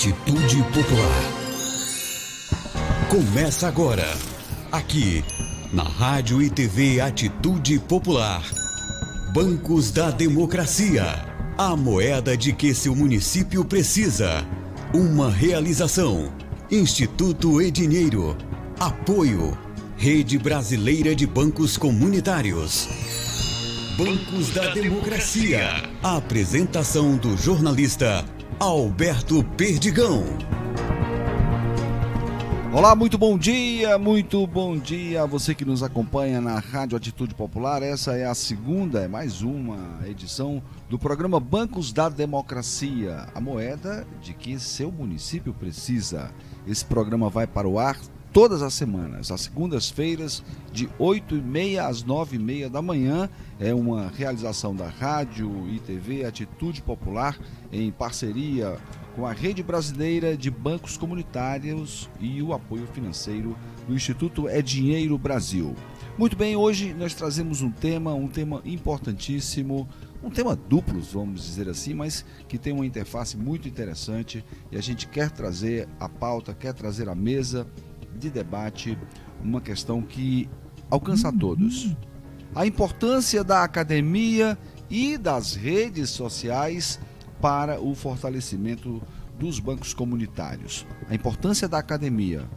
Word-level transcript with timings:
Atitude 0.00 0.62
Popular. 0.72 1.22
Começa 3.10 3.68
agora, 3.68 4.06
aqui, 4.72 5.22
na 5.74 5.82
Rádio 5.82 6.40
e 6.40 6.48
TV 6.48 7.02
Atitude 7.02 7.78
Popular. 7.80 8.42
Bancos 9.34 9.90
da 9.90 10.10
Democracia. 10.10 11.04
A 11.58 11.76
moeda 11.76 12.34
de 12.34 12.54
que 12.54 12.74
seu 12.74 12.96
município 12.96 13.62
precisa. 13.62 14.42
Uma 14.94 15.30
realização. 15.30 16.32
Instituto 16.70 17.60
Edinheiro. 17.60 18.38
Apoio. 18.78 19.52
Rede 19.98 20.38
Brasileira 20.38 21.14
de 21.14 21.26
Bancos 21.26 21.76
Comunitários. 21.76 22.88
Bancos 23.98 24.48
da 24.48 24.72
Democracia. 24.72 25.90
A 26.02 26.16
apresentação 26.16 27.18
do 27.18 27.36
jornalista 27.36 28.24
Alberto 28.58 29.44
Perdigão. 29.56 30.24
Olá, 32.72 32.94
muito 32.94 33.18
bom 33.18 33.36
dia, 33.36 33.98
muito 33.98 34.46
bom 34.46 34.76
dia 34.76 35.22
a 35.22 35.26
você 35.26 35.54
que 35.54 35.64
nos 35.64 35.82
acompanha 35.82 36.40
na 36.40 36.58
Rádio 36.58 36.96
Atitude 36.96 37.34
Popular. 37.34 37.82
Essa 37.82 38.16
é 38.16 38.26
a 38.26 38.34
segunda, 38.34 39.00
é 39.00 39.08
mais 39.08 39.42
uma 39.42 40.00
edição 40.06 40.62
do 40.88 40.98
programa 40.98 41.40
Bancos 41.40 41.92
da 41.92 42.08
Democracia, 42.08 43.26
a 43.34 43.40
moeda 43.40 44.06
de 44.22 44.34
que 44.34 44.58
seu 44.58 44.92
município 44.92 45.52
precisa. 45.52 46.30
Esse 46.66 46.84
programa 46.84 47.28
vai 47.28 47.46
para 47.46 47.68
o 47.68 47.78
ar 47.78 47.96
todas 48.32 48.62
as 48.62 48.74
semanas, 48.74 49.30
às 49.30 49.42
segundas-feiras, 49.42 50.42
de 50.72 50.88
8 50.98 51.36
e 51.36 51.40
meia 51.40 51.86
às 51.86 52.02
9 52.02 52.36
e 52.36 52.38
meia 52.38 52.70
da 52.70 52.80
manhã. 52.80 53.28
É 53.58 53.74
uma 53.74 54.08
realização 54.08 54.74
da 54.74 54.88
Rádio 54.88 55.68
e 55.68 55.78
TV 55.80 56.24
Atitude 56.24 56.82
Popular 56.82 57.38
em 57.72 57.90
parceria 57.90 58.78
com 59.14 59.26
a 59.26 59.32
Rede 59.32 59.62
Brasileira 59.62 60.36
de 60.36 60.50
Bancos 60.50 60.96
Comunitários 60.96 62.08
e 62.20 62.40
o 62.42 62.52
apoio 62.52 62.86
financeiro 62.86 63.56
do 63.86 63.94
Instituto 63.94 64.48
É 64.48 64.62
Dinheiro 64.62 65.18
Brasil. 65.18 65.74
Muito 66.16 66.36
bem, 66.36 66.54
hoje 66.54 66.94
nós 66.94 67.14
trazemos 67.14 67.62
um 67.62 67.70
tema, 67.70 68.14
um 68.14 68.28
tema 68.28 68.60
importantíssimo, 68.64 69.88
um 70.22 70.30
tema 70.30 70.54
duplo, 70.54 71.00
vamos 71.00 71.44
dizer 71.44 71.68
assim, 71.68 71.94
mas 71.94 72.24
que 72.46 72.58
tem 72.58 72.72
uma 72.72 72.84
interface 72.84 73.36
muito 73.36 73.66
interessante 73.66 74.44
e 74.70 74.76
a 74.76 74.80
gente 74.80 75.08
quer 75.08 75.30
trazer 75.30 75.88
a 75.98 76.08
pauta, 76.08 76.54
quer 76.54 76.74
trazer 76.74 77.08
a 77.08 77.14
mesa 77.14 77.66
de 78.20 78.30
debate 78.30 78.96
uma 79.42 79.60
questão 79.60 80.02
que 80.02 80.48
alcança 80.90 81.28
a 81.28 81.32
todos. 81.32 81.96
A 82.54 82.66
importância 82.66 83.42
da 83.42 83.64
academia 83.64 84.58
e 84.88 85.16
das 85.16 85.54
redes 85.54 86.10
sociais 86.10 87.00
para 87.40 87.80
o 87.80 87.94
fortalecimento 87.94 89.02
dos 89.38 89.58
bancos 89.58 89.94
comunitários. 89.94 90.86
A 91.08 91.14
importância 91.14 91.66
da 91.66 91.78
academia, 91.78 92.48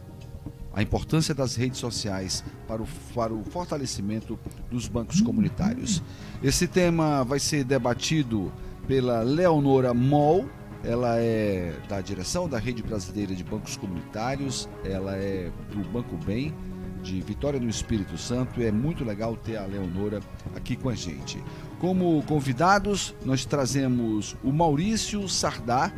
a 0.74 0.82
importância 0.82 1.34
das 1.34 1.54
redes 1.54 1.78
sociais 1.78 2.44
para 2.66 2.82
o, 2.82 2.86
para 3.14 3.32
o 3.32 3.44
fortalecimento 3.44 4.38
dos 4.70 4.88
bancos 4.88 5.20
comunitários. 5.20 6.02
Esse 6.42 6.66
tema 6.66 7.24
vai 7.24 7.38
ser 7.38 7.64
debatido 7.64 8.52
pela 8.86 9.22
Leonora 9.22 9.94
Moll, 9.94 10.48
ela 10.84 11.16
é 11.18 11.74
da 11.88 12.00
direção 12.00 12.48
da 12.48 12.58
Rede 12.58 12.82
Brasileira 12.82 13.34
de 13.34 13.42
Bancos 13.42 13.76
Comunitários, 13.76 14.68
ela 14.84 15.16
é 15.16 15.50
do 15.70 15.88
Banco 15.90 16.16
Bem, 16.16 16.54
de 17.02 17.20
Vitória 17.20 17.60
no 17.60 17.68
Espírito 17.68 18.16
Santo. 18.16 18.60
É 18.62 18.72
muito 18.72 19.04
legal 19.04 19.36
ter 19.36 19.56
a 19.56 19.66
Leonora 19.66 20.20
aqui 20.56 20.74
com 20.74 20.88
a 20.88 20.94
gente. 20.94 21.42
Como 21.78 22.22
convidados, 22.24 23.14
nós 23.24 23.44
trazemos 23.44 24.36
o 24.42 24.52
Maurício 24.52 25.28
Sardá. 25.28 25.92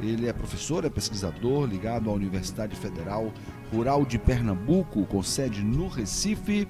Ele 0.00 0.28
é 0.28 0.32
professor, 0.32 0.84
é 0.84 0.90
pesquisador 0.90 1.66
ligado 1.66 2.10
à 2.10 2.12
Universidade 2.12 2.76
Federal 2.76 3.32
Rural 3.72 4.04
de 4.04 4.18
Pernambuco, 4.18 5.04
com 5.06 5.22
sede 5.22 5.62
no 5.62 5.88
Recife. 5.88 6.68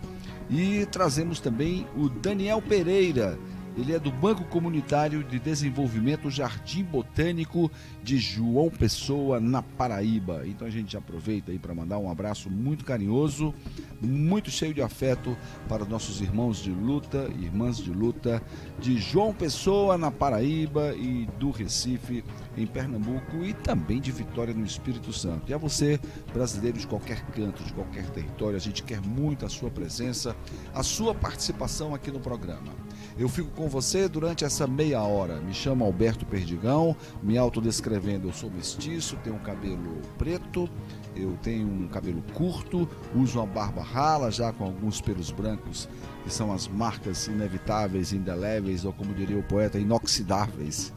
E 0.49 0.87
trazemos 0.87 1.41
também 1.41 1.87
o 1.97 2.09
Daniel 2.09 2.63
Pereira, 2.63 3.39
ele 3.77 3.93
é 3.93 3.99
do 3.99 4.11
Banco 4.11 4.45
Comunitário 4.45 5.23
de 5.23 5.39
Desenvolvimento 5.39 6.31
Jardim 6.31 6.83
Botânico 6.83 7.71
de 8.03 8.17
João 8.17 8.71
Pessoa, 8.71 9.39
na 9.39 9.63
Paraíba. 9.63 10.43
Então 10.47 10.67
a 10.67 10.71
gente 10.71 10.97
aproveita 10.97 11.53
aí 11.53 11.59
para 11.59 11.75
mandar 11.75 11.99
um 11.99 12.11
abraço 12.11 12.51
muito 12.51 12.85
carinhoso, 12.85 13.55
muito 14.01 14.51
cheio 14.51 14.73
de 14.73 14.81
afeto 14.81 15.37
para 15.69 15.83
os 15.83 15.89
nossos 15.89 16.23
irmãos 16.23 16.59
de 16.63 16.71
luta, 16.71 17.29
irmãs 17.39 17.77
de 17.77 17.91
luta 17.91 18.43
de 18.79 18.97
João 18.99 19.35
Pessoa, 19.35 19.99
na 19.99 20.11
Paraíba 20.11 20.95
e 20.95 21.27
do 21.39 21.51
Recife, 21.51 22.25
em 22.57 22.67
Pernambuco 22.67 23.45
e 23.45 23.53
também 23.53 24.01
de 24.01 24.11
Vitória 24.11 24.55
no 24.55 24.65
Espírito 24.65 25.13
Santo. 25.13 25.51
E 25.51 25.55
a 25.55 25.59
você, 25.59 26.01
brasileiro 26.33 26.79
de 26.79 26.87
qualquer 26.87 27.21
canto, 27.27 27.63
de 27.63 27.75
qualquer 27.75 28.09
território, 28.11 28.57
a 28.57 28.61
gente 28.61 28.83
quer 28.83 29.03
muito 29.03 29.45
a 29.45 29.49
sua 29.51 29.71
presença, 29.71 30.35
a 30.75 30.83
sua 30.83 31.15
participação 31.15 31.95
aqui 31.95 32.11
no 32.11 32.21
programa. 32.21 32.73
Eu 33.19 33.31
fico 33.31 33.49
com 33.53 33.67
você 33.67 34.11
durante 34.11 34.45
essa 34.45 34.67
meia 34.67 35.01
hora. 35.01 35.41
Me 35.41 35.55
chamo 35.55 35.87
Alberto 35.87 36.27
Perdigão, 36.27 36.95
me 37.23 37.39
autodescrevendo. 37.39 38.29
Eu 38.29 38.33
sou 38.33 38.51
mestiço, 38.51 39.17
tenho 39.25 39.37
um 39.37 39.39
cabelo 39.39 40.03
preto, 40.19 40.69
eu 41.15 41.35
tenho 41.43 41.67
um 41.67 41.89
cabelo 41.89 42.23
curto, 42.35 42.87
uso 43.15 43.39
uma 43.39 43.47
barba 43.47 43.83
rala, 43.83 44.31
já 44.31 44.53
com 44.53 44.65
alguns 44.65 45.01
pelos 45.01 45.31
brancos, 45.31 45.89
que 46.25 46.31
são 46.31 46.53
as 46.53 46.69
marcas 46.69 47.27
inevitáveis, 47.27 48.13
indeléveis, 48.13 48.85
ou 48.85 48.93
como 48.93 49.15
diria 49.15 49.39
o 49.39 49.43
poeta, 49.43 49.79
inoxidáveis 49.79 50.93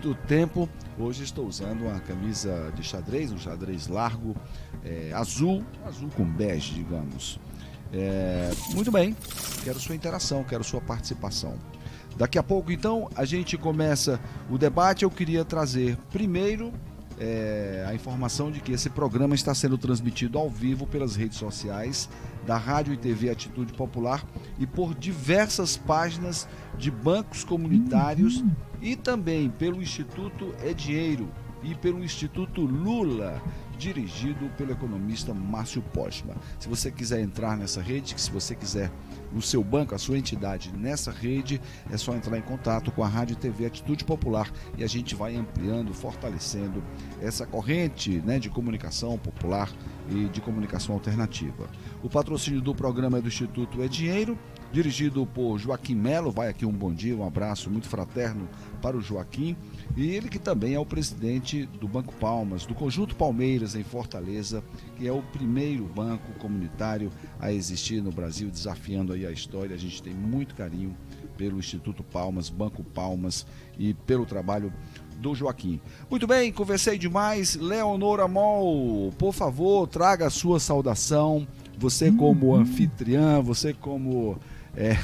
do 0.00 0.14
tempo. 0.14 0.68
Hoje 0.96 1.24
estou 1.24 1.44
usando 1.44 1.82
uma 1.82 1.98
camisa 1.98 2.72
de 2.76 2.84
xadrez, 2.84 3.32
um 3.32 3.38
xadrez 3.38 3.88
largo, 3.88 4.36
é, 4.84 5.10
azul, 5.12 5.64
azul 5.84 6.08
com 6.16 6.24
bege, 6.24 6.74
digamos. 6.74 7.40
É, 7.96 8.50
muito 8.74 8.90
bem, 8.90 9.16
quero 9.62 9.78
sua 9.78 9.94
interação, 9.94 10.42
quero 10.42 10.64
sua 10.64 10.80
participação. 10.80 11.54
Daqui 12.16 12.38
a 12.38 12.42
pouco, 12.42 12.72
então, 12.72 13.08
a 13.14 13.24
gente 13.24 13.56
começa 13.56 14.20
o 14.50 14.58
debate. 14.58 15.04
Eu 15.04 15.10
queria 15.10 15.44
trazer 15.44 15.96
primeiro 16.10 16.72
é, 17.18 17.84
a 17.88 17.94
informação 17.94 18.50
de 18.50 18.60
que 18.60 18.72
esse 18.72 18.90
programa 18.90 19.34
está 19.34 19.54
sendo 19.54 19.78
transmitido 19.78 20.38
ao 20.38 20.50
vivo 20.50 20.86
pelas 20.86 21.14
redes 21.14 21.38
sociais 21.38 22.08
da 22.44 22.56
Rádio 22.56 22.92
e 22.92 22.96
TV 22.96 23.30
Atitude 23.30 23.72
Popular 23.72 24.24
e 24.58 24.66
por 24.66 24.94
diversas 24.94 25.76
páginas 25.76 26.48
de 26.76 26.90
bancos 26.90 27.44
comunitários 27.44 28.44
e 28.82 28.96
também 28.96 29.50
pelo 29.50 29.80
Instituto 29.80 30.52
Edieiro 30.64 31.28
e 31.64 31.74
pelo 31.74 32.04
Instituto 32.04 32.60
Lula 32.60 33.42
dirigido 33.78 34.48
pelo 34.56 34.72
economista 34.72 35.34
Márcio 35.34 35.82
Postma. 35.82 36.34
Se 36.58 36.68
você 36.68 36.90
quiser 36.90 37.20
entrar 37.20 37.56
nessa 37.56 37.82
rede, 37.82 38.14
se 38.20 38.30
você 38.30 38.54
quiser 38.54 38.90
o 39.34 39.42
seu 39.42 39.64
banco, 39.64 39.94
a 39.94 39.98
sua 39.98 40.16
entidade 40.16 40.72
nessa 40.76 41.10
rede, 41.10 41.60
é 41.90 41.96
só 41.96 42.14
entrar 42.14 42.38
em 42.38 42.42
contato 42.42 42.92
com 42.92 43.02
a 43.02 43.08
Rádio 43.08 43.36
TV 43.36 43.66
Atitude 43.66 44.04
Popular 44.04 44.50
e 44.78 44.84
a 44.84 44.86
gente 44.86 45.14
vai 45.14 45.34
ampliando, 45.34 45.92
fortalecendo 45.92 46.82
essa 47.20 47.44
corrente 47.46 48.22
né, 48.24 48.38
de 48.38 48.48
comunicação 48.48 49.18
popular 49.18 49.70
e 50.08 50.26
de 50.26 50.40
comunicação 50.40 50.94
alternativa. 50.94 51.68
O 52.02 52.08
patrocínio 52.08 52.60
do 52.60 52.74
programa 52.74 53.18
é 53.18 53.20
do 53.20 53.28
Instituto 53.28 53.82
É 53.82 53.88
Dinheiro, 53.88 54.38
dirigido 54.72 55.26
por 55.26 55.58
Joaquim 55.58 55.94
Melo. 55.94 56.30
Vai 56.30 56.48
aqui 56.48 56.66
um 56.66 56.72
bom 56.72 56.92
dia, 56.92 57.16
um 57.16 57.26
abraço 57.26 57.70
muito 57.70 57.88
fraterno 57.88 58.48
para 58.82 58.96
o 58.96 59.00
Joaquim. 59.00 59.56
E 59.96 60.10
ele 60.10 60.28
que 60.28 60.38
também 60.38 60.74
é 60.74 60.78
o 60.78 60.86
presidente 60.86 61.66
do 61.66 61.86
Banco 61.86 62.12
Palmas, 62.14 62.66
do 62.66 62.74
Conjunto 62.74 63.14
Palmeiras 63.14 63.74
em 63.74 63.84
Fortaleza, 63.84 64.62
que 64.96 65.06
é 65.06 65.12
o 65.12 65.22
primeiro 65.22 65.84
banco 65.84 66.32
comunitário 66.38 67.10
a 67.38 67.52
existir 67.52 68.02
no 68.02 68.10
Brasil, 68.10 68.50
desafiando 68.50 69.12
aí 69.12 69.24
a 69.24 69.30
história. 69.30 69.74
A 69.74 69.78
gente 69.78 70.02
tem 70.02 70.12
muito 70.12 70.54
carinho 70.54 70.96
pelo 71.36 71.58
Instituto 71.58 72.02
Palmas, 72.02 72.48
Banco 72.48 72.82
Palmas 72.82 73.46
e 73.78 73.94
pelo 73.94 74.26
trabalho 74.26 74.72
do 75.18 75.34
Joaquim. 75.34 75.80
Muito 76.10 76.26
bem, 76.26 76.52
conversei 76.52 76.98
demais. 76.98 77.54
Leonora 77.54 78.28
Mol, 78.28 79.12
por 79.18 79.32
favor, 79.32 79.86
traga 79.86 80.26
a 80.26 80.30
sua 80.30 80.60
saudação. 80.60 81.46
Você 81.78 82.12
como 82.12 82.54
anfitriã, 82.54 83.40
você 83.40 83.72
como 83.72 84.38
é, 84.76 84.96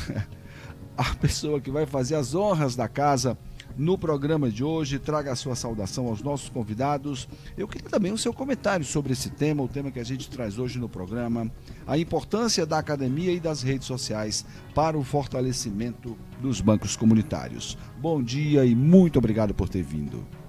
a 0.97 1.15
pessoa 1.15 1.61
que 1.61 1.71
vai 1.71 1.87
fazer 1.87 2.15
as 2.15 2.35
honras 2.35 2.77
da 2.77 2.89
casa 2.89 3.39
no 3.77 3.97
programa 3.97 4.51
de 4.51 4.63
hoje. 4.63 4.99
Traga 4.99 5.33
a 5.33 5.37
sua 5.37 5.55
saudação 5.55 6.07
aos 6.07 6.23
nossos 6.23 6.49
convidados. 6.49 7.29
Eu 7.57 7.67
queria 7.67 7.89
também 7.89 8.13
o 8.13 8.19
seu 8.19 8.33
comentário 8.33 8.85
sobre 8.85 9.13
esse 9.13 9.31
tema, 9.31 9.63
o 9.63 9.69
tema 9.69 9.91
que 9.91 10.01
a 10.01 10.05
gente 10.05 10.29
traz 10.29 10.59
hoje 10.59 10.79
no 10.79 10.89
programa, 10.89 11.51
a 11.87 11.97
importância 11.97 12.67
da 12.67 12.79
academia 12.79 13.33
e 13.33 13.41
das 13.41 13.63
redes 13.63 13.87
sociais 13.87 14.45
para 14.75 14.99
o 14.99 15.05
fortalecimento 15.05 16.17
dos 16.41 16.61
bancos 16.61 16.97
comunitários. 16.97 17.79
Bom 17.99 18.23
dia 18.23 18.65
e 18.65 18.75
muito 18.75 19.19
obrigado 19.19 19.55
por 19.55 19.69
ter 19.69 19.83
vindo. 19.83 20.40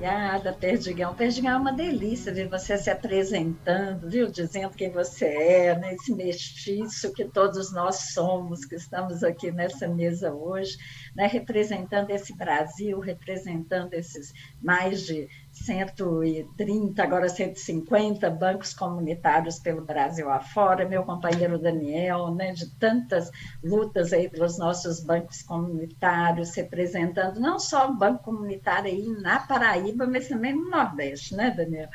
Obrigada, 0.00 0.54
Perdigão. 0.54 1.14
Perdigão 1.14 1.52
é 1.52 1.56
uma 1.58 1.74
delícia 1.74 2.32
ver 2.32 2.48
você 2.48 2.78
se 2.78 2.88
apresentando, 2.88 4.08
viu? 4.08 4.30
Dizendo 4.30 4.74
quem 4.74 4.90
você 4.90 5.26
é, 5.26 5.78
né? 5.78 5.94
mestiço 6.08 7.12
que 7.12 7.26
todos 7.26 7.70
nós 7.70 8.12
somos, 8.14 8.64
que 8.64 8.76
estamos 8.76 9.22
aqui 9.22 9.52
nessa 9.52 9.86
mesa 9.86 10.32
hoje, 10.32 10.78
né? 11.14 11.26
representando 11.26 12.08
esse 12.08 12.34
Brasil, 12.34 12.98
representando 12.98 13.92
esses 13.92 14.32
mais 14.62 15.02
de 15.02 15.28
130, 15.64 17.02
agora 17.02 17.28
150 17.28 18.30
bancos 18.30 18.72
comunitários 18.72 19.58
pelo 19.58 19.84
Brasil 19.84 20.30
afora, 20.30 20.88
meu 20.88 21.04
companheiro 21.04 21.58
Daniel, 21.58 22.34
né, 22.34 22.52
de 22.52 22.70
tantas 22.76 23.30
lutas 23.62 24.12
aí 24.12 24.28
pelos 24.28 24.58
nossos 24.58 25.00
bancos 25.00 25.42
comunitários, 25.42 26.54
representando 26.54 27.38
não 27.38 27.58
só 27.58 27.90
o 27.90 27.96
banco 27.96 28.24
comunitário 28.24 28.90
aí 28.90 29.06
na 29.20 29.40
Paraíba, 29.40 30.06
mas 30.06 30.28
também 30.28 30.54
no 30.54 30.70
Nordeste, 30.70 31.34
né, 31.36 31.50
Daniel? 31.50 31.88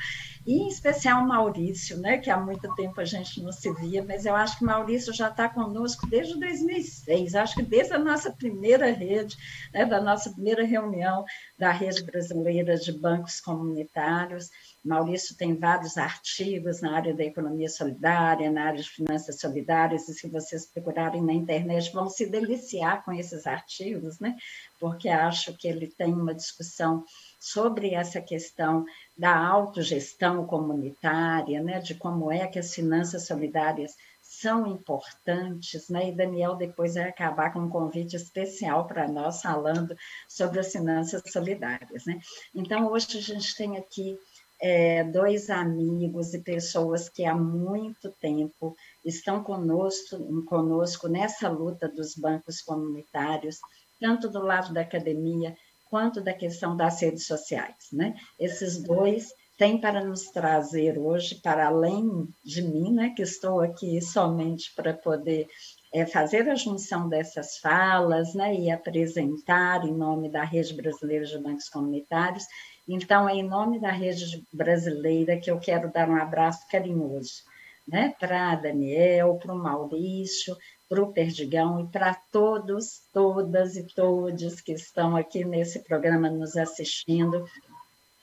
E 0.45 0.59
em 0.59 0.67
especial 0.67 1.25
Maurício, 1.25 1.97
né, 1.97 2.17
que 2.19 2.29
há 2.29 2.39
muito 2.39 2.73
tempo 2.75 3.01
a 3.01 3.05
gente 3.05 3.41
não 3.41 3.51
se 3.51 3.73
via, 3.73 4.03
mas 4.03 4.25
eu 4.25 4.35
acho 4.35 4.59
que 4.59 4.63
Maurício 4.63 5.11
já 5.11 5.29
está 5.29 5.49
conosco 5.49 6.07
desde 6.07 6.39
2006, 6.39 7.33
acho 7.33 7.55
que 7.55 7.63
desde 7.63 7.93
a 7.93 7.99
nossa 7.99 8.31
primeira 8.31 8.91
rede, 8.91 9.35
né, 9.73 9.85
da 9.85 9.99
nossa 9.99 10.31
primeira 10.31 10.63
reunião 10.63 11.25
da 11.57 11.71
Rede 11.71 12.03
Brasileira 12.03 12.75
de 12.75 12.91
Bancos 12.91 13.41
Comunitários. 13.41 14.49
Maurício 14.85 15.35
tem 15.35 15.55
vários 15.55 15.97
artigos 15.97 16.79
na 16.79 16.95
área 16.95 17.13
da 17.13 17.23
economia 17.23 17.67
solidária, 17.67 18.51
na 18.51 18.65
área 18.65 18.81
de 18.81 18.89
finanças 18.89 19.39
solidárias, 19.39 20.07
e 20.07 20.13
se 20.13 20.29
vocês 20.29 20.65
procurarem 20.65 21.23
na 21.23 21.33
internet, 21.33 21.91
vão 21.91 22.07
se 22.07 22.27
deliciar 22.27 23.03
com 23.03 23.11
esses 23.11 23.47
artigos, 23.47 24.19
né? 24.19 24.35
porque 24.79 25.09
acho 25.09 25.57
que 25.57 25.67
ele 25.67 25.87
tem 25.87 26.13
uma 26.13 26.33
discussão 26.33 27.03
sobre 27.39 27.93
essa 27.93 28.21
questão 28.21 28.85
da 29.17 29.35
autogestão 29.35 30.45
comunitária, 30.45 31.61
né, 31.61 31.79
de 31.79 31.95
como 31.95 32.31
é 32.31 32.47
que 32.47 32.59
as 32.59 32.73
finanças 32.73 33.25
solidárias 33.25 33.95
são 34.21 34.65
importantes, 34.67 35.87
né? 35.87 36.09
E 36.09 36.11
Daniel 36.11 36.55
depois 36.55 36.95
vai 36.95 37.09
acabar 37.09 37.53
com 37.53 37.59
um 37.59 37.69
convite 37.69 38.15
especial 38.15 38.87
para 38.87 39.07
nós 39.07 39.41
falando 39.41 39.95
sobre 40.27 40.59
as 40.59 40.71
finanças 40.71 41.21
solidárias, 41.31 42.05
né? 42.05 42.19
Então 42.53 42.87
hoje 42.91 43.17
a 43.17 43.21
gente 43.21 43.55
tem 43.55 43.77
aqui 43.77 44.17
é, 44.61 45.03
dois 45.03 45.49
amigos 45.49 46.33
e 46.33 46.39
pessoas 46.39 47.09
que 47.09 47.25
há 47.25 47.35
muito 47.35 48.09
tempo 48.21 48.75
estão 49.03 49.43
conosco, 49.43 50.43
conosco 50.45 51.07
nessa 51.07 51.49
luta 51.49 51.87
dos 51.87 52.15
bancos 52.15 52.61
comunitários, 52.61 53.59
tanto 53.99 54.29
do 54.29 54.39
lado 54.39 54.73
da 54.73 54.81
academia 54.81 55.55
quanto 55.89 56.21
da 56.21 56.33
questão 56.33 56.75
das 56.75 57.01
redes 57.01 57.25
sociais. 57.25 57.87
Né? 57.91 58.15
Esses 58.39 58.81
dois 58.81 59.29
têm 59.57 59.79
para 59.79 60.03
nos 60.03 60.23
trazer 60.31 60.97
hoje, 60.97 61.35
para 61.35 61.67
além 61.67 62.27
de 62.43 62.61
mim, 62.61 62.93
né, 62.93 63.13
que 63.15 63.21
estou 63.21 63.61
aqui 63.61 64.01
somente 64.01 64.73
para 64.75 64.93
poder 64.93 65.47
é, 65.93 66.05
fazer 66.05 66.49
a 66.49 66.55
junção 66.55 67.07
dessas 67.07 67.57
falas 67.59 68.33
né, 68.33 68.53
e 68.53 68.69
apresentar 68.69 69.85
em 69.85 69.93
nome 69.93 70.29
da 70.29 70.43
Rede 70.43 70.73
Brasileira 70.73 71.25
de 71.25 71.37
Bancos 71.37 71.69
Comunitários. 71.69 72.43
Então, 72.87 73.27
é 73.27 73.33
em 73.33 73.43
nome 73.43 73.79
da 73.79 73.91
Rede 73.91 74.43
Brasileira 74.53 75.37
que 75.37 75.49
eu 75.49 75.59
quero 75.59 75.91
dar 75.91 76.09
um 76.09 76.15
abraço 76.15 76.67
carinhoso 76.69 77.43
né, 77.87 78.13
para 78.19 78.55
Daniel, 78.55 79.35
para 79.41 79.53
o 79.53 79.57
Maurício, 79.57 80.57
para 80.89 81.01
o 81.01 81.11
Perdigão 81.11 81.81
e 81.81 81.87
para 81.87 82.13
todos, 82.31 83.01
todas 83.13 83.75
e 83.75 83.83
todos 83.83 84.61
que 84.61 84.73
estão 84.73 85.15
aqui 85.15 85.43
nesse 85.43 85.79
programa 85.79 86.29
nos 86.29 86.55
assistindo. 86.55 87.47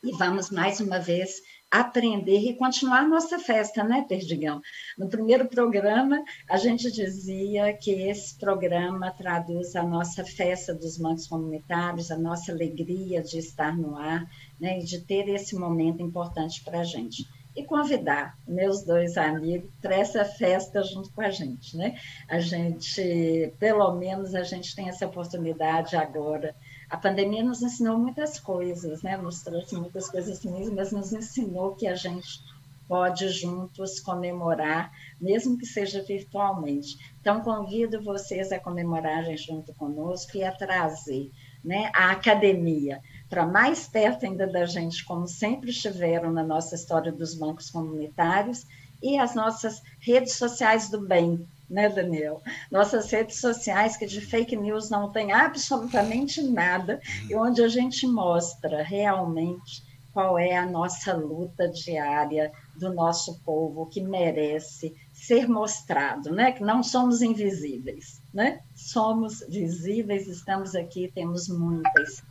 E 0.03 0.12
vamos 0.17 0.50
mais 0.50 0.81
uma 0.81 0.99
vez 0.99 1.41
aprender 1.72 2.38
e 2.38 2.54
continuar 2.54 3.08
nossa 3.08 3.38
festa, 3.38 3.82
né, 3.82 4.04
Perdigão? 4.06 4.60
No 4.98 5.08
primeiro 5.08 5.48
programa, 5.48 6.22
a 6.46 6.58
gente 6.58 6.92
dizia 6.92 7.72
que 7.72 7.90
esse 7.90 8.38
programa 8.38 9.10
traduz 9.10 9.74
a 9.74 9.82
nossa 9.82 10.22
festa 10.22 10.74
dos 10.74 10.98
bancos 10.98 11.26
comunitários, 11.26 12.10
a 12.10 12.19
nossa 12.19 12.52
alegria 12.52 13.22
de 13.22 13.38
estar 13.38 13.74
no 13.74 13.96
ar, 13.96 14.28
né, 14.60 14.80
e 14.80 14.84
de 14.84 15.00
ter 15.00 15.28
esse 15.30 15.56
momento 15.56 16.02
importante 16.02 16.62
para 16.62 16.80
a 16.80 16.84
gente 16.84 17.26
e 17.54 17.64
convidar 17.64 18.36
meus 18.46 18.82
dois 18.82 19.16
amigos 19.16 19.70
para 19.80 19.96
essa 19.96 20.25
festa 20.25 20.82
junto 20.82 21.10
com 21.12 21.20
a 21.20 21.30
gente, 21.30 21.76
né? 21.76 21.98
A 22.28 22.38
gente, 22.38 23.52
pelo 23.58 23.94
menos, 23.94 24.34
a 24.34 24.42
gente 24.42 24.75
tem 24.75 24.88
essa 24.88 25.06
oportunidade 25.06 25.94
agora. 25.94 26.54
A 26.92 26.98
pandemia 26.98 27.42
nos 27.42 27.62
ensinou 27.62 27.96
muitas 27.96 28.38
coisas, 28.38 29.02
né? 29.02 29.16
Nos 29.16 29.40
trouxe 29.40 29.74
muitas 29.74 30.10
coisas 30.10 30.44
ruins, 30.44 30.68
mas 30.68 30.92
nos 30.92 31.10
ensinou 31.10 31.74
que 31.74 31.86
a 31.86 31.94
gente 31.94 32.44
pode 32.86 33.30
juntos 33.30 33.98
comemorar, 33.98 34.92
mesmo 35.18 35.56
que 35.56 35.64
seja 35.64 36.02
virtualmente. 36.02 36.98
Então, 37.18 37.40
convido 37.40 38.04
vocês 38.04 38.52
a 38.52 38.60
comemorarem 38.60 39.38
junto 39.38 39.72
conosco 39.72 40.36
e 40.36 40.44
a 40.44 40.52
trazer 40.52 41.30
né, 41.64 41.90
a 41.94 42.10
academia 42.10 43.00
para 43.26 43.46
mais 43.46 43.88
perto 43.88 44.26
ainda 44.26 44.46
da 44.46 44.66
gente, 44.66 45.02
como 45.06 45.26
sempre 45.26 45.70
estiveram 45.70 46.30
na 46.30 46.44
nossa 46.44 46.74
história 46.74 47.10
dos 47.10 47.34
bancos 47.34 47.70
comunitários, 47.70 48.66
e 49.02 49.16
as 49.16 49.34
nossas 49.34 49.82
redes 49.98 50.34
sociais 50.34 50.90
do 50.90 51.00
bem, 51.00 51.48
né, 51.72 51.88
Daniel? 51.88 52.42
Nossas 52.70 53.10
redes 53.10 53.40
sociais 53.40 53.96
que 53.96 54.06
de 54.06 54.20
fake 54.20 54.54
news 54.54 54.90
não 54.90 55.10
tem 55.10 55.32
absolutamente 55.32 56.42
nada, 56.42 57.00
e 57.28 57.34
onde 57.34 57.62
a 57.62 57.69
gente 57.69 58.06
mostra 58.06 58.82
realmente 58.82 59.82
qual 60.12 60.38
é 60.38 60.54
a 60.56 60.66
nossa 60.66 61.14
luta 61.14 61.66
diária 61.69 62.52
do 62.76 62.92
nosso 62.92 63.40
povo 63.40 63.86
que 63.86 64.02
merece 64.02 64.94
ser 65.12 65.48
mostrado, 65.48 66.30
né? 66.30 66.52
Que 66.52 66.62
não 66.62 66.82
somos 66.82 67.22
invisíveis, 67.22 68.20
né? 68.32 68.60
Somos 68.75 69.40
visíveis, 69.48 70.28
estamos 70.28 70.75
aqui, 70.75 71.10
temos 71.14 71.48
muitas 71.48 72.22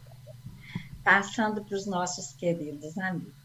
passando 1.04 1.64
para 1.66 1.76
os 1.76 1.88
nossos 1.88 2.34
queridos 2.34 2.96
amigos. 3.00 3.41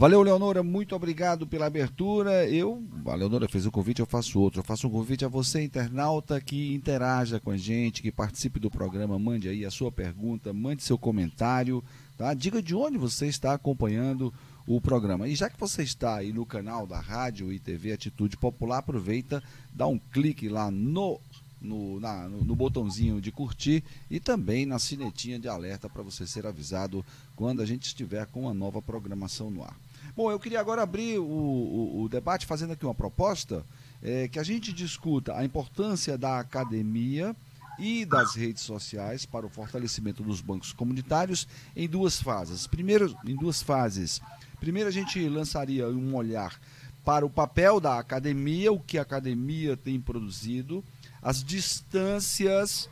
Valeu, 0.00 0.22
Leonora, 0.22 0.62
muito 0.62 0.94
obrigado 0.94 1.44
pela 1.44 1.66
abertura. 1.66 2.48
Eu, 2.48 2.86
a 3.04 3.16
Leonora 3.16 3.48
fez 3.48 3.66
o 3.66 3.70
convite, 3.72 3.98
eu 3.98 4.06
faço 4.06 4.38
outro. 4.38 4.60
Eu 4.60 4.64
faço 4.64 4.86
um 4.86 4.90
convite 4.92 5.24
a 5.24 5.28
você, 5.28 5.60
internauta, 5.60 6.40
que 6.40 6.72
interaja 6.72 7.40
com 7.40 7.50
a 7.50 7.56
gente, 7.56 8.00
que 8.00 8.12
participe 8.12 8.60
do 8.60 8.70
programa, 8.70 9.18
mande 9.18 9.48
aí 9.48 9.64
a 9.64 9.72
sua 9.72 9.90
pergunta, 9.90 10.52
mande 10.52 10.84
seu 10.84 10.96
comentário, 10.96 11.82
tá? 12.16 12.32
Diga 12.32 12.62
de 12.62 12.76
onde 12.76 12.96
você 12.96 13.26
está 13.26 13.54
acompanhando 13.54 14.32
o 14.68 14.80
programa. 14.80 15.26
E 15.26 15.34
já 15.34 15.50
que 15.50 15.58
você 15.58 15.82
está 15.82 16.18
aí 16.18 16.32
no 16.32 16.46
canal 16.46 16.86
da 16.86 17.00
Rádio 17.00 17.52
e 17.52 17.58
TV 17.58 17.90
Atitude 17.90 18.36
Popular, 18.36 18.78
aproveita, 18.78 19.42
dá 19.74 19.88
um 19.88 19.98
clique 19.98 20.48
lá 20.48 20.70
no 20.70 21.20
no, 21.60 21.98
na, 21.98 22.28
no, 22.28 22.54
botãozinho 22.54 23.20
de 23.20 23.32
curtir 23.32 23.82
e 24.08 24.20
também 24.20 24.64
na 24.64 24.78
sinetinha 24.78 25.40
de 25.40 25.48
alerta 25.48 25.88
para 25.88 26.04
você 26.04 26.24
ser 26.24 26.46
avisado 26.46 27.04
quando 27.34 27.60
a 27.60 27.66
gente 27.66 27.86
estiver 27.86 28.26
com 28.26 28.42
uma 28.42 28.54
nova 28.54 28.80
programação 28.80 29.50
no 29.50 29.64
ar. 29.64 29.76
Bom, 30.18 30.32
eu 30.32 30.40
queria 30.40 30.58
agora 30.58 30.82
abrir 30.82 31.20
o, 31.20 31.22
o, 31.22 32.02
o 32.02 32.08
debate 32.08 32.44
fazendo 32.44 32.72
aqui 32.72 32.84
uma 32.84 32.92
proposta 32.92 33.64
é, 34.02 34.26
que 34.26 34.40
a 34.40 34.42
gente 34.42 34.72
discuta 34.72 35.36
a 35.36 35.44
importância 35.44 36.18
da 36.18 36.40
academia 36.40 37.36
e 37.78 38.04
das 38.04 38.34
redes 38.34 38.64
sociais 38.64 39.24
para 39.24 39.46
o 39.46 39.48
fortalecimento 39.48 40.24
dos 40.24 40.40
bancos 40.40 40.72
comunitários 40.72 41.46
em 41.76 41.88
duas 41.88 42.20
fases. 42.20 42.66
Primeiro, 42.66 43.16
em 43.24 43.36
duas 43.36 43.62
fases. 43.62 44.20
Primeiro, 44.58 44.88
a 44.88 44.92
gente 44.92 45.20
lançaria 45.28 45.86
um 45.88 46.16
olhar 46.16 46.60
para 47.04 47.24
o 47.24 47.30
papel 47.30 47.78
da 47.78 47.96
academia, 47.96 48.72
o 48.72 48.80
que 48.80 48.98
a 48.98 49.02
academia 49.02 49.76
tem 49.76 50.00
produzido 50.00 50.82
as 51.22 51.44
distâncias 51.44 52.90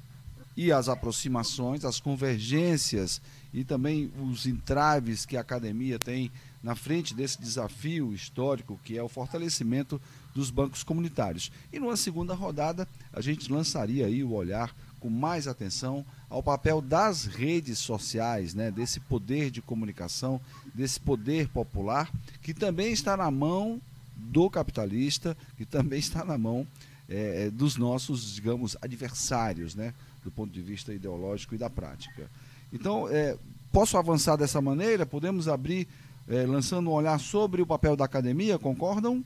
e 0.56 0.70
as 0.70 0.88
aproximações, 0.88 1.84
as 1.84 1.98
convergências 1.98 3.20
e 3.52 3.64
também 3.64 4.12
os 4.22 4.46
entraves 4.46 5.26
que 5.26 5.36
a 5.36 5.40
academia 5.40 5.98
tem 5.98 6.30
na 6.66 6.74
frente 6.74 7.14
desse 7.14 7.40
desafio 7.40 8.12
histórico 8.12 8.76
que 8.82 8.98
é 8.98 9.02
o 9.02 9.08
fortalecimento 9.08 10.02
dos 10.34 10.50
bancos 10.50 10.82
comunitários. 10.82 11.52
E 11.72 11.78
numa 11.78 11.96
segunda 11.96 12.34
rodada, 12.34 12.88
a 13.12 13.20
gente 13.20 13.52
lançaria 13.52 14.04
aí 14.04 14.24
o 14.24 14.32
olhar 14.32 14.74
com 14.98 15.08
mais 15.08 15.46
atenção 15.46 16.04
ao 16.28 16.42
papel 16.42 16.80
das 16.80 17.24
redes 17.24 17.78
sociais, 17.78 18.52
né, 18.52 18.72
desse 18.72 18.98
poder 18.98 19.48
de 19.48 19.62
comunicação, 19.62 20.40
desse 20.74 20.98
poder 20.98 21.46
popular, 21.50 22.10
que 22.42 22.52
também 22.52 22.92
está 22.92 23.16
na 23.16 23.30
mão 23.30 23.80
do 24.16 24.50
capitalista, 24.50 25.36
que 25.56 25.64
também 25.64 26.00
está 26.00 26.24
na 26.24 26.36
mão 26.36 26.66
é, 27.08 27.44
é, 27.44 27.50
dos 27.50 27.76
nossos, 27.76 28.34
digamos, 28.34 28.76
adversários, 28.82 29.76
né, 29.76 29.94
do 30.24 30.32
ponto 30.32 30.52
de 30.52 30.62
vista 30.62 30.92
ideológico 30.92 31.54
e 31.54 31.58
da 31.58 31.70
prática. 31.70 32.28
Então, 32.72 33.08
é, 33.08 33.38
posso 33.70 33.96
avançar 33.96 34.34
dessa 34.34 34.60
maneira? 34.60 35.06
Podemos 35.06 35.46
abrir, 35.46 35.86
é, 36.28 36.44
lançando 36.44 36.90
um 36.90 36.92
olhar 36.92 37.18
sobre 37.18 37.62
o 37.62 37.66
papel 37.66 37.96
da 37.96 38.04
academia, 38.04 38.58
concordam? 38.58 39.24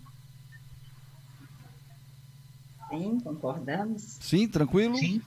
Sim, 2.88 3.20
concordamos. 3.20 4.18
Sim, 4.20 4.48
tranquilo? 4.48 4.96
Sim. 4.96 5.22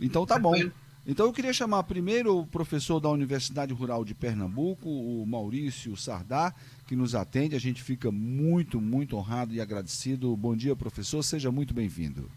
Então 0.00 0.24
tá 0.26 0.40
tranquilo. 0.40 0.70
bom. 0.70 0.84
Então 1.06 1.26
eu 1.26 1.32
queria 1.32 1.52
chamar 1.52 1.82
primeiro 1.82 2.38
o 2.38 2.46
professor 2.46 2.98
da 2.98 3.10
Universidade 3.10 3.74
Rural 3.74 4.04
de 4.06 4.14
Pernambuco, 4.14 4.88
o 4.88 5.26
Maurício 5.26 5.94
Sardá, 5.98 6.54
que 6.86 6.96
nos 6.96 7.14
atende. 7.14 7.54
A 7.54 7.60
gente 7.60 7.82
fica 7.82 8.10
muito, 8.10 8.80
muito 8.80 9.16
honrado 9.16 9.52
e 9.52 9.60
agradecido. 9.60 10.34
Bom 10.34 10.56
dia, 10.56 10.74
professor. 10.74 11.22
Seja 11.22 11.52
muito 11.52 11.74
bem-vindo. 11.74 12.30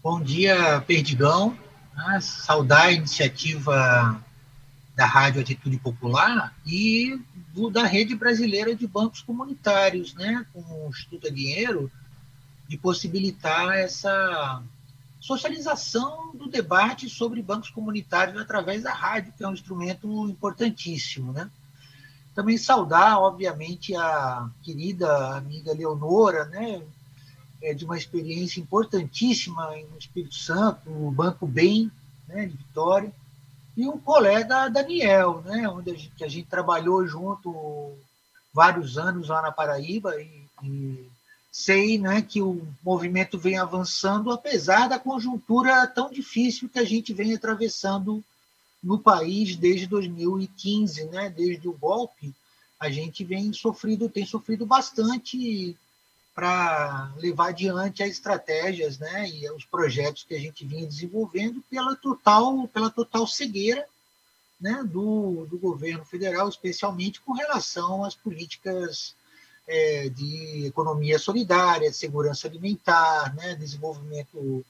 Bom 0.00 0.20
dia, 0.20 0.80
Perdigão. 0.82 1.58
Ah, 1.96 2.20
saudar 2.20 2.84
a 2.84 2.92
iniciativa 2.92 4.24
da 4.98 5.06
Rádio 5.06 5.40
Atitude 5.40 5.78
Popular 5.78 6.52
e 6.66 7.20
do, 7.54 7.70
da 7.70 7.84
Rede 7.84 8.16
Brasileira 8.16 8.74
de 8.74 8.84
Bancos 8.84 9.22
Comunitários, 9.22 10.12
né, 10.14 10.44
com 10.52 10.58
o 10.58 10.88
Instituto 10.88 11.32
Dinheiro, 11.32 11.88
de 12.66 12.76
possibilitar 12.76 13.78
essa 13.78 14.60
socialização 15.20 16.34
do 16.34 16.48
debate 16.48 17.08
sobre 17.08 17.40
bancos 17.40 17.70
comunitários 17.70 18.42
através 18.42 18.82
da 18.82 18.92
rádio, 18.92 19.32
que 19.38 19.44
é 19.44 19.46
um 19.46 19.52
instrumento 19.52 20.28
importantíssimo. 20.28 21.32
Né? 21.32 21.48
Também 22.34 22.58
saudar, 22.58 23.20
obviamente, 23.20 23.94
a 23.94 24.50
querida 24.64 25.36
amiga 25.36 25.72
Leonora, 25.72 26.46
né, 26.46 26.82
é, 27.62 27.72
de 27.72 27.84
uma 27.84 27.96
experiência 27.96 28.60
importantíssima 28.60 29.64
no 29.92 29.96
Espírito 29.96 30.34
Santo, 30.34 30.90
no 30.90 31.12
Banco 31.12 31.46
Bem, 31.46 31.88
né, 32.26 32.46
de 32.46 32.56
Vitória, 32.56 33.12
e 33.78 33.86
o 33.86 33.96
colega 33.96 34.68
Daniel, 34.68 35.40
né, 35.42 35.68
onde 35.68 35.92
a 35.92 35.94
gente, 35.94 36.24
a 36.24 36.26
gente 36.26 36.48
trabalhou 36.48 37.06
junto 37.06 37.96
vários 38.52 38.98
anos 38.98 39.28
lá 39.28 39.40
na 39.40 39.52
Paraíba 39.52 40.20
e, 40.20 40.42
e 40.64 41.08
sei 41.52 41.96
né, 41.96 42.20
que 42.20 42.42
o 42.42 42.66
movimento 42.82 43.38
vem 43.38 43.56
avançando, 43.56 44.32
apesar 44.32 44.88
da 44.88 44.98
conjuntura 44.98 45.86
tão 45.86 46.10
difícil 46.10 46.68
que 46.68 46.80
a 46.80 46.84
gente 46.84 47.14
vem 47.14 47.32
atravessando 47.32 48.20
no 48.82 48.98
país 48.98 49.54
desde 49.54 49.86
2015, 49.86 51.04
né, 51.04 51.30
desde 51.30 51.68
o 51.68 51.72
golpe, 51.72 52.34
a 52.80 52.90
gente 52.90 53.22
vem 53.22 53.52
sofrido, 53.52 54.08
tem 54.08 54.26
sofrido 54.26 54.66
bastante 54.66 55.76
para 56.38 57.10
levar 57.16 57.48
adiante 57.48 58.00
as 58.00 58.10
estratégias 58.10 58.96
né, 58.96 59.28
e 59.28 59.50
os 59.50 59.64
projetos 59.64 60.22
que 60.22 60.36
a 60.36 60.38
gente 60.38 60.64
vinha 60.64 60.86
desenvolvendo 60.86 61.60
pela 61.68 61.96
total, 61.96 62.68
pela 62.68 62.88
total 62.88 63.26
cegueira 63.26 63.84
né, 64.60 64.84
do, 64.84 65.48
do 65.50 65.58
governo 65.58 66.04
federal, 66.04 66.48
especialmente 66.48 67.20
com 67.22 67.32
relação 67.32 68.04
às 68.04 68.14
políticas 68.14 69.16
é, 69.66 70.08
de 70.10 70.66
economia 70.66 71.18
solidária, 71.18 71.90
de 71.90 71.96
segurança 71.96 72.46
alimentar, 72.46 73.34
né, 73.34 73.56
desenvolvimento 73.56 74.64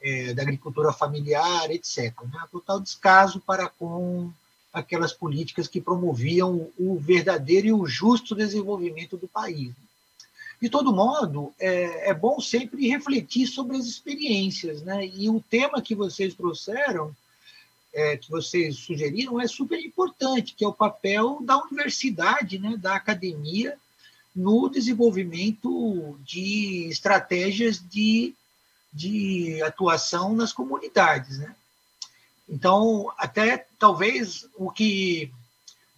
é, 0.00 0.32
da 0.32 0.40
agricultura 0.40 0.94
familiar, 0.94 1.70
etc. 1.70 2.10
Né, 2.22 2.42
total 2.50 2.80
descaso 2.80 3.38
para 3.38 3.68
com 3.68 4.32
aquelas 4.72 5.12
políticas 5.12 5.68
que 5.68 5.78
promoviam 5.78 6.70
o 6.78 6.98
verdadeiro 6.98 7.66
e 7.66 7.72
o 7.74 7.86
justo 7.86 8.34
desenvolvimento 8.34 9.18
do 9.18 9.28
país. 9.28 9.74
De 10.62 10.70
todo 10.70 10.94
modo, 10.94 11.52
é, 11.58 12.10
é 12.10 12.14
bom 12.14 12.40
sempre 12.40 12.88
refletir 12.88 13.48
sobre 13.48 13.76
as 13.76 13.84
experiências, 13.84 14.80
né? 14.80 15.04
E 15.04 15.28
o 15.28 15.40
tema 15.40 15.82
que 15.82 15.92
vocês 15.92 16.34
trouxeram, 16.34 17.12
é, 17.92 18.16
que 18.16 18.30
vocês 18.30 18.76
sugeriram, 18.76 19.40
é 19.40 19.48
super 19.48 19.80
importante, 19.80 20.54
que 20.54 20.64
é 20.64 20.68
o 20.68 20.72
papel 20.72 21.40
da 21.42 21.58
universidade, 21.64 22.60
né? 22.60 22.76
Da 22.76 22.94
academia 22.94 23.76
no 24.36 24.68
desenvolvimento 24.68 26.16
de 26.24 26.86
estratégias 26.88 27.82
de, 27.90 28.32
de 28.92 29.60
atuação 29.64 30.32
nas 30.32 30.52
comunidades, 30.52 31.38
né? 31.38 31.56
Então, 32.48 33.12
até 33.18 33.66
talvez 33.80 34.46
o 34.54 34.70
que 34.70 35.28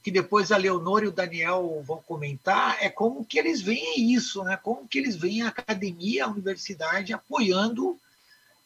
que 0.04 0.10
depois 0.10 0.52
a 0.52 0.58
Leonor 0.58 1.02
e 1.02 1.06
o 1.06 1.12
Daniel 1.12 1.82
vão 1.82 1.96
comentar, 1.96 2.76
é 2.78 2.90
como 2.90 3.24
que 3.24 3.38
eles 3.38 3.62
veem 3.62 4.12
isso, 4.12 4.44
né? 4.44 4.54
como 4.54 4.86
que 4.86 4.98
eles 4.98 5.16
veem 5.16 5.40
a 5.40 5.48
academia, 5.48 6.26
a 6.26 6.30
universidade 6.30 7.14
apoiando 7.14 7.98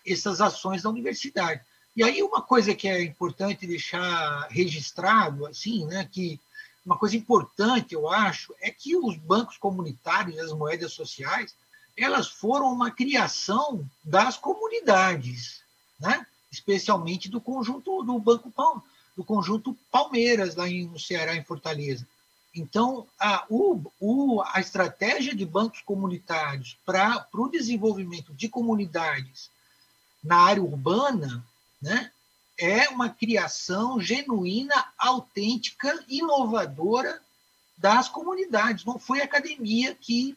essas 0.05 0.41
ações 0.41 0.83
da 0.83 0.91
universidade. 0.91 1.61
E 1.95 2.03
aí 2.03 2.25
uma 2.25 2.43
coisa 2.43 2.75
que 2.75 2.89
é 2.89 3.05
importante 3.05 3.69
deixar 3.69 4.49
registrado, 4.51 5.47
assim, 5.47 5.87
né, 5.87 6.09
que 6.11 6.41
uma 6.85 6.99
coisa 6.99 7.17
importante, 7.17 7.95
eu 7.95 8.09
acho, 8.09 8.53
é 8.61 8.73
que 8.73 8.97
os 8.97 9.17
bancos 9.17 9.59
comunitários, 9.59 10.39
as 10.39 10.53
moedas 10.53 10.93
sociais, 10.93 11.55
elas 11.97 12.27
foram 12.27 12.73
uma 12.73 12.91
criação 12.91 13.89
das 14.03 14.37
comunidades, 14.37 15.61
né? 16.01 16.27
especialmente 16.51 17.29
do 17.29 17.41
conjunto 17.41 18.03
do 18.03 18.19
Banco 18.19 18.51
Pão 18.51 18.83
do 19.19 19.25
conjunto 19.25 19.77
Palmeiras, 19.91 20.55
lá 20.55 20.69
em, 20.69 20.87
no 20.87 20.97
Ceará, 20.97 21.35
em 21.35 21.43
Fortaleza. 21.43 22.07
Então, 22.55 23.05
a, 23.19 23.45
o, 23.51 23.83
o, 23.99 24.41
a 24.43 24.61
estratégia 24.61 25.35
de 25.35 25.45
bancos 25.45 25.81
comunitários 25.81 26.79
para 26.87 27.27
o 27.35 27.49
desenvolvimento 27.49 28.33
de 28.33 28.49
comunidades 28.49 29.51
na 30.23 30.37
área 30.37 30.63
urbana 30.63 31.45
né, 31.83 32.13
é 32.57 32.89
uma 32.91 33.11
criação 33.11 34.01
genuína, 34.01 34.87
autêntica, 34.97 36.05
inovadora 36.09 37.21
das 37.77 38.09
comunidades. 38.09 38.85
Não 38.85 39.01
foi 39.01 39.21
a 39.21 39.25
academia 39.25 39.97
que, 39.97 40.37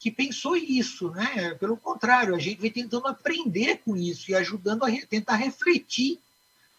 que 0.00 0.10
pensou 0.10 0.56
isso. 0.56 1.12
Né? 1.12 1.54
Pelo 1.60 1.76
contrário, 1.76 2.34
a 2.34 2.40
gente 2.40 2.60
vem 2.60 2.72
tentando 2.72 3.06
aprender 3.06 3.82
com 3.84 3.96
isso 3.96 4.32
e 4.32 4.34
ajudando 4.34 4.82
a 4.82 4.88
re, 4.88 5.06
tentar 5.06 5.36
refletir 5.36 6.18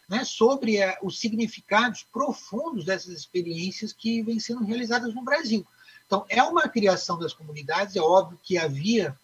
né, 0.07 0.23
sobre 0.23 0.77
é, 0.77 0.97
os 1.01 1.19
significados 1.19 2.05
profundos 2.11 2.85
dessas 2.85 3.13
experiências 3.13 3.91
que 3.91 4.21
vêm 4.21 4.39
sendo 4.39 4.63
realizadas 4.63 5.13
no 5.13 5.21
Brasil. 5.21 5.65
Então, 6.05 6.25
é 6.29 6.41
uma 6.41 6.69
criação 6.69 7.19
das 7.19 7.33
comunidades, 7.33 7.95
é 7.95 8.01
óbvio 8.01 8.39
que 8.41 8.57
havia, 8.57 9.17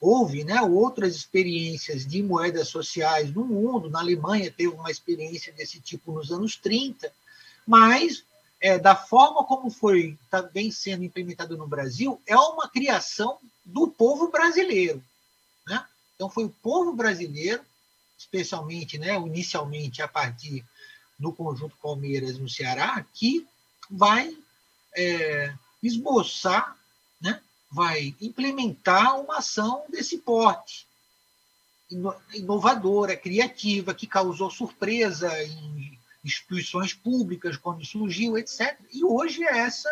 houve 0.00 0.44
né, 0.44 0.62
outras 0.62 1.16
experiências 1.16 2.06
de 2.06 2.22
moedas 2.22 2.68
sociais 2.68 3.32
no 3.34 3.44
mundo, 3.44 3.90
na 3.90 3.98
Alemanha 3.98 4.54
teve 4.56 4.72
uma 4.72 4.90
experiência 4.90 5.52
desse 5.52 5.80
tipo 5.80 6.12
nos 6.12 6.30
anos 6.30 6.54
30, 6.54 7.12
mas 7.66 8.24
é, 8.60 8.78
da 8.78 8.94
forma 8.94 9.44
como 9.44 9.70
foi 9.70 10.16
tá, 10.30 10.48
sendo 10.72 11.02
implementado 11.02 11.56
no 11.56 11.66
Brasil, 11.66 12.20
é 12.26 12.36
uma 12.36 12.68
criação 12.68 13.38
do 13.64 13.88
povo 13.88 14.30
brasileiro. 14.30 15.02
Né? 15.66 15.84
Então, 16.14 16.30
foi 16.30 16.44
o 16.44 16.54
povo 16.62 16.92
brasileiro 16.92 17.62
especialmente, 18.18 18.98
né, 18.98 19.14
inicialmente 19.14 20.02
a 20.02 20.08
partir 20.08 20.64
do 21.18 21.32
conjunto 21.32 21.76
Palmeiras 21.80 22.36
no 22.38 22.48
Ceará, 22.48 23.04
que 23.14 23.46
vai 23.88 24.36
é, 24.96 25.54
esboçar, 25.82 26.76
né, 27.20 27.40
vai 27.70 28.14
implementar 28.20 29.20
uma 29.20 29.38
ação 29.38 29.84
desse 29.88 30.18
porte, 30.18 30.86
inovadora, 32.34 33.16
criativa, 33.16 33.94
que 33.94 34.06
causou 34.06 34.50
surpresa 34.50 35.42
em 35.42 35.98
instituições 36.22 36.92
públicas 36.92 37.56
quando 37.56 37.84
surgiu, 37.84 38.36
etc. 38.36 38.78
E 38.92 39.04
hoje 39.04 39.42
é 39.44 39.58
essa 39.58 39.88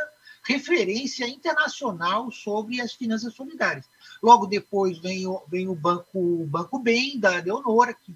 referência 0.47 1.29
internacional 1.29 2.31
sobre 2.31 2.81
as 2.81 2.93
finanças 2.93 3.35
solidárias. 3.35 3.85
Logo 4.23 4.47
depois 4.47 4.99
vem 4.99 5.27
o, 5.27 5.43
vem 5.49 5.69
o 5.69 5.75
Banco, 5.75 6.19
o 6.19 6.47
Banco 6.47 6.79
Bem, 6.79 7.19
da 7.19 7.37
Leonora. 7.41 7.93
Que... 7.93 8.15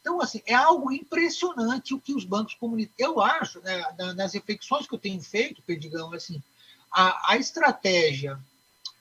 Então, 0.00 0.20
assim, 0.20 0.40
é 0.46 0.54
algo 0.54 0.92
impressionante 0.92 1.94
o 1.94 2.00
que 2.00 2.14
os 2.14 2.24
bancos 2.24 2.54
comunitários. 2.54 2.98
Eu 2.98 3.20
acho, 3.20 3.60
né, 3.60 3.84
nas 4.14 4.34
reflexões 4.34 4.86
que 4.86 4.94
eu 4.94 4.98
tenho 4.98 5.20
feito, 5.20 5.62
Perdigão, 5.62 6.12
assim, 6.12 6.42
a, 6.90 7.32
a 7.32 7.36
estratégia 7.36 8.38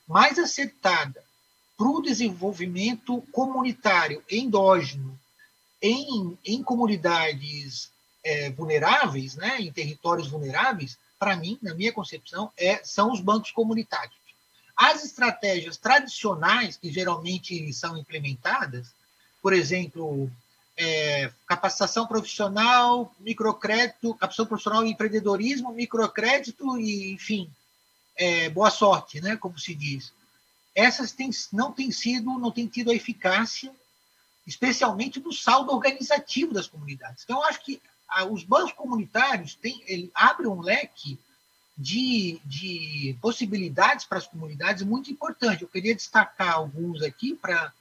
mais 0.08 0.40
acertada 0.40 1.24
para 1.78 1.88
o 1.88 2.02
desenvolvimento 2.02 3.22
comunitário 3.32 4.24
endógeno 4.30 5.20
em, 5.82 6.38
em 6.46 6.64
comunidades 6.64 7.92
é, 8.24 8.50
vulneráveis, 8.52 9.36
né, 9.36 9.60
em 9.60 9.72
territórios 9.72 10.30
vulneráveis, 10.30 10.98
para 11.24 11.38
mim, 11.38 11.58
na 11.62 11.74
minha 11.74 11.94
concepção, 11.94 12.52
é, 12.58 12.84
são 12.84 13.10
os 13.10 13.22
bancos 13.22 13.50
comunitários. 13.50 14.14
As 14.76 15.06
estratégias 15.06 15.78
tradicionais 15.78 16.76
que 16.76 16.92
geralmente 16.92 17.72
são 17.72 17.98
implementadas, 17.98 18.94
por 19.42 19.54
exemplo, 19.54 20.30
é, 20.76 21.32
capacitação 21.48 22.06
profissional, 22.06 23.16
microcrédito, 23.22 24.14
capacitação 24.16 24.46
profissional 24.46 24.86
e 24.86 24.92
empreendedorismo, 24.92 25.72
microcrédito 25.72 26.78
e, 26.78 27.14
enfim, 27.14 27.50
é, 28.18 28.50
boa 28.50 28.70
sorte, 28.70 29.22
né, 29.22 29.38
como 29.38 29.58
se 29.58 29.74
diz. 29.74 30.12
Essas 30.76 31.14
tem, 31.14 31.30
não 31.54 31.72
têm 31.72 31.90
sido, 31.90 32.38
não 32.38 32.52
têm 32.52 32.68
tido 32.68 32.92
a 32.92 32.96
eficácia, 32.96 33.74
especialmente 34.46 35.22
do 35.22 35.32
saldo 35.32 35.72
organizativo 35.72 36.54
das 36.54 36.68
comunidades. 36.68 37.24
Então, 37.24 37.42
acho 37.46 37.64
que 37.64 37.82
os 38.30 38.44
bancos 38.44 38.74
comunitários 38.74 39.56
têm, 39.56 39.84
ele 39.88 40.12
abre 40.14 40.48
um 40.48 40.62
leque 40.62 41.20
de, 41.78 42.40
de 42.46 43.18
possibilidades 43.22 44.06
para 44.06 44.20
as 44.20 44.28
comunidades 44.28 44.84
muito 44.84 45.12
importante. 45.12 45.64
Eu 45.64 45.68
queria 45.68 45.96
destacar 45.96 46.54
alguns 46.54 47.02
aqui 47.02 47.36
para 47.36 47.74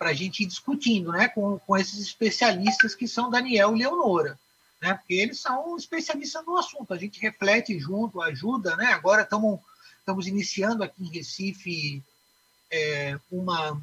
a 0.00 0.12
gente 0.12 0.44
ir 0.44 0.46
discutindo 0.46 1.10
né, 1.12 1.28
com, 1.28 1.58
com 1.58 1.76
esses 1.76 1.98
especialistas 1.98 2.94
que 2.94 3.08
são 3.08 3.30
Daniel 3.30 3.74
e 3.74 3.78
Leonora. 3.80 4.38
Né, 4.80 4.94
porque 4.94 5.14
eles 5.14 5.40
são 5.40 5.76
especialistas 5.76 6.44
no 6.44 6.56
assunto. 6.56 6.94
A 6.94 6.98
gente 6.98 7.20
reflete 7.20 7.78
junto, 7.78 8.22
ajuda. 8.22 8.76
Né? 8.76 8.86
Agora 8.86 9.22
estamos, 9.22 10.26
iniciando 10.26 10.84
aqui 10.84 11.02
em 11.02 11.10
Recife 11.10 12.02
é, 12.70 13.18
uma, 13.30 13.80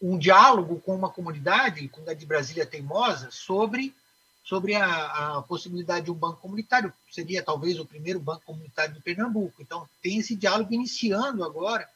um 0.00 0.16
diálogo 0.16 0.80
com 0.80 0.94
uma 0.94 1.10
comunidade, 1.10 1.88
comunidade 1.88 2.20
de 2.20 2.26
Brasília 2.26 2.66
Teimosa, 2.66 3.30
sobre 3.30 3.94
sobre 4.46 4.76
a, 4.76 5.38
a, 5.38 5.42
possibilidade 5.42 6.04
de 6.04 6.12
um 6.12 6.14
banco 6.14 6.40
comunitário, 6.40 6.92
seria 7.10 7.42
talvez 7.42 7.80
o 7.80 7.84
primeiro 7.84 8.20
banco 8.20 8.44
comunitário 8.46 8.94
de 8.94 9.00
Pernambuco. 9.00 9.60
Então, 9.60 9.88
tem 10.00 10.18
esse 10.18 10.36
diálogo 10.36 10.72
iniciando 10.72 11.42
agora, 11.42 11.86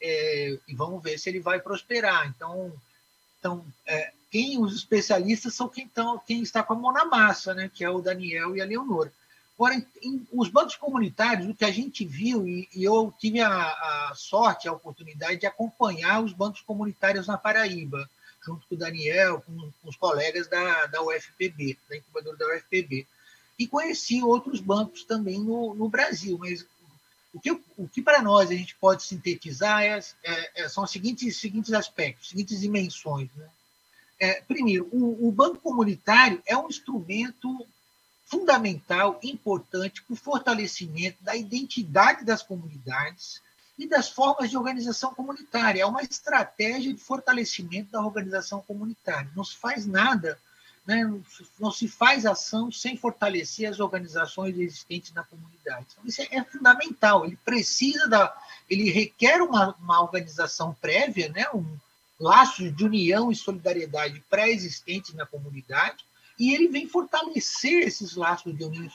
é, 0.00 0.56
e 0.68 0.74
vamos 0.76 1.02
ver 1.02 1.18
se 1.18 1.28
ele 1.28 1.40
vai 1.40 1.58
prosperar. 1.58 2.28
Então, 2.28 2.72
então 3.40 3.66
é, 3.84 4.12
quem 4.30 4.62
os 4.62 4.76
especialistas 4.76 5.54
são 5.54 5.68
quem, 5.68 5.88
tão, 5.88 6.20
quem 6.20 6.40
está 6.40 6.62
com 6.62 6.74
a 6.74 6.76
mão 6.76 6.92
na 6.92 7.04
massa, 7.04 7.52
né, 7.52 7.68
que 7.74 7.82
é 7.82 7.90
o 7.90 8.00
Daniel 8.00 8.56
e 8.56 8.60
a 8.60 8.64
Leonor. 8.64 9.10
Agora, 9.56 9.74
em, 9.74 9.84
em, 10.00 10.28
os 10.32 10.48
bancos 10.48 10.76
comunitários, 10.76 11.48
o 11.48 11.54
que 11.54 11.64
a 11.64 11.70
gente 11.72 12.04
viu, 12.04 12.46
e, 12.46 12.68
e 12.72 12.84
eu 12.84 13.12
tive 13.18 13.40
a, 13.40 13.50
a, 13.50 14.12
sorte, 14.14 14.68
a 14.68 14.72
oportunidade 14.72 15.40
de 15.40 15.46
acompanhar 15.46 16.22
os 16.22 16.32
bancos 16.32 16.60
comunitários 16.60 17.26
na 17.26 17.36
Paraíba, 17.36 18.08
junto 18.44 18.66
com 18.66 18.74
o 18.74 18.78
Daniel, 18.78 19.40
com, 19.42 19.72
com 19.82 19.88
os 19.88 19.96
colegas 19.96 20.46
da, 20.46 20.86
da 20.86 21.02
UFPB, 21.02 21.78
da 21.88 21.96
incubadora 21.96 22.36
da 22.36 22.46
UFPB. 22.54 23.06
E 23.58 23.66
conheci 23.66 24.22
outros 24.22 24.60
bancos 24.60 25.04
também 25.04 25.40
no, 25.40 25.74
no 25.74 25.88
Brasil, 25.88 26.38
mas 26.38 26.64
o 27.32 27.40
que, 27.40 27.50
o 27.50 27.88
que 27.88 28.00
para 28.00 28.22
nós 28.22 28.50
a 28.50 28.54
gente 28.54 28.74
pode 28.76 29.02
sintetizar 29.02 29.82
é, 29.82 29.98
é, 30.22 30.62
é, 30.62 30.68
são 30.68 30.84
os 30.84 30.90
seguintes, 30.90 31.36
seguintes 31.36 31.72
aspectos, 31.72 32.30
seguintes 32.30 32.60
dimensões. 32.60 33.28
Né? 33.34 33.48
É, 34.18 34.40
primeiro, 34.42 34.88
o, 34.90 35.28
o, 35.28 35.32
banco 35.32 35.58
comunitário 35.58 36.42
é 36.46 36.56
um 36.56 36.68
instrumento 36.68 37.66
fundamental, 38.24 39.18
importante 39.22 40.02
para 40.02 40.12
o 40.12 40.16
fortalecimento 40.16 41.22
da 41.22 41.36
identidade 41.36 42.24
das 42.24 42.42
comunidades 42.42 43.40
e 43.78 43.86
das 43.86 44.08
formas 44.08 44.50
de 44.50 44.56
organização 44.56 45.14
comunitária. 45.14 45.82
É 45.82 45.86
uma 45.86 46.02
estratégia 46.02 46.92
de 46.92 47.00
fortalecimento 47.00 47.92
da 47.92 48.02
organização 48.02 48.60
comunitária. 48.60 49.30
Não 49.36 49.44
se 49.44 49.56
faz 49.56 49.86
nada, 49.86 50.38
né? 50.86 51.04
não 51.60 51.70
se 51.70 51.86
faz 51.86 52.26
ação 52.26 52.72
sem 52.72 52.96
fortalecer 52.96 53.70
as 53.70 53.78
organizações 53.78 54.58
existentes 54.58 55.12
na 55.12 55.22
comunidade. 55.22 55.86
Então, 55.92 56.04
isso 56.06 56.22
é, 56.22 56.28
é 56.30 56.44
fundamental. 56.44 57.24
Ele 57.24 57.38
precisa 57.44 58.08
da, 58.08 58.36
ele 58.68 58.90
requer 58.90 59.40
uma, 59.40 59.74
uma 59.74 60.02
organização 60.02 60.74
prévia, 60.80 61.28
né? 61.28 61.46
um 61.54 61.64
laço 62.18 62.70
de 62.70 62.84
união 62.84 63.30
e 63.30 63.36
solidariedade 63.36 64.22
pré-existentes 64.28 65.14
na 65.14 65.24
comunidade 65.24 66.04
e 66.38 66.54
ele 66.54 66.68
vem 66.68 66.88
fortalecer 66.88 67.86
esses 67.86 68.14
laços 68.14 68.56
de 68.56 68.64
união 68.64 68.88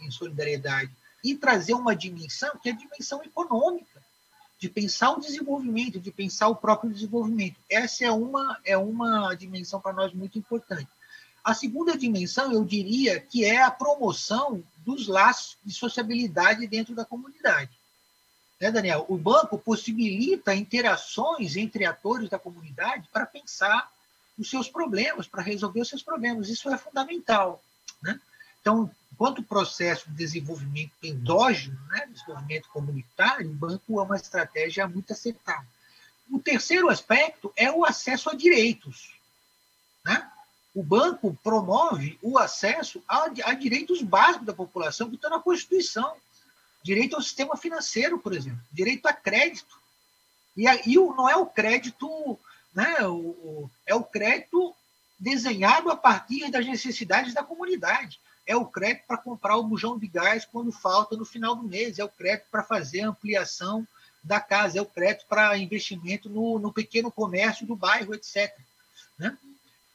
e 0.00 0.12
solidariedade 0.12 0.90
e 1.24 1.34
trazer 1.34 1.74
uma 1.74 1.94
dimensão 1.94 2.50
que 2.62 2.68
é 2.68 2.72
a 2.72 2.76
dimensão 2.76 3.22
econômica, 3.22 4.01
de 4.62 4.68
pensar 4.68 5.10
o 5.10 5.20
desenvolvimento, 5.20 5.98
de 5.98 6.12
pensar 6.12 6.46
o 6.46 6.54
próprio 6.54 6.88
desenvolvimento. 6.88 7.56
Essa 7.68 8.04
é 8.04 8.12
uma, 8.12 8.60
é 8.64 8.78
uma 8.78 9.34
dimensão 9.34 9.80
para 9.80 9.92
nós 9.92 10.14
muito 10.14 10.38
importante. 10.38 10.88
A 11.42 11.52
segunda 11.52 11.98
dimensão, 11.98 12.52
eu 12.52 12.64
diria, 12.64 13.18
que 13.18 13.44
é 13.44 13.60
a 13.60 13.72
promoção 13.72 14.62
dos 14.76 15.08
laços 15.08 15.58
de 15.64 15.74
sociabilidade 15.74 16.64
dentro 16.68 16.94
da 16.94 17.04
comunidade. 17.04 17.72
Né, 18.60 18.70
Daniel? 18.70 19.04
O 19.08 19.18
banco 19.18 19.58
possibilita 19.58 20.54
interações 20.54 21.56
entre 21.56 21.84
atores 21.84 22.30
da 22.30 22.38
comunidade 22.38 23.08
para 23.12 23.26
pensar 23.26 23.90
os 24.38 24.48
seus 24.48 24.68
problemas, 24.68 25.26
para 25.26 25.42
resolver 25.42 25.80
os 25.80 25.88
seus 25.88 26.04
problemas. 26.04 26.48
Isso 26.48 26.70
é 26.70 26.78
fundamental. 26.78 27.60
Né? 28.00 28.20
Então, 28.60 28.88
enquanto 29.22 29.38
o 29.38 29.44
processo 29.44 30.10
de 30.10 30.16
desenvolvimento 30.16 30.90
endógeno, 31.00 31.78
né, 31.88 32.08
desenvolvimento 32.10 32.68
comunitário, 32.70 33.48
o 33.48 33.54
banco 33.54 34.00
é 34.00 34.02
uma 34.02 34.16
estratégia 34.16 34.88
muito 34.88 35.12
acertada. 35.12 35.64
O 36.28 36.40
terceiro 36.40 36.88
aspecto 36.88 37.52
é 37.54 37.70
o 37.70 37.84
acesso 37.84 38.30
a 38.30 38.34
direitos. 38.34 39.14
Né? 40.04 40.28
O 40.74 40.82
banco 40.82 41.38
promove 41.40 42.18
o 42.20 42.36
acesso 42.36 43.00
a, 43.06 43.26
a 43.44 43.54
direitos 43.54 44.02
básicos 44.02 44.44
da 44.44 44.52
população 44.52 45.08
que 45.08 45.14
estão 45.14 45.30
na 45.30 45.38
Constituição. 45.38 46.16
Direito 46.82 47.14
ao 47.14 47.22
sistema 47.22 47.56
financeiro, 47.56 48.18
por 48.18 48.32
exemplo. 48.32 48.60
Direito 48.72 49.06
a 49.06 49.12
crédito. 49.12 49.78
E, 50.56 50.66
aí 50.66 50.96
não 50.96 51.30
é 51.30 51.36
o 51.36 51.46
crédito 51.46 52.36
né? 52.74 53.06
O, 53.06 53.14
o, 53.14 53.70
é 53.86 53.94
o 53.94 54.02
crédito 54.02 54.74
desenhado 55.16 55.92
a 55.92 55.96
partir 55.96 56.50
das 56.50 56.66
necessidades 56.66 57.32
da 57.32 57.44
comunidade. 57.44 58.18
É 58.46 58.56
o 58.56 58.66
crédito 58.66 59.06
para 59.06 59.16
comprar 59.16 59.56
o 59.56 59.64
bujão 59.64 59.98
de 59.98 60.06
gás 60.06 60.44
quando 60.44 60.72
falta 60.72 61.16
no 61.16 61.24
final 61.24 61.54
do 61.54 61.62
mês, 61.62 61.98
é 61.98 62.04
o 62.04 62.08
crédito 62.08 62.46
para 62.50 62.62
fazer 62.62 63.02
a 63.02 63.08
ampliação 63.08 63.86
da 64.22 64.40
casa, 64.40 64.78
é 64.78 64.82
o 64.82 64.86
crédito 64.86 65.26
para 65.28 65.56
investimento 65.58 66.28
no, 66.28 66.58
no 66.58 66.72
pequeno 66.72 67.10
comércio 67.10 67.66
do 67.66 67.74
bairro, 67.74 68.14
etc. 68.14 68.56
Né? 69.18 69.36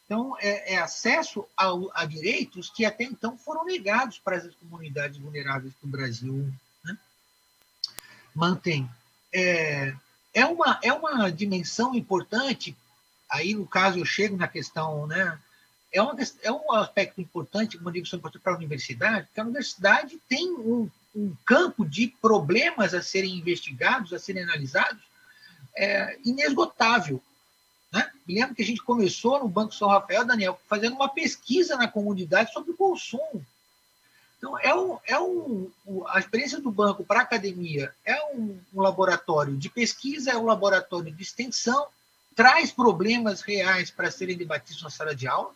Então, 0.06 0.38
é, 0.40 0.76
é 0.76 0.78
acesso 0.78 1.46
a, 1.56 2.06
direitos 2.06 2.70
que 2.70 2.86
até 2.86 3.04
então 3.04 3.38
foram 3.38 3.66
negados 3.66 4.20
para 4.20 4.38
as 4.38 4.56
comunidades 4.56 5.18
vulneráveis 5.18 5.74
que 5.74 5.86
o 5.86 5.90
Brasil 5.90 6.54
né? 6.84 6.98
mantém. 8.34 8.90
É, 9.34 9.94
é 10.34 10.46
uma, 10.46 10.80
é 10.82 10.94
uma 10.94 11.30
dimensão 11.30 11.94
importante. 11.94 12.76
Aí, 13.30 13.54
no 13.54 13.68
caso, 13.68 14.00
eu 14.00 14.06
chego 14.06 14.38
na 14.38 14.48
questão, 14.48 15.06
né? 15.08 15.38
É, 15.92 16.02
uma, 16.02 16.16
é 16.44 16.52
um 16.52 16.74
aspecto 16.74 17.22
importante, 17.22 17.78
uma 17.78 17.92
dimensão 17.92 18.20
importante 18.20 18.42
para 18.42 18.54
a 18.54 18.58
universidade, 18.58 19.28
porque 19.28 19.40
a 19.40 19.44
universidade 19.44 20.20
tem 20.28 20.52
um, 20.52 20.90
um 21.16 21.36
campo 21.46 21.86
de 21.86 22.08
problemas 22.22 22.94
a 22.94 23.02
serem 23.02 23.36
investigados, 23.36 24.14
a 24.14 24.20
serem 24.20 24.44
analisados, 24.44 25.02
é, 25.76 26.18
inesgotável. 26.26 27.22
Né? 27.92 28.12
Me 28.28 28.36
lembro 28.36 28.56
que 28.56 28.62
a 28.62 28.66
gente 28.66 28.82
começou 28.84 29.40
no 29.40 29.48
Banco 29.48 29.74
São 29.74 29.88
Rafael, 29.88 30.26
Daniel, 30.26 30.60
fazendo 30.68 30.96
uma 30.96 31.10
pesquisa 31.10 31.76
na 31.78 31.88
comunidade 31.88 32.52
sobre 32.52 32.72
o 32.72 32.78
consumo. 32.78 33.46
Então, 34.38 34.58
é 34.60 34.74
um, 34.76 35.00
é 35.06 35.20
um, 35.20 35.72
a 36.08 36.20
experiência 36.20 36.62
do 36.62 36.70
banco 36.70 37.04
para 37.04 37.22
a 37.22 37.24
academia 37.24 37.92
é 38.06 38.24
um, 38.36 38.60
um, 38.74 38.82
laboratório 38.82 39.58
de 39.58 39.68
pesquisa, 39.68 40.32
é 40.32 40.38
um 40.38 40.46
laboratório 40.46 41.12
de 41.12 41.24
extensão, 41.24 41.88
traz 42.36 42.72
problemas 42.72 43.42
reais 43.42 43.90
para 43.90 44.12
serem 44.12 44.38
debatidos 44.38 44.84
na 44.84 44.92
sala 44.92 45.16
de 45.16 45.28
aula. 45.28 45.52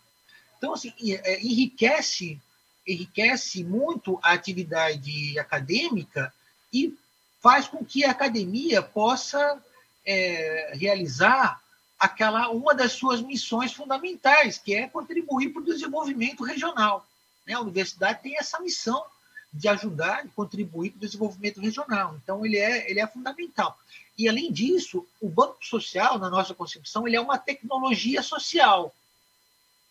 Então, 0.61 0.73
assim, 0.73 0.93
é, 1.07 1.41
enriquece, 1.41 2.39
enriquece 2.87 3.63
muito 3.63 4.19
a 4.21 4.33
atividade 4.33 5.39
acadêmica 5.39 6.31
e 6.71 6.95
faz 7.41 7.67
com 7.67 7.83
que 7.83 8.05
a 8.05 8.11
academia 8.11 8.79
possa 8.79 9.59
é, 10.05 10.73
realizar 10.75 11.59
aquela 11.97 12.49
uma 12.49 12.75
das 12.75 12.91
suas 12.91 13.23
missões 13.23 13.73
fundamentais, 13.73 14.59
que 14.59 14.75
é 14.75 14.87
contribuir 14.87 15.49
para 15.49 15.63
o 15.63 15.65
desenvolvimento 15.65 16.43
regional. 16.43 17.07
Né? 17.47 17.55
A 17.55 17.61
universidade 17.61 18.21
tem 18.21 18.37
essa 18.37 18.59
missão 18.59 19.03
de 19.51 19.67
ajudar 19.67 20.23
e 20.27 20.29
contribuir 20.29 20.91
para 20.91 20.97
o 20.97 21.01
desenvolvimento 21.01 21.59
regional. 21.59 22.15
Então, 22.23 22.45
ele 22.45 22.57
é, 22.57 22.87
ele 22.87 22.99
é 22.99 23.07
fundamental. 23.07 23.75
E, 24.15 24.29
além 24.29 24.51
disso, 24.51 25.07
o 25.19 25.27
Banco 25.27 25.57
Social, 25.65 26.19
na 26.19 26.29
nossa 26.29 26.53
concepção, 26.53 27.07
ele 27.07 27.15
é 27.15 27.21
uma 27.21 27.39
tecnologia 27.39 28.21
social. 28.21 28.93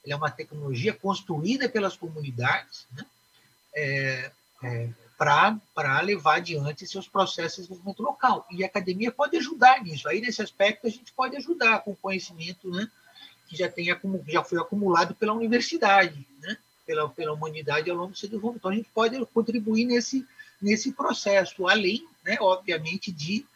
Ele 0.04 0.12
é 0.12 0.16
uma 0.16 0.30
tecnologia 0.30 0.92
construída 0.92 1.68
pelas 1.68 1.96
comunidades 1.96 2.86
né? 2.92 3.04
é, 3.74 4.30
é, 4.62 4.88
para 5.16 6.00
levar 6.00 6.36
adiante 6.36 6.86
seus 6.86 7.06
processos 7.06 7.56
de 7.56 7.62
desenvolvimento 7.62 8.02
local. 8.02 8.46
E 8.50 8.64
a 8.64 8.66
academia 8.66 9.12
pode 9.12 9.36
ajudar 9.36 9.82
nisso. 9.82 10.08
Aí, 10.08 10.20
nesse 10.20 10.42
aspecto, 10.42 10.86
a 10.86 10.90
gente 10.90 11.12
pode 11.12 11.36
ajudar 11.36 11.80
com 11.80 11.94
conhecimento 11.94 12.70
né, 12.70 12.88
que 13.48 13.56
já, 13.56 13.68
tem, 13.68 13.86
já 14.28 14.42
foi 14.42 14.58
acumulado 14.58 15.14
pela 15.14 15.34
universidade. 15.34 16.26
Né? 16.40 16.56
pela, 16.90 17.08
pela 17.08 17.32
humanidade 17.32 17.88
ao 17.88 17.96
longo 17.96 18.12
do 18.12 18.18
seu 18.18 18.28
desenvolvimento. 18.28 18.60
Então, 18.60 18.70
a 18.72 18.74
gente 18.74 18.90
pode 18.92 19.26
contribuir 19.26 19.84
nesse, 19.84 20.26
nesse 20.60 20.90
processo, 20.90 21.68
além, 21.68 22.04
né, 22.24 22.36
obviamente, 22.40 23.12
de, 23.12 23.46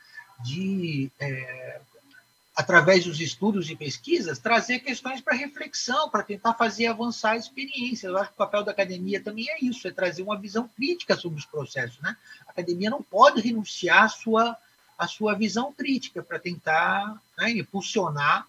de 0.45 1.11
é, 1.19 1.81
através 2.55 3.05
dos 3.05 3.21
estudos 3.21 3.69
e 3.69 3.75
pesquisas, 3.75 4.39
trazer 4.39 4.79
questões 4.79 5.21
para 5.21 5.35
reflexão, 5.35 6.09
para 6.09 6.23
tentar 6.23 6.55
fazer 6.55 6.87
avançar 6.87 7.33
a 7.33 7.37
experiência. 7.37 8.07
Eu 8.07 8.17
acho 8.17 8.29
que 8.29 8.35
o 8.35 8.39
papel 8.39 8.63
da 8.63 8.71
academia 8.71 9.21
também 9.21 9.49
é 9.51 9.65
isso, 9.65 9.89
é 9.89 9.91
trazer 9.91 10.23
uma 10.23 10.39
visão 10.39 10.69
crítica 10.69 11.17
sobre 11.17 11.39
os 11.39 11.45
processos. 11.45 11.99
Né? 12.01 12.17
A 12.47 12.53
academia 12.53 12.91
não 12.91 13.03
pode 13.03 13.41
renunciar 13.41 14.05
à 14.05 14.09
sua, 14.09 14.57
à 14.97 15.09
sua 15.09 15.35
visão 15.35 15.73
crítica 15.73 16.23
para 16.23 16.39
tentar 16.39 17.21
né, 17.37 17.51
impulsionar 17.51 18.47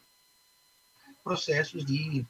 processos 1.24 1.84
de 1.84 2.26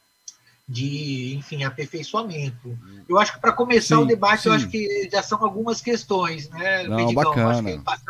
de, 0.67 1.35
enfim, 1.35 1.63
aperfeiçoamento. 1.63 2.75
Eu 3.07 3.19
acho 3.19 3.33
que 3.33 3.39
para 3.39 3.51
começar 3.51 3.97
sim, 3.97 4.01
o 4.01 4.05
debate, 4.05 4.41
sim. 4.41 4.49
eu 4.49 4.55
acho 4.55 4.67
que 4.67 5.07
já 5.11 5.21
são 5.21 5.43
algumas 5.43 5.79
questões, 5.79 6.49
né, 6.49 6.88
Não, 6.88 7.13
bacana. 7.13 7.81
Passa, 7.83 8.03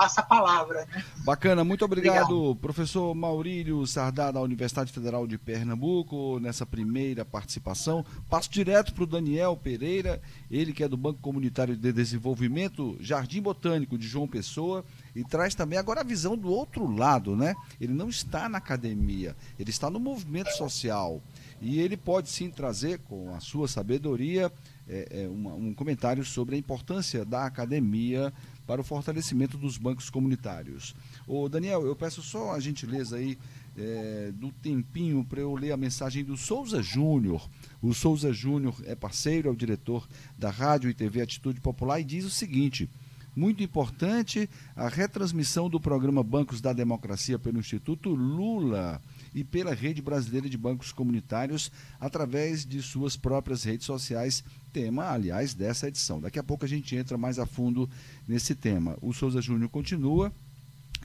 passa, 0.00 0.20
a 0.22 0.24
palavra, 0.24 0.86
né? 0.86 1.04
Bacana, 1.18 1.62
muito 1.62 1.84
obrigado, 1.84 2.32
obrigado. 2.32 2.56
professor 2.56 3.14
Maurílio 3.14 3.86
Sardá, 3.86 4.30
da 4.30 4.40
Universidade 4.40 4.90
Federal 4.90 5.26
de 5.26 5.36
Pernambuco, 5.36 6.38
nessa 6.40 6.64
primeira 6.64 7.22
participação. 7.22 8.04
Passo 8.28 8.50
direto 8.50 8.94
para 8.94 9.04
o 9.04 9.06
Daniel 9.06 9.54
Pereira, 9.56 10.22
ele 10.50 10.72
que 10.72 10.82
é 10.82 10.88
do 10.88 10.96
Banco 10.96 11.20
Comunitário 11.20 11.76
de 11.76 11.92
Desenvolvimento 11.92 12.96
Jardim 12.98 13.42
Botânico 13.42 13.98
de 13.98 14.08
João 14.08 14.26
Pessoa, 14.26 14.84
e 15.14 15.22
traz 15.22 15.54
também 15.54 15.78
agora 15.78 16.00
a 16.00 16.04
visão 16.04 16.34
do 16.34 16.50
outro 16.50 16.90
lado, 16.90 17.36
né? 17.36 17.54
Ele 17.78 17.92
não 17.92 18.08
está 18.08 18.48
na 18.48 18.56
academia, 18.58 19.36
ele 19.58 19.70
está 19.70 19.90
no 19.90 20.00
movimento 20.00 20.50
social 20.52 21.20
E 21.60 21.78
ele 21.78 21.96
pode 21.96 22.30
sim 22.30 22.50
trazer, 22.50 23.00
com 23.00 23.34
a 23.34 23.40
sua 23.40 23.68
sabedoria, 23.68 24.50
é, 24.88 25.24
é, 25.24 25.28
um 25.28 25.74
comentário 25.74 26.24
sobre 26.24 26.56
a 26.56 26.58
importância 26.58 27.24
da 27.24 27.44
academia 27.44 28.32
para 28.70 28.82
o 28.82 28.84
fortalecimento 28.84 29.58
dos 29.58 29.76
bancos 29.76 30.08
comunitários. 30.08 30.94
Ô 31.26 31.48
Daniel, 31.48 31.84
eu 31.84 31.96
peço 31.96 32.22
só 32.22 32.52
a 32.52 32.60
gentileza 32.60 33.16
aí 33.16 33.36
é, 33.76 34.30
do 34.32 34.52
tempinho 34.52 35.24
para 35.24 35.40
eu 35.40 35.52
ler 35.56 35.72
a 35.72 35.76
mensagem 35.76 36.22
do 36.22 36.36
Souza 36.36 36.80
Júnior. 36.80 37.50
O 37.82 37.92
Souza 37.92 38.32
Júnior 38.32 38.76
é 38.84 38.94
parceiro, 38.94 39.48
é 39.48 39.50
o 39.50 39.56
diretor 39.56 40.08
da 40.38 40.50
Rádio 40.50 40.88
e 40.88 40.94
TV 40.94 41.20
Atitude 41.20 41.60
Popular 41.60 41.98
e 41.98 42.04
diz 42.04 42.24
o 42.24 42.30
seguinte: 42.30 42.88
muito 43.34 43.60
importante 43.60 44.48
a 44.76 44.88
retransmissão 44.88 45.68
do 45.68 45.80
programa 45.80 46.22
Bancos 46.22 46.60
da 46.60 46.72
Democracia 46.72 47.40
pelo 47.40 47.58
Instituto 47.58 48.10
Lula 48.10 49.02
e 49.34 49.44
pela 49.44 49.74
Rede 49.74 50.02
Brasileira 50.02 50.48
de 50.48 50.58
Bancos 50.58 50.92
Comunitários 50.92 51.70
através 51.98 52.64
de 52.64 52.82
suas 52.82 53.16
próprias 53.16 53.64
redes 53.64 53.86
sociais, 53.86 54.44
tema, 54.72 55.10
aliás, 55.10 55.54
dessa 55.54 55.88
edição. 55.88 56.20
Daqui 56.20 56.38
a 56.38 56.42
pouco 56.44 56.64
a 56.64 56.68
gente 56.68 56.96
entra 56.96 57.18
mais 57.18 57.38
a 57.38 57.46
fundo 57.46 57.88
nesse 58.26 58.54
tema. 58.54 58.96
O 59.00 59.12
Souza 59.12 59.40
Júnior 59.40 59.70
continua 59.70 60.32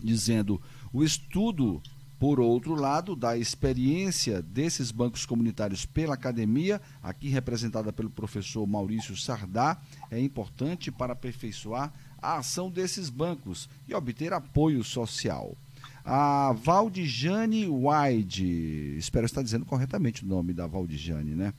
dizendo: 0.04 0.62
o 0.92 1.04
estudo 1.04 1.82
por 2.18 2.40
outro 2.40 2.76
lado, 2.76 3.16
da 3.16 3.38
experiência 3.38 4.42
desses 4.42 4.90
bancos 4.90 5.26
comunitários 5.26 5.86
pela 5.86 6.14
academia, 6.14 6.82
aqui 7.04 7.28
representada 7.28 7.92
pelo 7.92 8.10
professor 8.10 8.66
Maurício 8.66 9.18
Sardá, 9.18 9.82
é 10.10 10.20
importante 10.20 10.92
para 10.92 11.14
aperfeiçoar 11.14 11.94
a 12.18 12.38
ação 12.38 12.72
desses 12.72 13.10
bancos 13.10 13.70
e 13.88 13.94
obter 13.94 14.32
apoio 14.32 14.84
social. 14.84 15.58
A 16.06 16.54
Valdijane 16.54 17.68
Wide, 17.68 18.96
espero 18.96 19.26
estar 19.26 19.42
dizendo 19.42 19.66
corretamente 19.66 20.24
o 20.24 20.28
nome 20.28 20.54
da 20.54 20.68
Valdijane, 20.68 21.34
né? 21.34 21.52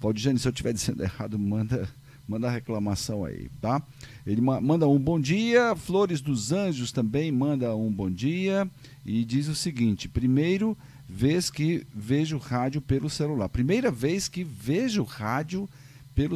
Valdijane, 0.00 0.36
se 0.36 0.48
eu 0.48 0.50
estiver 0.50 0.72
dizendo 0.74 1.02
errado, 1.04 1.38
manda 1.38 1.88
manda 2.26 2.48
a 2.48 2.50
reclamação 2.50 3.24
aí, 3.24 3.48
tá? 3.60 3.80
Ele 4.26 4.40
manda 4.40 4.88
um 4.88 4.98
bom 4.98 5.20
dia, 5.20 5.76
Flores 5.76 6.20
dos 6.20 6.50
Anjos 6.50 6.90
também 6.90 7.30
manda 7.30 7.76
um 7.76 7.92
bom 7.92 8.10
dia 8.10 8.68
e 9.06 9.24
diz 9.24 9.46
o 9.46 9.54
seguinte: 9.54 10.08
primeiro 10.08 10.76
vez 11.08 11.48
que 11.48 11.86
vejo 11.94 12.36
rádio 12.36 12.80
pelo 12.80 13.08
celular. 13.08 13.48
Primeira 13.48 13.92
vez 13.92 14.26
que 14.26 14.42
vejo 14.42 15.04
rádio 15.04 15.68
pelo 15.68 15.83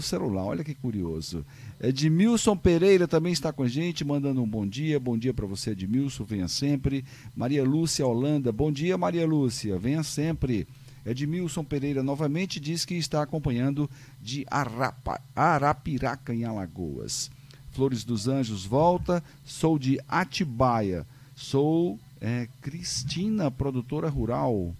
celular. 0.02 0.44
Olha 0.44 0.64
que 0.64 0.74
curioso. 0.74 1.44
Edmilson 1.80 2.56
Pereira 2.56 3.06
também 3.06 3.32
está 3.32 3.52
com 3.52 3.62
a 3.62 3.68
gente, 3.68 4.04
mandando 4.04 4.42
um 4.42 4.48
bom 4.48 4.66
dia. 4.66 4.98
Bom 4.98 5.16
dia 5.16 5.32
para 5.32 5.46
você, 5.46 5.70
Edmilson. 5.70 6.24
Venha 6.24 6.48
sempre. 6.48 7.04
Maria 7.34 7.64
Lúcia 7.64 8.06
Holanda. 8.06 8.50
Bom 8.50 8.72
dia, 8.72 8.98
Maria 8.98 9.26
Lúcia. 9.26 9.78
Venha 9.78 10.02
sempre. 10.02 10.66
Edmilson 11.06 11.64
Pereira 11.64 12.02
novamente 12.02 12.58
diz 12.60 12.84
que 12.84 12.94
está 12.94 13.22
acompanhando 13.22 13.88
de 14.20 14.44
Arapa, 14.50 15.20
Arapiraca, 15.34 16.34
em 16.34 16.44
Alagoas. 16.44 17.30
Flores 17.70 18.04
dos 18.04 18.26
Anjos 18.26 18.64
volta. 18.64 19.22
Sou 19.44 19.78
de 19.78 20.00
Atibaia. 20.08 21.06
Sou 21.34 21.98
é, 22.20 22.48
Cristina, 22.60 23.50
produtora 23.50 24.08
rural. 24.08 24.74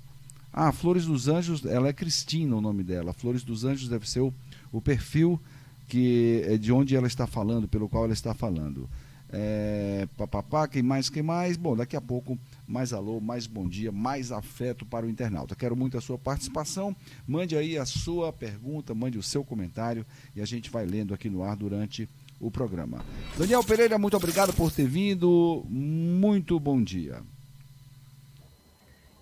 Ah, 0.53 0.73
Flores 0.73 1.07
dos 1.07 1.29
Anjos, 1.29 1.65
ela 1.65 1.89
é 1.89 1.93
Cristina 1.93 2.57
o 2.57 2.61
nome 2.61 2.83
dela. 2.83 3.13
Flores 3.13 3.45
dos 3.45 3.65
Anjos 3.65 3.89
deve 3.89 4.09
ser 4.09 4.21
o, 4.21 4.35
o 4.73 4.81
perfil 4.81 5.41
que 5.89 6.43
é 6.47 6.59
de 6.59 6.71
onde 6.71 6.95
ela 6.95 7.07
está 7.07 7.27
falando, 7.27 7.67
pelo 7.67 7.89
qual 7.89 8.05
ela 8.05 8.13
está 8.13 8.35
falando. 8.35 8.89
É, 9.31 10.09
papapá, 10.17 10.67
quem 10.67 10.83
mais, 10.83 11.11
quem 11.11 11.23
mais? 11.23 11.57
Bom, 11.57 11.77
daqui 11.77 11.97
a 11.97 12.01
pouco, 12.01 12.39
mais 12.67 12.93
alô, 12.93 13.21
mais 13.21 13.47
bom 13.47 13.69
dia, 13.69 13.93
mais 13.93 14.33
afeto 14.33 14.87
para 14.87 15.05
o 15.05 15.11
internauta. 15.11 15.55
Quero 15.55 15.77
muito 15.77 15.99
a 15.99 16.01
sua 16.01 16.19
participação. 16.19 16.95
Mande 17.27 17.57
aí 17.57 17.77
a 17.77 17.85
sua 17.85 18.33
pergunta, 18.33 18.95
mande 18.95 19.19
o 19.19 19.23
seu 19.23 19.45
comentário 19.45 20.05
e 20.35 20.41
a 20.41 20.47
gente 20.47 20.71
vai 20.71 20.87
lendo 20.87 21.13
aqui 21.13 21.29
no 21.29 21.43
ar 21.43 21.57
durante 21.57 22.09
o 22.41 22.51
programa. 22.51 23.05
Daniel 23.37 23.65
Pereira, 23.65 23.99
muito 23.99 24.17
obrigado 24.17 24.53
por 24.55 24.71
ter 24.73 24.87
vindo. 24.87 25.65
Muito 25.69 26.59
bom 26.59 26.83
dia. 26.83 27.23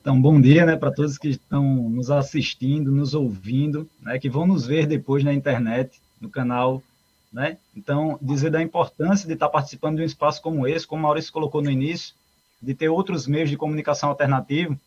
Então, 0.07 0.23
bom 0.23 0.41
dia 0.41 0.65
né, 0.65 0.77
para 0.77 0.93
todos 0.93 1.19
que 1.19 1.31
estão 1.31 1.65
nos 1.65 2.13
assistindo, 2.13 2.93
nos 2.93 3.13
ouvindo, 3.13 3.91
né, 4.01 4.21
que 4.21 4.31
vão 4.31 4.47
nos 4.47 4.65
ver 4.65 4.87
depois 4.87 5.25
na 5.25 5.35
internet 5.35 6.01
no 6.21 6.31
canal, 6.31 6.81
né? 7.33 7.59
Então, 7.77 8.17
dizer 8.23 8.53
da 8.53 8.63
importância 8.63 9.27
de 9.27 9.35
estar 9.35 9.49
participando 9.49 9.97
de 9.97 10.03
um 10.03 10.07
espaço 10.07 10.41
como 10.41 10.65
esse, 10.65 10.87
como 10.87 11.01
o 11.01 11.03
Maurício 11.03 11.33
colocou 11.33 11.61
no 11.61 11.69
início, 11.69 12.15
de 12.63 12.73
ter 12.73 12.89
outros 12.89 13.27
meios 13.27 13.51
de 13.51 13.57
comunicação 13.57 14.09
alternativo, 14.09 14.79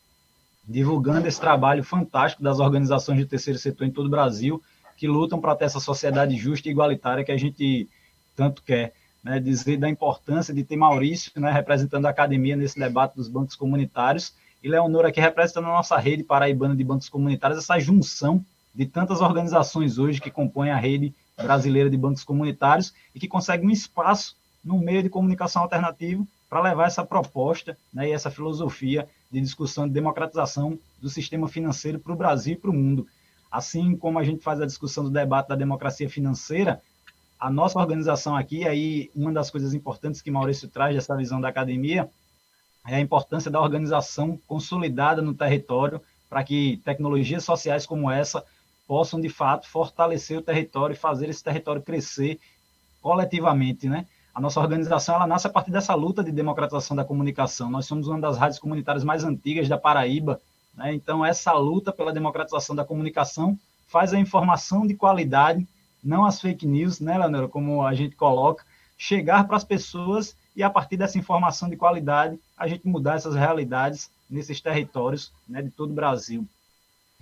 divulgando 0.65 1.27
esse 1.27 1.41
trabalho 1.41 1.83
fantástico 1.83 2.41
das 2.41 2.61
organizações 2.61 3.19
de 3.19 3.25
terceiro 3.25 3.59
setor 3.59 3.85
em 3.85 3.91
todo 3.91 4.05
o 4.05 4.09
Brasil, 4.09 4.63
que 4.95 5.05
lutam 5.05 5.41
para 5.41 5.53
ter 5.53 5.65
essa 5.65 5.81
sociedade 5.81 6.37
justa 6.37 6.69
e 6.69 6.71
igualitária 6.71 7.25
que 7.25 7.31
a 7.33 7.37
gente 7.37 7.89
tanto 8.37 8.63
quer. 8.63 8.93
Né? 9.21 9.37
Dizer 9.37 9.75
da 9.75 9.89
importância 9.89 10.53
de 10.53 10.63
ter 10.63 10.77
Maurício 10.77 11.29
né, 11.35 11.51
representando 11.51 12.05
a 12.05 12.09
academia 12.09 12.55
nesse 12.55 12.79
debate 12.79 13.17
dos 13.17 13.27
bancos 13.27 13.57
comunitários 13.57 14.33
e 14.63 14.69
Leonor 14.69 15.05
aqui 15.05 15.19
representando 15.19 15.65
a 15.65 15.73
nossa 15.73 15.97
rede 15.97 16.23
paraibana 16.23 16.75
de 16.75 16.83
bancos 16.83 17.09
comunitários, 17.09 17.59
essa 17.59 17.79
junção 17.79 18.43
de 18.73 18.85
tantas 18.85 19.21
organizações 19.21 19.97
hoje 19.97 20.21
que 20.21 20.29
compõem 20.29 20.71
a 20.71 20.77
rede 20.77 21.13
brasileira 21.37 21.89
de 21.89 21.97
bancos 21.97 22.23
comunitários 22.23 22.93
e 23.15 23.19
que 23.19 23.27
consegue 23.27 23.65
um 23.65 23.69
espaço 23.69 24.35
no 24.63 24.77
meio 24.77 25.01
de 25.01 25.09
comunicação 25.09 25.61
alternativo 25.61 26.27
para 26.49 26.61
levar 26.61 26.87
essa 26.87 27.05
proposta 27.05 27.77
né, 27.93 28.09
e 28.09 28.11
essa 28.11 28.29
filosofia 28.29 29.07
de 29.31 29.39
discussão 29.39 29.87
de 29.87 29.93
democratização 29.93 30.77
do 31.01 31.09
sistema 31.09 31.47
financeiro 31.47 31.99
para 31.99 32.13
o 32.13 32.15
Brasil 32.15 32.53
e 32.53 32.57
para 32.57 32.69
o 32.69 32.73
mundo. 32.73 33.07
Assim 33.51 33.95
como 33.95 34.19
a 34.19 34.23
gente 34.23 34.43
faz 34.43 34.59
a 34.59 34.65
discussão 34.65 35.03
do 35.03 35.09
debate 35.09 35.47
da 35.47 35.55
democracia 35.55 36.09
financeira, 36.09 36.81
a 37.39 37.49
nossa 37.49 37.79
organização 37.79 38.35
aqui, 38.35 38.67
aí 38.67 39.09
uma 39.15 39.31
das 39.31 39.49
coisas 39.49 39.73
importantes 39.73 40.21
que 40.21 40.29
Maurício 40.29 40.67
traz 40.67 40.93
dessa 40.93 41.15
visão 41.15 41.39
da 41.39 41.47
academia, 41.47 42.09
a 42.83 42.99
importância 42.99 43.51
da 43.51 43.61
organização 43.61 44.39
consolidada 44.47 45.21
no 45.21 45.33
território 45.33 46.01
para 46.29 46.43
que 46.43 46.77
tecnologias 46.85 47.43
sociais 47.43 47.85
como 47.85 48.09
essa 48.09 48.43
possam, 48.87 49.19
de 49.19 49.29
fato, 49.29 49.67
fortalecer 49.67 50.37
o 50.37 50.41
território 50.41 50.93
e 50.93 50.97
fazer 50.97 51.29
esse 51.29 51.43
território 51.43 51.81
crescer 51.81 52.39
coletivamente, 53.01 53.87
né? 53.87 54.05
A 54.33 54.41
nossa 54.41 54.59
organização 54.59 55.15
ela 55.15 55.27
nasce 55.27 55.47
a 55.47 55.49
partir 55.49 55.71
dessa 55.71 55.93
luta 55.95 56.23
de 56.23 56.31
democratização 56.31 56.95
da 56.95 57.03
comunicação. 57.03 57.69
Nós 57.69 57.85
somos 57.85 58.07
uma 58.07 58.19
das 58.19 58.37
rádios 58.37 58.59
comunitárias 58.59 59.03
mais 59.03 59.23
antigas 59.23 59.67
da 59.67 59.77
Paraíba, 59.77 60.39
né? 60.73 60.93
então 60.93 61.25
essa 61.25 61.51
luta 61.53 61.91
pela 61.91 62.13
democratização 62.13 62.75
da 62.75 62.85
comunicação 62.85 63.57
faz 63.87 64.13
a 64.13 64.19
informação 64.19 64.85
de 64.85 64.93
qualidade, 64.93 65.67
não 66.03 66.25
as 66.25 66.39
fake 66.39 66.65
news, 66.65 66.99
né, 66.99 67.17
Leonora, 67.17 67.47
como 67.47 67.85
a 67.85 67.93
gente 67.93 68.15
coloca, 68.15 68.63
chegar 68.97 69.45
para 69.45 69.57
as 69.57 69.63
pessoas 69.63 70.35
e 70.59 70.63
a 70.63 70.69
partir 70.69 70.97
dessa 70.97 71.17
informação 71.17 71.69
de 71.69 71.77
qualidade 71.77 72.37
a 72.57 72.67
gente 72.67 72.85
mudar 72.85 73.15
essas 73.15 73.33
realidades 73.33 74.11
nesses 74.29 74.59
territórios 74.59 75.31
né, 75.47 75.61
de 75.61 75.69
todo 75.71 75.91
o 75.91 75.95
Brasil. 75.95 76.45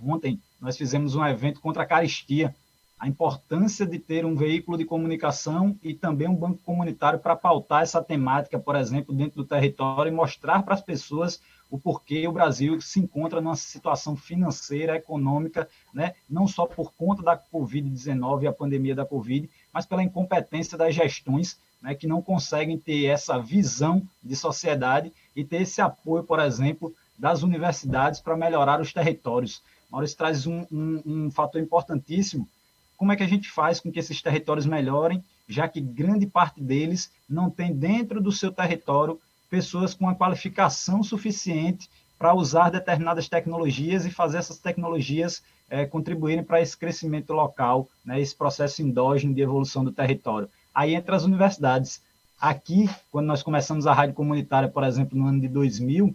Ontem 0.04 0.40
nós 0.60 0.76
fizemos 0.76 1.14
um 1.14 1.24
evento 1.24 1.60
contra 1.60 1.84
a 1.84 1.86
caristia, 1.86 2.52
a 2.98 3.06
importância 3.06 3.86
de 3.86 3.96
ter 3.96 4.26
um 4.26 4.34
veículo 4.34 4.76
de 4.76 4.84
comunicação 4.84 5.78
e 5.84 5.94
também 5.94 6.26
um 6.26 6.34
banco 6.34 6.58
comunitário 6.64 7.20
para 7.20 7.36
pautar 7.36 7.84
essa 7.84 8.02
temática, 8.02 8.58
por 8.58 8.74
exemplo, 8.74 9.14
dentro 9.14 9.36
do 9.36 9.48
território 9.48 10.10
e 10.10 10.14
mostrar 10.14 10.64
para 10.64 10.74
as 10.74 10.82
pessoas 10.82 11.40
o 11.70 11.78
porquê 11.78 12.26
o 12.26 12.32
Brasil 12.32 12.80
se 12.80 12.98
encontra 12.98 13.40
numa 13.40 13.54
situação 13.54 14.16
financeira, 14.16 14.96
econômica, 14.96 15.68
né, 15.94 16.14
não 16.28 16.48
só 16.48 16.66
por 16.66 16.92
conta 16.92 17.22
da 17.22 17.38
Covid-19 17.38 18.42
e 18.42 18.46
a 18.48 18.52
pandemia 18.52 18.96
da 18.96 19.06
Covid, 19.06 19.48
mas 19.72 19.86
pela 19.86 20.02
incompetência 20.02 20.76
das 20.76 20.92
gestões 20.92 21.56
né, 21.80 21.94
que 21.94 22.06
não 22.06 22.20
conseguem 22.20 22.78
ter 22.78 23.06
essa 23.06 23.38
visão 23.38 24.02
de 24.22 24.34
sociedade 24.34 25.12
e 25.34 25.44
ter 25.44 25.62
esse 25.62 25.80
apoio, 25.80 26.24
por 26.24 26.40
exemplo, 26.40 26.94
das 27.18 27.42
universidades 27.42 28.20
para 28.20 28.36
melhorar 28.36 28.80
os 28.80 28.92
territórios. 28.92 29.62
Maurício 29.90 30.16
traz 30.16 30.46
um, 30.46 30.66
um, 30.70 31.02
um 31.04 31.30
fator 31.30 31.60
importantíssimo. 31.60 32.48
Como 32.96 33.12
é 33.12 33.16
que 33.16 33.22
a 33.22 33.28
gente 33.28 33.50
faz 33.50 33.80
com 33.80 33.90
que 33.90 33.98
esses 33.98 34.20
territórios 34.20 34.66
melhorem, 34.66 35.24
já 35.48 35.68
que 35.68 35.80
grande 35.80 36.26
parte 36.26 36.60
deles 36.60 37.10
não 37.28 37.48
tem 37.48 37.74
dentro 37.74 38.20
do 38.20 38.32
seu 38.32 38.52
território 38.52 39.20
pessoas 39.48 39.94
com 39.94 40.08
a 40.08 40.14
qualificação 40.14 41.02
suficiente 41.02 41.88
para 42.18 42.34
usar 42.34 42.70
determinadas 42.70 43.28
tecnologias 43.28 44.04
e 44.04 44.10
fazer 44.10 44.38
essas 44.38 44.58
tecnologias 44.58 45.42
é, 45.70 45.86
contribuírem 45.86 46.42
para 46.42 46.60
esse 46.60 46.76
crescimento 46.76 47.32
local, 47.32 47.88
né, 48.04 48.20
esse 48.20 48.34
processo 48.34 48.82
endógeno 48.82 49.34
de 49.34 49.40
evolução 49.40 49.84
do 49.84 49.92
território. 49.92 50.48
Aí 50.78 50.94
entra 50.94 51.16
as 51.16 51.24
universidades. 51.24 52.00
Aqui, 52.40 52.88
quando 53.10 53.26
nós 53.26 53.42
começamos 53.42 53.84
a 53.84 53.92
rádio 53.92 54.14
comunitária, 54.14 54.68
por 54.68 54.84
exemplo, 54.84 55.18
no 55.18 55.26
ano 55.26 55.40
de 55.40 55.48
2000, 55.48 56.14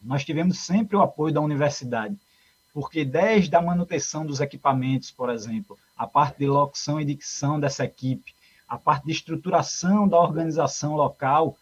nós 0.00 0.24
tivemos 0.24 0.60
sempre 0.60 0.96
o 0.96 1.02
apoio 1.02 1.34
da 1.34 1.42
universidade 1.42 2.16
porque 2.72 3.04
desde 3.04 3.54
a 3.54 3.62
manutenção 3.62 4.26
dos 4.26 4.40
equipamentos, 4.40 5.08
por 5.10 5.30
exemplo, 5.30 5.78
a 5.96 6.08
parte 6.08 6.38
de 6.38 6.46
locução 6.46 6.98
e 7.00 7.04
dicção 7.04 7.60
dessa 7.60 7.84
equipe, 7.84 8.34
a 8.68 8.76
parte 8.76 9.04
de 9.04 9.12
estruturação 9.12 10.08
da 10.08 10.18
organização 10.18 10.96
local, 10.96 11.56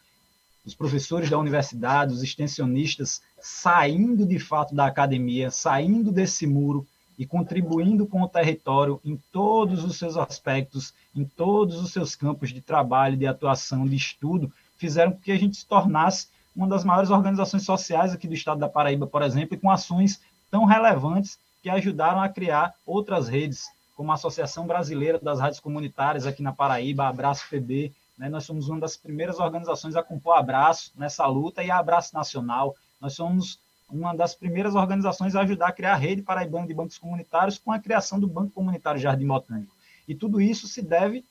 os 0.64 0.74
professores 0.74 1.28
da 1.28 1.36
universidade, 1.36 2.14
os 2.14 2.22
extensionistas, 2.22 3.20
saindo 3.38 4.24
de 4.24 4.38
fato 4.38 4.74
da 4.74 4.86
academia, 4.86 5.50
saindo 5.50 6.10
desse 6.10 6.46
muro 6.46 6.86
e 7.22 7.26
contribuindo 7.26 8.04
com 8.04 8.20
o 8.20 8.28
território 8.28 9.00
em 9.04 9.16
todos 9.30 9.84
os 9.84 9.96
seus 9.96 10.16
aspectos, 10.16 10.92
em 11.14 11.24
todos 11.24 11.80
os 11.80 11.92
seus 11.92 12.16
campos 12.16 12.50
de 12.50 12.60
trabalho, 12.60 13.16
de 13.16 13.28
atuação, 13.28 13.86
de 13.86 13.94
estudo, 13.94 14.52
fizeram 14.76 15.12
com 15.12 15.20
que 15.20 15.30
a 15.30 15.38
gente 15.38 15.56
se 15.56 15.64
tornasse 15.64 16.26
uma 16.54 16.66
das 16.66 16.82
maiores 16.82 17.10
organizações 17.10 17.64
sociais 17.64 18.12
aqui 18.12 18.26
do 18.26 18.34
estado 18.34 18.58
da 18.58 18.68
Paraíba, 18.68 19.06
por 19.06 19.22
exemplo, 19.22 19.54
e 19.54 19.56
com 19.56 19.70
ações 19.70 20.20
tão 20.50 20.64
relevantes 20.64 21.38
que 21.62 21.70
ajudaram 21.70 22.20
a 22.20 22.28
criar 22.28 22.74
outras 22.84 23.28
redes, 23.28 23.66
como 23.96 24.10
a 24.10 24.14
Associação 24.14 24.66
Brasileira 24.66 25.20
das 25.20 25.38
Rádios 25.38 25.60
Comunitárias 25.60 26.26
aqui 26.26 26.42
na 26.42 26.52
Paraíba, 26.52 27.06
Abraço 27.06 27.44
PB. 27.48 27.92
Né? 28.18 28.28
Nós 28.28 28.42
somos 28.42 28.68
uma 28.68 28.80
das 28.80 28.96
primeiras 28.96 29.38
organizações 29.38 29.94
a 29.94 30.02
compor 30.02 30.36
Abraço 30.36 30.90
nessa 30.96 31.24
luta 31.28 31.62
e 31.62 31.70
a 31.70 31.78
Abraço 31.78 32.12
Nacional. 32.16 32.74
Nós 33.00 33.14
somos 33.14 33.60
uma 33.92 34.14
das 34.14 34.34
primeiras 34.34 34.74
organizações 34.74 35.36
a 35.36 35.42
ajudar 35.42 35.68
a 35.68 35.72
criar 35.72 35.92
a 35.92 35.96
rede 35.96 36.22
paraibana 36.22 36.66
de 36.66 36.74
bancos 36.74 36.98
comunitários 36.98 37.58
com 37.58 37.70
a 37.70 37.78
criação 37.78 38.18
do 38.18 38.26
Banco 38.26 38.50
Comunitário 38.50 39.00
Jardim 39.00 39.26
Botânico. 39.26 39.72
E 40.08 40.14
tudo 40.14 40.40
isso 40.40 40.66
se 40.66 40.80
deve, 40.80 41.24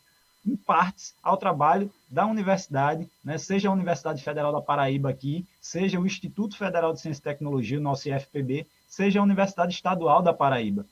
em 0.46 0.56
partes, 0.56 1.16
ao 1.24 1.38
trabalho 1.38 1.92
da 2.10 2.26
universidade, 2.26 3.10
né? 3.24 3.38
seja 3.38 3.68
a 3.68 3.74
Universidade 3.74 4.24
Federal 4.24 4.52
da 4.52 4.62
Paraíba 4.62 5.10
aqui, 5.10 5.46
seja 5.60 6.00
o 6.00 6.06
Instituto 6.06 6.56
Federal 6.56 6.94
de 6.94 7.02
Ciência 7.02 7.20
e 7.20 7.24
Tecnologia, 7.24 7.80
o 7.80 7.82
nosso 7.82 8.08
IFPB, 8.08 8.68
seja 8.88 9.20
a 9.20 9.24
Universidade 9.24 9.74
Estadual 9.74 10.22
da 10.22 10.34
Paraíba. 10.34 10.86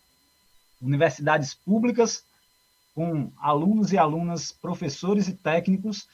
Universidades 0.82 1.54
públicas 1.54 2.24
com 2.96 3.32
alunos 3.40 3.94
e 3.94 3.98
alunas, 3.98 4.52
professores 4.52 5.28
e 5.28 5.34
técnicos 5.34 6.08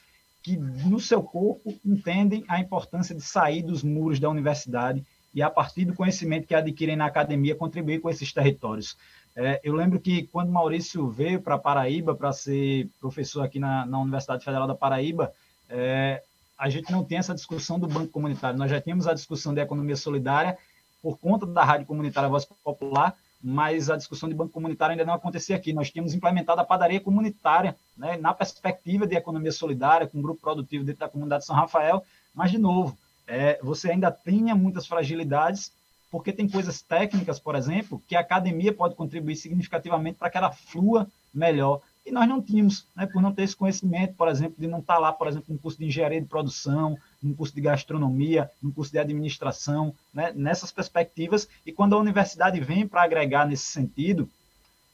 que, 0.44 0.58
no 0.58 1.00
seu 1.00 1.24
corpo, 1.24 1.74
entendem 1.84 2.44
a 2.48 2.60
importância 2.60 3.16
de 3.16 3.22
sair 3.22 3.64
dos 3.64 3.82
muros 3.82 4.20
da 4.20 4.30
universidade 4.30 5.04
e, 5.36 5.42
a 5.42 5.50
partir 5.50 5.84
do 5.84 5.94
conhecimento 5.94 6.48
que 6.48 6.56
adquirem 6.56 6.96
na 6.96 7.06
academia, 7.06 7.54
contribuir 7.54 8.00
com 8.00 8.10
esses 8.10 8.32
territórios. 8.32 8.98
É, 9.36 9.60
eu 9.66 9.74
lembro 9.74 10.00
que 10.00 10.24
quando 10.28 10.50
Maurício 10.50 11.10
veio 11.10 11.42
para 11.42 11.58
Paraíba 11.58 12.16
para 12.16 12.32
ser 12.32 12.88
professor 13.02 13.42
aqui 13.42 13.60
na, 13.60 13.86
na, 13.86 14.00
Universidade 14.00 14.46
Federal 14.46 14.66
da 14.66 14.74
Paraíba, 14.74 15.34
é, 15.70 16.24
a 16.58 16.70
gente 16.70 16.90
não 16.90 17.04
tem 17.04 17.18
essa 17.18 17.36
discussão 17.36 17.78
do 17.78 17.86
banco 17.86 18.08
comunitário. 18.08 18.58
Nós 18.58 18.72
já 18.72 18.80
tínhamos 18.80 19.08
a 19.08 19.14
discussão 19.14 19.54
da 19.54 19.62
economia 19.62 19.98
solidária 19.98 20.58
por 21.04 21.20
conta 21.20 21.46
da 21.46 21.66
rádio 21.66 21.86
comunitária 21.86 22.30
Voz 22.30 22.46
Popular, 22.46 23.14
mas 23.44 23.90
a 23.90 23.98
discussão 23.98 24.30
de 24.30 24.34
banco 24.34 24.54
comunitário 24.54 24.94
ainda 24.94 25.06
não 25.06 25.14
acontecia 25.14 25.58
aqui. 25.58 25.74
Nós 25.74 25.92
tínhamos 25.92 26.14
implementado 26.14 26.62
a 26.62 26.66
padaria 26.66 27.02
comunitária, 27.02 27.76
né, 27.98 28.16
na 28.16 28.34
perspectiva 28.34 29.06
de 29.06 29.16
economia 29.16 29.52
solidária, 29.52 30.08
com 30.08 30.18
um 30.18 30.22
grupo 30.22 30.40
produtivo 30.40 30.86
dentro 30.86 31.02
da 31.02 31.10
comunidade 31.10 31.42
de 31.42 31.48
São 31.48 31.56
Rafael, 31.56 32.02
mas, 32.34 32.52
de 32.52 32.58
novo, 32.58 32.98
é, 33.28 33.60
você 33.62 33.92
ainda 33.92 34.12
tenha 34.12 34.56
muitas 34.56 34.86
fragilidades, 34.86 35.72
porque 36.12 36.32
tem 36.32 36.48
coisas 36.48 36.82
técnicas, 36.82 37.40
por 37.40 37.56
exemplo, 37.56 38.02
que 38.08 38.16
a 38.16 38.22
academia 38.22 38.72
pode 38.74 38.96
contribuir 38.96 39.36
significativamente 39.36 40.18
para 40.18 40.30
que 40.30 40.38
ela 40.38 40.52
flua 40.52 41.08
melhor. 41.34 41.82
E 42.06 42.12
nós 42.12 42.30
não 42.30 42.42
tínhamos, 42.42 42.86
né, 42.96 43.08
por 43.08 43.22
não 43.22 43.34
ter 43.34 43.44
esse 43.44 43.56
conhecimento, 43.56 44.14
por 44.14 44.28
exemplo, 44.28 44.56
de 44.58 44.68
não 44.68 44.80
estar 44.80 45.00
lá, 45.00 45.12
por 45.12 45.28
exemplo, 45.28 45.52
no 45.52 45.60
curso 45.60 45.80
de 45.80 45.86
engenharia 45.86 46.22
de 46.22 46.28
produção, 46.28 46.98
no 47.22 47.36
curso 47.36 47.54
de 47.54 47.62
gastronomia, 47.62 48.50
no 48.62 48.72
curso 48.72 48.92
de 48.92 49.00
administração, 49.00 49.94
né, 50.14 50.32
nessas 50.36 50.72
perspectivas. 50.72 51.50
E 51.66 51.72
quando 51.72 51.96
a 51.96 52.00
universidade 52.00 52.60
vem 52.60 52.88
para 52.88 53.04
agregar 53.04 53.48
nesse 53.48 53.66
sentido, 53.66 54.30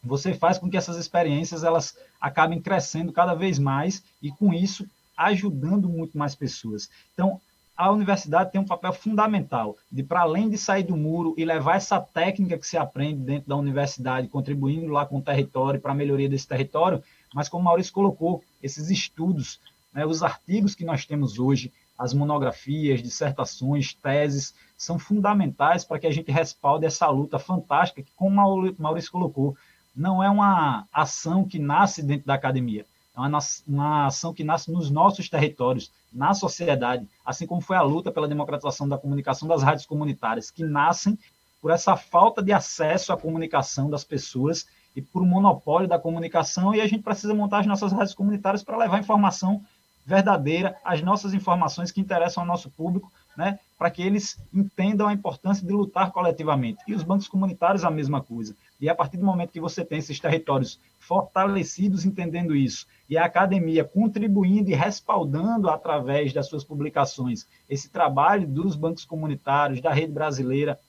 você 0.03 0.33
faz 0.33 0.57
com 0.57 0.69
que 0.69 0.77
essas 0.77 0.97
experiências 0.97 1.63
elas 1.63 1.95
acabem 2.19 2.61
crescendo 2.61 3.11
cada 3.11 3.35
vez 3.35 3.59
mais 3.59 4.01
e, 4.21 4.31
com 4.31 4.53
isso, 4.53 4.87
ajudando 5.15 5.87
muito 5.87 6.17
mais 6.17 6.33
pessoas. 6.33 6.89
Então, 7.13 7.39
a 7.75 7.91
universidade 7.91 8.51
tem 8.51 8.62
um 8.62 8.65
papel 8.65 8.93
fundamental 8.93 9.75
de, 9.91 10.03
para 10.03 10.21
além 10.21 10.49
de 10.49 10.57
sair 10.57 10.84
do 10.84 10.95
muro 10.95 11.34
e 11.38 11.45
levar 11.45 11.77
essa 11.77 11.99
técnica 11.99 12.57
que 12.57 12.67
se 12.67 12.77
aprende 12.77 13.21
dentro 13.21 13.49
da 13.49 13.55
universidade, 13.55 14.27
contribuindo 14.27 14.88
lá 14.88 15.05
com 15.05 15.17
o 15.17 15.21
território 15.21 15.79
para 15.79 15.91
a 15.91 15.95
melhoria 15.95 16.29
desse 16.29 16.47
território, 16.47 17.03
mas 17.34 17.49
como 17.49 17.62
o 17.62 17.65
Maurício 17.65 17.93
colocou, 17.93 18.43
esses 18.62 18.89
estudos, 18.89 19.60
né, 19.93 20.05
os 20.05 20.21
artigos 20.21 20.75
que 20.75 20.86
nós 20.86 21.05
temos 21.05 21.39
hoje, 21.39 21.71
as 21.97 22.13
monografias, 22.13 23.01
dissertações, 23.01 23.93
teses, 23.93 24.53
são 24.77 24.97
fundamentais 24.97 25.84
para 25.86 25.99
que 25.99 26.07
a 26.07 26.12
gente 26.12 26.31
respalde 26.31 26.86
essa 26.86 27.07
luta 27.10 27.38
fantástica 27.38 28.01
que, 28.01 28.12
como 28.15 28.41
o 28.41 28.75
Maurício 28.77 29.12
colocou, 29.12 29.55
não 29.95 30.23
é 30.23 30.29
uma 30.29 30.88
ação 30.91 31.47
que 31.47 31.60
nasce 31.60 32.01
dentro 32.01 32.25
da 32.25 32.34
academia, 32.34 32.86
uma, 33.27 33.39
uma 33.67 34.05
ação 34.07 34.34
que 34.34 34.43
nasce 34.43 34.71
nos 34.71 34.89
nossos 34.89 35.29
territórios, 35.29 35.91
na 36.12 36.34
sociedade, 36.34 37.07
assim 37.25 37.47
como 37.47 37.62
foi 37.62 37.77
a 37.77 37.81
luta 37.81 38.12
pela 38.12 38.27
democratização 38.27 38.88
da 38.88 38.97
comunicação 38.97 39.47
das 39.47 39.63
rádios 39.63 39.86
comunitárias, 39.86 40.51
que 40.51 40.63
nascem 40.63 41.17
por 41.62 41.71
essa 41.71 41.95
falta 41.95 42.41
de 42.41 42.51
acesso 42.51 43.13
à 43.13 43.17
comunicação 43.17 43.89
das 43.89 44.03
pessoas 44.03 44.67
e 44.95 45.01
por 45.01 45.21
um 45.21 45.27
monopólio 45.27 45.88
da 45.88 45.99
comunicação, 45.99 46.75
e 46.75 46.81
a 46.81 46.88
gente 46.88 47.03
precisa 47.03 47.34
montar 47.34 47.60
as 47.60 47.65
nossas 47.67 47.91
rádios 47.91 48.13
comunitárias 48.13 48.63
para 48.63 48.77
levar 48.77 48.99
informação 48.99 49.63
verdadeira, 50.05 50.75
as 50.84 51.01
nossas 51.01 51.34
informações 51.34 51.91
que 51.91 52.01
interessam 52.01 52.43
ao 52.43 52.47
nosso 52.47 52.69
público, 52.71 53.12
né, 53.38 53.60
para 53.77 53.89
que 53.89 54.01
eles 54.01 54.38
entendam 54.53 55.07
a 55.07 55.13
importância 55.13 55.65
de 55.65 55.71
lutar 55.71 56.12
coletivamente. 56.12 56.79
E 56.88 56.93
os 56.93 57.03
bancos 57.03 57.27
comunitários, 57.27 57.86
a 57.86 57.91
mesma 57.91 58.21
coisa. 58.21 58.55
E 58.81 58.89
a 58.89 58.95
partir 58.95 59.17
do 59.17 59.25
momento 59.25 59.51
que 59.51 59.61
você 59.61 59.85
tem 59.85 59.99
esses 59.99 60.19
territórios 60.19 60.79
fortalecidos 60.99 62.03
entendendo 62.03 62.55
isso, 62.55 62.87
e 63.07 63.15
a 63.15 63.25
academia 63.25 63.83
contribuindo 63.83 64.71
e 64.71 64.73
respaldando 64.73 65.69
através 65.69 66.33
das 66.33 66.47
suas 66.47 66.63
publicações 66.63 67.45
esse 67.69 67.89
trabalho 67.89 68.47
dos 68.47 68.75
bancos 68.75 69.05
comunitários, 69.05 69.81
da 69.81 69.93
rede 69.93 70.11
brasileira, 70.11 70.79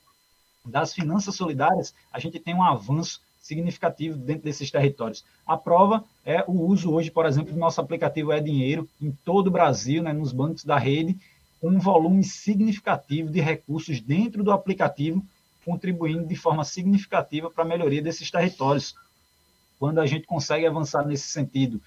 das 0.65 0.95
finanças 0.95 1.35
solidárias, 1.35 1.95
a 2.11 2.19
gente 2.19 2.41
tem 2.41 2.55
um 2.55 2.63
avanço 2.63 3.21
significativo 3.39 4.17
dentro 4.17 4.45
desses 4.45 4.71
territórios. 4.71 5.25
A 5.47 5.57
prova 5.57 6.05
é 6.25 6.45
o 6.47 6.53
uso 6.53 6.93
hoje, 6.93 7.11
por 7.11 7.27
exemplo, 7.27 7.53
do 7.53 7.59
nosso 7.59 7.81
aplicativo 7.81 8.33
É 8.33 8.41
Dinheiro 8.41 8.89
em 9.01 9.11
todo 9.25 9.49
o 9.49 9.51
Brasil, 9.51 10.03
né, 10.03 10.13
nos 10.13 10.33
bancos 10.33 10.65
da 10.65 10.79
rede, 10.79 11.19
com 11.61 11.69
um 11.69 11.79
volume 11.79 12.25
significativo 12.25 13.31
de 13.31 13.41
recursos 13.41 14.01
dentro 14.01 14.43
do 14.43 14.53
aplicativo, 14.53 15.23
contribuindo 15.65 16.27
de 16.27 16.37
forma 16.37 16.65
significativa 16.65 17.51
para 17.51 17.65
a 17.65 17.67
melhoria 17.67 18.03
desses 18.03 18.31
territórios. 18.31 18.95
Quando 19.79 20.01
a 20.01 20.07
gente 20.07 20.27
consegue 20.27 20.67
avançar 20.67 21.07
nesse 21.07 21.29
sentido, 21.29 21.81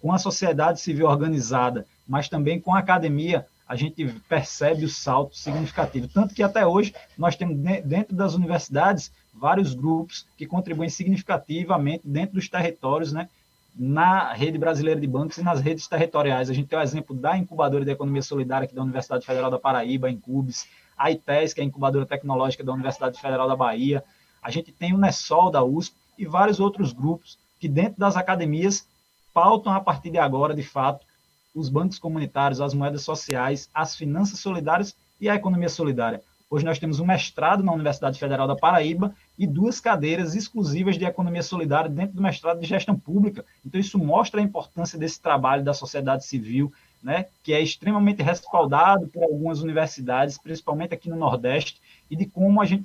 com 0.00 0.12
a 0.12 0.18
sociedade 0.18 0.80
civil 0.80 1.06
organizada, 1.06 1.86
mas 2.08 2.28
também 2.28 2.60
com 2.60 2.74
a 2.74 2.78
academia, 2.78 3.46
a 3.68 3.76
gente 3.76 4.04
percebe 4.28 4.84
o 4.84 4.88
salto 4.88 5.36
significativo. 5.36 6.08
Tanto 6.08 6.34
que 6.34 6.42
até 6.42 6.66
hoje 6.66 6.92
nós 7.16 7.36
temos 7.36 7.56
dentro 7.84 8.16
das 8.16 8.34
universidades 8.34 9.12
vários 9.32 9.74
grupos 9.74 10.26
que 10.36 10.46
contribuem 10.46 10.88
significativamente 10.88 12.02
dentro 12.04 12.34
dos 12.34 12.48
territórios, 12.48 13.12
né, 13.12 13.28
na 13.76 14.32
rede 14.32 14.58
brasileira 14.58 15.00
de 15.00 15.06
bancos 15.06 15.38
e 15.38 15.42
nas 15.42 15.60
redes 15.60 15.86
territoriais. 15.86 16.50
A 16.50 16.52
gente 16.52 16.68
tem 16.68 16.78
o 16.78 16.82
exemplo 16.82 17.14
da 17.14 17.38
incubadora 17.38 17.84
de 17.84 17.90
economia 17.92 18.22
solidária 18.22 18.64
aqui 18.64 18.74
da 18.74 18.82
Universidade 18.82 19.24
Federal 19.24 19.50
da 19.50 19.58
Paraíba, 19.58 20.08
a 20.08 20.10
Incubes, 20.10 20.66
a 21.00 21.10
ITES, 21.10 21.54
que 21.54 21.60
é 21.62 21.64
a 21.64 21.66
incubadora 21.66 22.04
tecnológica 22.04 22.62
da 22.62 22.74
Universidade 22.74 23.18
Federal 23.18 23.48
da 23.48 23.56
Bahia. 23.56 24.04
A 24.42 24.50
gente 24.50 24.70
tem 24.70 24.92
o 24.92 24.98
NESOL 24.98 25.50
da 25.50 25.64
USP 25.64 25.96
e 26.18 26.26
vários 26.26 26.60
outros 26.60 26.92
grupos 26.92 27.38
que 27.58 27.66
dentro 27.66 27.98
das 27.98 28.18
academias 28.18 28.86
pautam 29.32 29.72
a 29.72 29.80
partir 29.80 30.10
de 30.10 30.18
agora, 30.18 30.54
de 30.54 30.62
fato, 30.62 31.06
os 31.54 31.70
bancos 31.70 31.98
comunitários, 31.98 32.60
as 32.60 32.74
moedas 32.74 33.02
sociais, 33.02 33.70
as 33.72 33.96
finanças 33.96 34.40
solidárias 34.40 34.94
e 35.18 35.26
a 35.26 35.34
economia 35.34 35.70
solidária. 35.70 36.22
Hoje 36.50 36.66
nós 36.66 36.78
temos 36.78 37.00
um 37.00 37.06
mestrado 37.06 37.62
na 37.62 37.72
Universidade 37.72 38.18
Federal 38.18 38.46
da 38.46 38.56
Paraíba 38.56 39.14
e 39.38 39.46
duas 39.46 39.80
cadeiras 39.80 40.34
exclusivas 40.34 40.98
de 40.98 41.04
economia 41.06 41.42
solidária 41.42 41.88
dentro 41.88 42.16
do 42.16 42.22
mestrado 42.22 42.60
de 42.60 42.66
gestão 42.66 42.98
pública. 42.98 43.44
Então, 43.64 43.80
isso 43.80 43.98
mostra 43.98 44.40
a 44.40 44.44
importância 44.44 44.98
desse 44.98 45.20
trabalho 45.20 45.64
da 45.64 45.72
sociedade 45.72 46.26
civil, 46.26 46.72
né, 47.02 47.26
que 47.42 47.52
é 47.52 47.60
extremamente 47.60 48.22
respaldado 48.22 49.08
por 49.08 49.22
algumas 49.22 49.60
universidades, 49.60 50.38
principalmente 50.38 50.94
aqui 50.94 51.08
no 51.08 51.16
Nordeste, 51.16 51.80
e 52.10 52.16
de 52.16 52.26
como 52.26 52.60
a 52.60 52.64
gente 52.64 52.84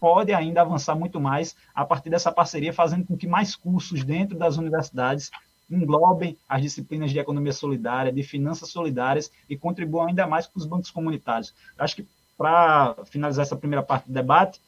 pode 0.00 0.32
ainda 0.32 0.60
avançar 0.60 0.94
muito 0.94 1.20
mais 1.20 1.56
a 1.74 1.84
partir 1.84 2.10
dessa 2.10 2.30
parceria, 2.30 2.72
fazendo 2.72 3.06
com 3.06 3.16
que 3.16 3.26
mais 3.26 3.54
cursos 3.54 4.04
dentro 4.04 4.36
das 4.36 4.56
universidades 4.56 5.30
englobem 5.70 6.36
as 6.48 6.60
disciplinas 6.60 7.10
de 7.10 7.18
economia 7.18 7.52
solidária, 7.52 8.12
de 8.12 8.22
finanças 8.22 8.68
solidárias 8.68 9.30
e 9.48 9.56
contribuam 9.56 10.06
ainda 10.06 10.26
mais 10.26 10.46
com 10.46 10.58
os 10.58 10.66
bancos 10.66 10.90
comunitários. 10.90 11.54
Acho 11.78 11.96
que 11.96 12.06
para 12.36 12.96
finalizar 13.06 13.44
essa 13.44 13.56
primeira 13.56 13.82
parte 13.82 14.06
do 14.06 14.12
debate, 14.12 14.60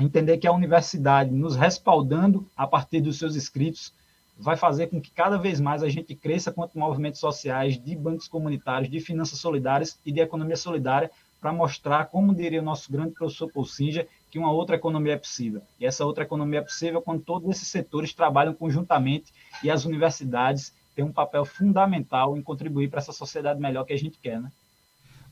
entender 0.00 0.38
que 0.38 0.46
a 0.46 0.52
universidade, 0.52 1.30
nos 1.30 1.56
respaldando 1.56 2.46
a 2.56 2.66
partir 2.66 3.00
dos 3.00 3.18
seus 3.18 3.34
escritos, 3.36 3.92
vai 4.40 4.56
fazer 4.56 4.86
com 4.86 5.00
que 5.00 5.10
cada 5.10 5.36
vez 5.36 5.60
mais 5.60 5.82
a 5.82 5.88
gente 5.88 6.14
cresça 6.14 6.50
quanto 6.50 6.78
movimentos 6.78 7.20
sociais 7.20 7.78
de 7.78 7.94
bancos 7.94 8.26
comunitários, 8.26 8.90
de 8.90 8.98
finanças 8.98 9.38
solidárias 9.38 10.00
e 10.04 10.10
de 10.10 10.20
economia 10.20 10.56
solidária, 10.56 11.10
para 11.40 11.52
mostrar, 11.52 12.06
como 12.06 12.34
diria 12.34 12.60
o 12.60 12.64
nosso 12.64 12.90
grande 12.90 13.12
professor 13.12 13.50
Paul 13.50 13.64
Singer, 13.64 14.08
que 14.30 14.38
uma 14.38 14.50
outra 14.50 14.76
economia 14.76 15.14
é 15.14 15.18
possível. 15.18 15.62
E 15.78 15.86
essa 15.86 16.04
outra 16.04 16.24
economia 16.24 16.60
é 16.60 16.62
possível 16.62 17.00
quando 17.00 17.22
todos 17.22 17.48
esses 17.50 17.68
setores 17.68 18.12
trabalham 18.12 18.54
conjuntamente 18.54 19.32
e 19.62 19.70
as 19.70 19.84
universidades 19.84 20.74
têm 20.94 21.04
um 21.04 21.12
papel 21.12 21.44
fundamental 21.44 22.36
em 22.36 22.42
contribuir 22.42 22.88
para 22.88 23.00
essa 23.00 23.12
sociedade 23.12 23.60
melhor 23.60 23.84
que 23.84 23.92
a 23.92 23.98
gente 23.98 24.18
quer, 24.18 24.40
né? 24.40 24.50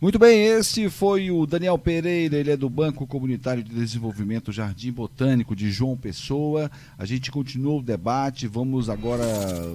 Muito 0.00 0.16
bem, 0.16 0.44
este 0.44 0.88
foi 0.88 1.28
o 1.28 1.44
Daniel 1.44 1.76
Pereira, 1.76 2.36
ele 2.36 2.52
é 2.52 2.56
do 2.56 2.70
Banco 2.70 3.04
Comunitário 3.04 3.64
de 3.64 3.74
Desenvolvimento 3.74 4.52
Jardim 4.52 4.92
Botânico 4.92 5.56
de 5.56 5.72
João 5.72 5.96
Pessoa. 5.96 6.70
A 6.96 7.04
gente 7.04 7.32
continua 7.32 7.80
o 7.80 7.82
debate, 7.82 8.46
vamos 8.46 8.88
agora 8.88 9.24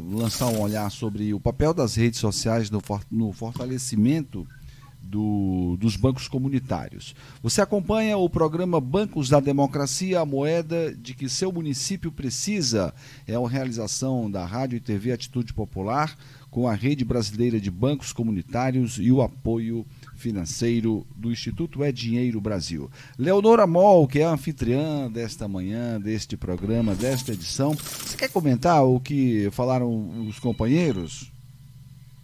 lançar 0.09 0.47
um 0.47 0.61
olhar 0.61 0.89
sobre 0.89 1.33
o 1.33 1.41
papel 1.41 1.73
das 1.73 1.95
redes 1.95 2.21
sociais 2.21 2.71
no, 2.71 2.81
no 3.11 3.33
fortalecimento 3.33 4.47
do, 5.01 5.75
dos 5.77 5.97
bancos 5.97 6.29
comunitários. 6.29 7.13
Você 7.41 7.61
acompanha 7.61 8.17
o 8.17 8.29
programa 8.29 8.79
Bancos 8.79 9.27
da 9.27 9.41
Democracia, 9.41 10.21
a 10.21 10.25
moeda 10.25 10.95
de 10.95 11.13
que 11.13 11.27
seu 11.27 11.51
município 11.51 12.13
precisa. 12.13 12.93
É 13.27 13.37
uma 13.37 13.49
realização 13.49 14.31
da 14.31 14.45
Rádio 14.45 14.77
e 14.77 14.79
TV 14.79 15.11
Atitude 15.11 15.53
Popular 15.53 16.15
com 16.49 16.67
a 16.67 16.73
Rede 16.73 17.03
Brasileira 17.03 17.59
de 17.59 17.69
Bancos 17.69 18.13
Comunitários 18.13 18.97
e 18.97 19.11
o 19.11 19.21
apoio 19.21 19.85
financeiro 20.23 21.05
do 21.15 21.29
Instituto 21.29 21.83
É 21.83 21.91
Dinheiro 21.91 22.39
Brasil. 22.39 22.89
Leonora 23.19 23.67
Mol, 23.67 24.07
que 24.07 24.19
é 24.19 24.23
a 24.25 24.29
anfitriã 24.29 25.11
desta 25.11 25.47
manhã, 25.49 25.99
deste 25.99 26.37
programa, 26.37 26.95
desta 26.95 27.33
edição, 27.33 27.73
você 27.73 28.15
quer 28.15 28.29
comentar 28.29 28.85
o 28.85 29.01
que 29.01 29.49
falaram 29.51 30.25
os 30.25 30.39
companheiros? 30.39 31.31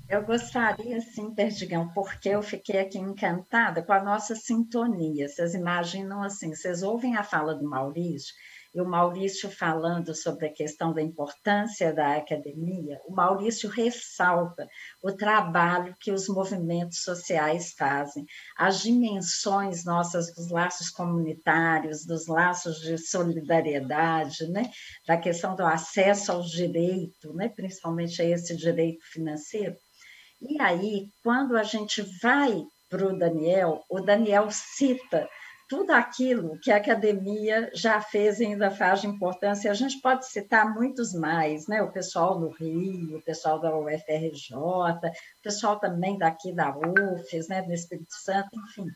Eu 0.08 0.26
gostaria, 0.26 1.00
sim, 1.02 1.30
Perdigão, 1.36 1.90
porque 1.90 2.30
eu 2.30 2.42
fiquei 2.42 2.80
aqui 2.80 2.98
encantada 2.98 3.84
com 3.84 3.94
a 3.94 4.04
nossa 4.04 4.34
sintonia. 4.34 5.28
Vocês 5.28 5.54
imaginam 5.54 6.24
assim, 6.24 6.56
vocês 6.56 6.82
ouvem 6.82 7.16
a 7.16 7.24
fala 7.24 7.54
do 7.54 7.70
Maurício, 7.70 8.34
e 8.74 8.80
o 8.80 8.86
Maurício 8.86 9.50
falando 9.50 10.14
sobre 10.14 10.48
a 10.48 10.54
questão 10.54 10.94
da 10.94 11.02
importância 11.02 11.94
da 11.94 12.16
academia, 12.16 13.00
o 13.06 13.14
Maurício 13.14 13.70
ressalta 13.70 14.68
o 15.02 15.12
trabalho 15.12 15.96
que 16.00 16.12
os 16.12 16.28
movimentos 16.28 17.02
sociais 17.02 17.74
fazem, 17.74 18.26
as 18.58 18.82
dimensões 18.82 19.84
nossas 19.84 20.34
dos 20.34 20.50
laços 20.50 20.90
comunitários, 20.90 22.06
dos 22.06 22.28
laços 22.28 22.80
de 22.80 22.98
solidariedade, 22.98 24.48
né? 24.48 24.70
da 25.08 25.18
questão 25.18 25.56
do 25.56 25.66
acesso 25.66 26.32
ao 26.32 26.42
direito, 26.42 27.34
né? 27.34 27.50
principalmente 27.50 28.22
a 28.22 28.26
esse 28.26 28.56
direito 28.56 29.04
financeiro. 29.12 29.76
E 30.42 30.62
aí, 30.62 31.08
quando 31.24 31.58
a 31.58 31.64
gente 31.64 32.02
vai 32.22 32.64
para 32.90 33.06
o 33.06 33.18
Daniel, 33.18 33.84
o 33.90 34.00
Daniel 34.00 34.48
cita 34.50 35.28
tudo 35.70 35.92
aquilo 35.92 36.58
que 36.60 36.72
a 36.72 36.78
academia 36.78 37.70
já 37.76 38.02
fez 38.02 38.40
e 38.40 38.46
ainda 38.46 38.72
faz 38.72 39.02
de 39.02 39.08
importância. 39.08 39.70
A 39.70 39.76
gente 39.76 40.02
pode 40.02 40.26
citar 40.28 40.74
muitos 40.74 41.14
mais, 41.14 41.68
né? 41.68 41.80
O 41.84 41.92
pessoal 41.92 42.40
do 42.40 42.50
Rio, 42.50 43.20
o 43.20 43.22
pessoal 43.22 43.62
da 43.62 43.78
UFRJ, 43.78 44.56
o 44.56 45.44
pessoal 45.44 45.80
também 45.80 46.18
daqui 46.18 46.52
da 46.52 46.76
UFES, 46.76 47.48
né? 47.48 47.62
Do 47.62 47.72
Espírito 47.72 48.16
Santo, 48.16 48.50
enfim. 48.68 48.88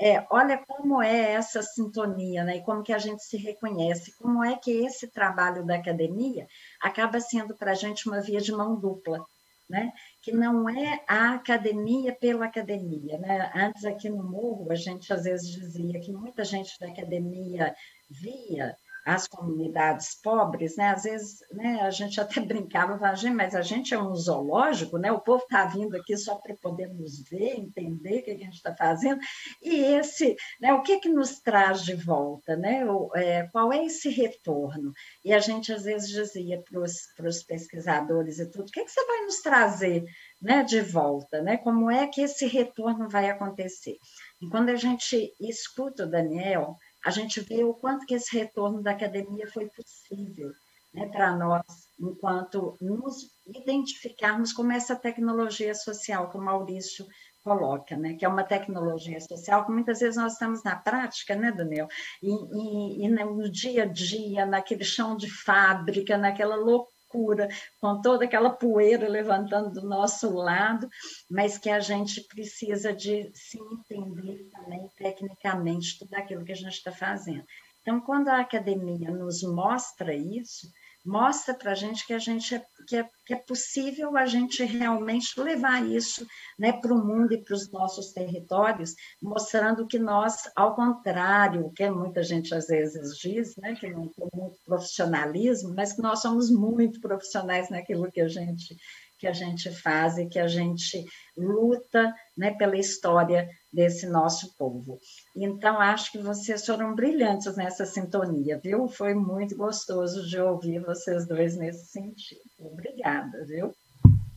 É, 0.00 0.26
olha 0.30 0.58
como 0.66 1.00
é 1.00 1.34
essa 1.34 1.62
sintonia, 1.62 2.42
né? 2.42 2.56
E 2.56 2.64
como 2.64 2.82
que 2.82 2.92
a 2.92 2.98
gente 2.98 3.22
se 3.22 3.36
reconhece, 3.36 4.12
como 4.18 4.44
é 4.44 4.56
que 4.56 4.72
esse 4.72 5.06
trabalho 5.08 5.64
da 5.64 5.76
academia 5.76 6.48
acaba 6.82 7.20
sendo 7.20 7.56
para 7.56 7.70
a 7.70 7.74
gente 7.74 8.08
uma 8.08 8.20
via 8.20 8.40
de 8.40 8.50
mão 8.50 8.74
dupla 8.78 9.24
né? 9.68 9.92
Que 10.20 10.32
não 10.32 10.68
é 10.68 11.02
a 11.06 11.34
academia 11.34 12.14
pela 12.14 12.46
academia. 12.46 13.18
Né? 13.18 13.50
Antes, 13.54 13.84
aqui 13.84 14.08
no 14.08 14.22
Morro, 14.22 14.70
a 14.70 14.74
gente 14.74 15.12
às 15.12 15.24
vezes 15.24 15.50
dizia 15.50 16.00
que 16.00 16.12
muita 16.12 16.44
gente 16.44 16.78
da 16.80 16.88
academia 16.88 17.74
via 18.10 18.76
as 19.08 19.26
comunidades 19.26 20.20
pobres, 20.22 20.76
né? 20.76 20.90
Às 20.90 21.04
vezes, 21.04 21.38
né, 21.50 21.80
a 21.80 21.90
gente 21.90 22.20
até 22.20 22.40
brincava, 22.44 22.98
falava, 22.98 23.30
mas 23.30 23.54
a 23.54 23.62
gente 23.62 23.94
é 23.94 23.98
um 23.98 24.14
zoológico, 24.14 24.98
né? 24.98 25.10
O 25.10 25.20
povo 25.20 25.42
está 25.44 25.64
vindo 25.64 25.96
aqui 25.96 26.14
só 26.14 26.34
para 26.34 26.54
poder 26.56 26.88
nos 26.88 27.22
ver, 27.22 27.58
entender 27.58 28.18
o 28.18 28.22
que 28.22 28.30
a 28.32 28.36
gente 28.36 28.56
está 28.56 28.76
fazendo. 28.76 29.18
E 29.62 29.76
esse, 29.76 30.36
né? 30.60 30.74
O 30.74 30.82
que 30.82 31.00
que 31.00 31.08
nos 31.08 31.40
traz 31.40 31.82
de 31.84 31.94
volta, 31.94 32.54
né? 32.54 32.84
O, 32.84 33.10
é, 33.14 33.48
qual 33.50 33.72
é 33.72 33.82
esse 33.82 34.10
retorno? 34.10 34.92
E 35.24 35.32
a 35.32 35.38
gente 35.38 35.72
às 35.72 35.84
vezes 35.84 36.10
dizia 36.10 36.62
para 36.62 37.28
os 37.28 37.42
pesquisadores 37.42 38.38
e 38.38 38.50
tudo, 38.50 38.68
o 38.68 38.72
que 38.72 38.84
que 38.84 38.90
você 38.92 39.06
vai 39.06 39.22
nos 39.22 39.40
trazer, 39.40 40.04
né? 40.42 40.62
De 40.62 40.82
volta, 40.82 41.40
né? 41.40 41.56
Como 41.56 41.90
é 41.90 42.06
que 42.08 42.20
esse 42.20 42.46
retorno 42.46 43.08
vai 43.08 43.30
acontecer? 43.30 43.96
E 44.40 44.46
quando 44.48 44.68
a 44.68 44.76
gente 44.76 45.32
escuta 45.40 46.04
o 46.04 46.10
Daniel 46.10 46.76
a 47.04 47.10
gente 47.10 47.40
vê 47.40 47.64
o 47.64 47.74
quanto 47.74 48.06
que 48.06 48.14
esse 48.14 48.36
retorno 48.36 48.82
da 48.82 48.92
academia 48.92 49.46
foi 49.50 49.68
possível 49.68 50.52
né, 50.92 51.06
para 51.08 51.36
nós, 51.36 51.64
enquanto 52.00 52.76
nos 52.80 53.30
identificarmos 53.46 54.52
como 54.52 54.72
essa 54.72 54.96
tecnologia 54.96 55.74
social 55.74 56.30
que 56.30 56.36
o 56.36 56.42
Maurício 56.42 57.06
coloca, 57.44 57.96
né, 57.96 58.14
que 58.14 58.24
é 58.24 58.28
uma 58.28 58.44
tecnologia 58.44 59.20
social 59.20 59.64
que 59.64 59.72
muitas 59.72 60.00
vezes 60.00 60.16
nós 60.16 60.32
estamos 60.34 60.62
na 60.62 60.76
prática, 60.76 61.34
né, 61.34 61.52
Daniel, 61.52 61.88
e, 62.22 62.30
e, 62.30 63.06
e 63.06 63.08
no 63.08 63.50
dia 63.50 63.84
a 63.84 63.86
dia, 63.86 64.44
naquele 64.44 64.84
chão 64.84 65.16
de 65.16 65.30
fábrica, 65.30 66.18
naquela 66.18 66.56
loucura 66.56 66.97
escura, 67.08 67.48
com 67.80 68.00
toda 68.00 68.26
aquela 68.26 68.50
poeira 68.50 69.08
levantando 69.08 69.80
do 69.80 69.88
nosso 69.88 70.30
lado, 70.34 70.88
mas 71.30 71.56
que 71.56 71.70
a 71.70 71.80
gente 71.80 72.20
precisa 72.22 72.92
de 72.92 73.30
se 73.34 73.58
entender 73.58 74.48
também 74.52 74.88
tecnicamente 74.96 75.98
tudo 75.98 76.14
aquilo 76.14 76.44
que 76.44 76.52
a 76.52 76.56
gente 76.56 76.74
está 76.74 76.92
fazendo. 76.92 77.44
Então, 77.80 78.00
quando 78.00 78.28
a 78.28 78.40
academia 78.40 79.10
nos 79.10 79.42
mostra 79.42 80.14
isso, 80.14 80.70
mostra 81.08 81.54
para 81.54 81.72
a 81.72 81.74
gente 81.74 82.06
que 82.06 82.12
a 82.12 82.18
gente 82.18 82.54
é, 82.54 82.62
que 82.86 82.96
é, 82.96 83.08
que 83.26 83.32
é 83.32 83.36
possível 83.36 84.16
a 84.16 84.26
gente 84.26 84.62
realmente 84.62 85.40
levar 85.40 85.84
isso 85.86 86.26
né, 86.58 86.72
para 86.72 86.92
o 86.92 87.04
mundo 87.04 87.32
e 87.32 87.42
para 87.42 87.54
os 87.54 87.70
nossos 87.72 88.12
territórios, 88.12 88.94
mostrando 89.20 89.86
que 89.86 89.98
nós, 89.98 90.50
ao 90.54 90.74
contrário, 90.74 91.72
que 91.74 91.88
muita 91.90 92.22
gente 92.22 92.54
às 92.54 92.66
vezes 92.66 93.16
diz, 93.16 93.56
né, 93.56 93.74
que 93.74 93.88
não 93.88 94.08
tem 94.08 94.28
muito 94.34 94.58
profissionalismo, 94.64 95.74
mas 95.74 95.94
que 95.94 96.02
nós 96.02 96.20
somos 96.20 96.50
muito 96.50 97.00
profissionais 97.00 97.70
naquilo 97.70 98.12
que 98.12 98.20
a 98.20 98.28
gente 98.28 98.76
que 99.18 99.26
a 99.26 99.32
gente 99.32 99.70
faz 99.70 100.16
e 100.16 100.26
que 100.26 100.38
a 100.38 100.46
gente 100.46 101.04
luta 101.36 102.14
né, 102.36 102.52
pela 102.52 102.76
história 102.76 103.48
desse 103.72 104.06
nosso 104.06 104.56
povo. 104.56 104.98
Então, 105.36 105.80
acho 105.80 106.12
que 106.12 106.18
vocês 106.18 106.64
foram 106.64 106.94
brilhantes 106.94 107.56
nessa 107.56 107.84
sintonia, 107.84 108.58
viu? 108.62 108.88
Foi 108.88 109.14
muito 109.14 109.56
gostoso 109.56 110.26
de 110.26 110.38
ouvir 110.38 110.80
vocês 110.80 111.26
dois 111.26 111.56
nesse 111.56 111.86
sentido. 111.86 112.40
Obrigada, 112.60 113.44
viu? 113.44 113.74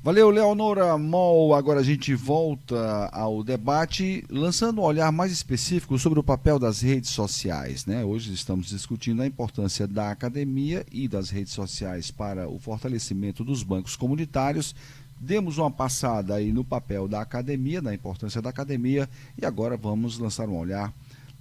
Valeu, 0.04 0.32
Leonora 0.32 0.98
Mol. 0.98 1.54
Agora 1.54 1.82
a 1.82 1.84
gente 1.84 2.16
volta 2.16 3.08
ao 3.14 3.44
debate, 3.44 4.26
lançando 4.32 4.82
um 4.82 4.84
olhar 4.84 5.12
mais 5.12 5.32
específico 5.32 6.00
sobre 6.00 6.20
o 6.20 6.24
papel 6.24 6.58
das 6.58 6.82
redes 6.82 7.12
sociais. 7.12 7.86
Né? 7.86 8.04
Hoje 8.04 8.34
estamos 8.34 8.70
discutindo 8.70 9.22
a 9.22 9.28
importância 9.28 9.88
da 9.88 10.10
academia 10.10 10.84
e 10.92 11.08
das 11.08 11.30
redes 11.30 11.54
sociais 11.54 12.10
para 12.10 12.50
o 12.50 12.58
fortalecimento 12.58 13.44
dos 13.44 13.62
bancos 13.62 13.96
comunitários. 13.96 14.74
Demos 15.20 15.60
uma 15.60 15.70
passada 15.70 16.34
aí 16.34 16.52
no 16.52 16.64
papel 16.64 17.08
da 17.08 17.22
academia, 17.22 17.80
na 17.80 17.94
importância 17.94 18.42
da 18.42 18.50
academia, 18.50 19.08
e 19.40 19.46
agora 19.46 19.78
vamos 19.78 20.18
lançar 20.18 20.50
um 20.50 20.58
olhar 20.58 20.92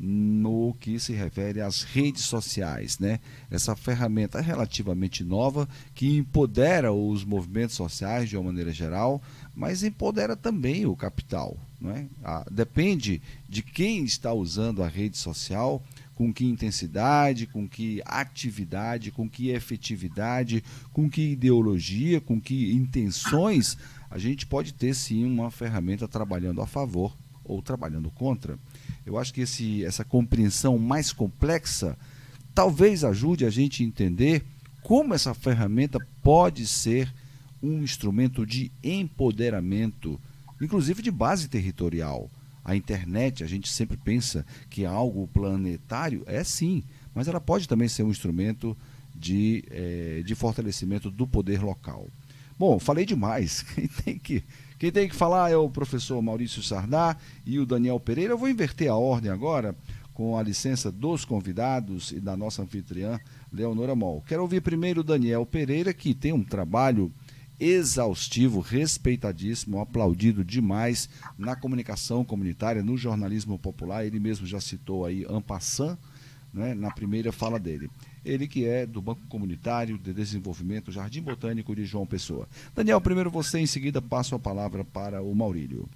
no 0.03 0.75
que 0.81 0.99
se 0.99 1.13
refere 1.13 1.61
às 1.61 1.83
redes 1.83 2.25
sociais, 2.25 2.99
né? 2.99 3.21
Essa 3.51 3.77
ferramenta 3.77 4.41
relativamente 4.41 5.23
nova 5.23 5.69
que 5.95 6.17
empodera 6.17 6.91
os 6.91 7.23
movimentos 7.23 7.77
sociais 7.77 8.27
de 8.27 8.37
uma 8.37 8.45
maneira 8.45 8.73
geral, 8.73 9.21
mas 9.55 9.83
empodera 9.83 10.35
também 10.35 10.87
o 10.87 10.97
capital, 10.97 11.55
não 11.79 11.91
é? 11.91 12.07
Ah, 12.25 12.47
depende 12.51 13.21
de 13.47 13.63
quem 13.63 14.03
está 14.03 14.33
usando 14.33 14.83
a 14.83 14.89
rede 14.89 15.19
social, 15.19 15.83
com 16.15 16.33
que 16.33 16.47
intensidade, 16.47 17.47
com 17.47 17.69
que 17.69 18.03
atividade, 18.07 19.11
com 19.11 19.29
que 19.29 19.51
efetividade, 19.51 20.65
com 20.95 21.11
que 21.11 21.33
ideologia, 21.33 22.23
com 22.23 22.41
que 22.41 22.73
intenções, 22.73 23.77
a 24.11 24.19
gente 24.19 24.47
pode 24.47 24.73
ter 24.73 24.95
sim 24.95 25.27
uma 25.27 25.51
ferramenta 25.51 26.09
trabalhando 26.09 26.63
a 26.63 26.67
favor 26.67 27.15
ou 27.45 27.61
trabalhando 27.61 28.11
contra. 28.11 28.59
Eu 29.05 29.19
acho 29.19 29.33
que 29.33 29.43
esse, 29.43 29.85
essa 29.85 30.05
compreensão 30.05 30.79
mais 30.79 31.13
complexa 31.13 31.97
talvez 32.55 33.05
ajude 33.05 33.45
a 33.45 33.51
gente 33.51 33.83
a 33.83 33.87
entender 33.87 34.45
como 34.83 35.15
essa 35.15 35.35
ferramenta 35.35 35.99
pode 36.23 36.67
ser 36.67 37.13
um 37.63 37.83
instrumento 37.83 38.47
de 38.47 38.71
empoderamento, 38.83 40.21
inclusive 40.61 41.03
de 41.03 41.11
base 41.11 41.49
territorial. 41.49 42.31
A 42.65 42.77
internet, 42.77 43.43
a 43.43 43.47
gente 43.47 43.69
sempre 43.69 43.97
pensa 43.97 44.45
que 44.69 44.85
é 44.85 44.87
algo 44.87 45.27
planetário, 45.29 46.23
é 46.27 46.43
sim, 46.45 46.83
mas 47.15 47.29
ela 47.29 47.41
pode 47.41 47.69
também 47.69 47.89
ser 47.89 48.03
um 48.03 48.11
instrumento 48.11 48.77
de, 49.15 49.65
é, 49.71 50.23
de 50.25 50.35
fortalecimento 50.35 51.11
do 51.11 51.27
poder 51.27 51.63
local. 51.63 52.09
Bom, 52.59 52.79
falei 52.79 53.07
demais. 53.07 53.65
Tem 54.05 54.19
que 54.19 54.43
quem 54.81 54.91
tem 54.91 55.07
que 55.07 55.15
falar 55.15 55.51
é 55.51 55.57
o 55.59 55.69
professor 55.69 56.23
Maurício 56.23 56.63
Sardá 56.63 57.15
e 57.45 57.59
o 57.59 57.67
Daniel 57.67 58.01
Pereira. 58.01 58.33
Eu 58.33 58.39
vou 58.39 58.49
inverter 58.49 58.91
a 58.91 58.97
ordem 58.97 59.31
agora, 59.31 59.77
com 60.15 60.39
a 60.39 60.43
licença 60.43 60.91
dos 60.91 61.23
convidados 61.23 62.13
e 62.13 62.19
da 62.19 62.35
nossa 62.35 62.63
anfitriã, 62.63 63.21
Leonora 63.53 63.95
Mol. 63.95 64.25
Quero 64.27 64.41
ouvir 64.41 64.63
primeiro 64.63 65.03
o 65.03 65.05
Daniel 65.05 65.45
Pereira, 65.45 65.93
que 65.93 66.15
tem 66.15 66.33
um 66.33 66.43
trabalho 66.43 67.13
exaustivo, 67.61 68.61
respeitadíssimo, 68.61 69.81
aplaudido 69.81 70.43
demais 70.43 71.11
na 71.37 71.55
comunicação 71.55 72.25
comunitária, 72.25 72.83
no 72.83 72.97
jornalismo 72.97 73.59
popular. 73.59 74.07
Ele 74.07 74.19
mesmo 74.19 74.47
já 74.47 74.63
citou 74.63 75.05
aí 75.05 75.27
Ampassan, 75.29 75.99
né, 76.55 76.73
na 76.73 76.91
primeira 76.91 77.31
fala 77.31 77.61
dele. 77.61 77.91
Ele 78.25 78.47
que 78.47 78.67
é 78.67 78.87
do 78.87 79.01
Banco 79.01 79.21
Comunitário 79.29 79.97
de 79.99 80.13
Desenvolvimento 80.13 80.93
Jardim 80.93 81.23
Botânico 81.23 81.75
de 81.75 81.85
João 81.85 82.07
Pessoa. 82.07 82.47
Daniel, 82.75 83.01
primeiro 83.01 83.31
você, 83.31 83.59
em 83.59 83.67
seguida 83.67 84.03
passo 84.03 84.35
a 84.35 84.39
palavra 84.39 84.85
para 84.85 85.23
o 85.23 85.35
Maurílio. 85.35 85.89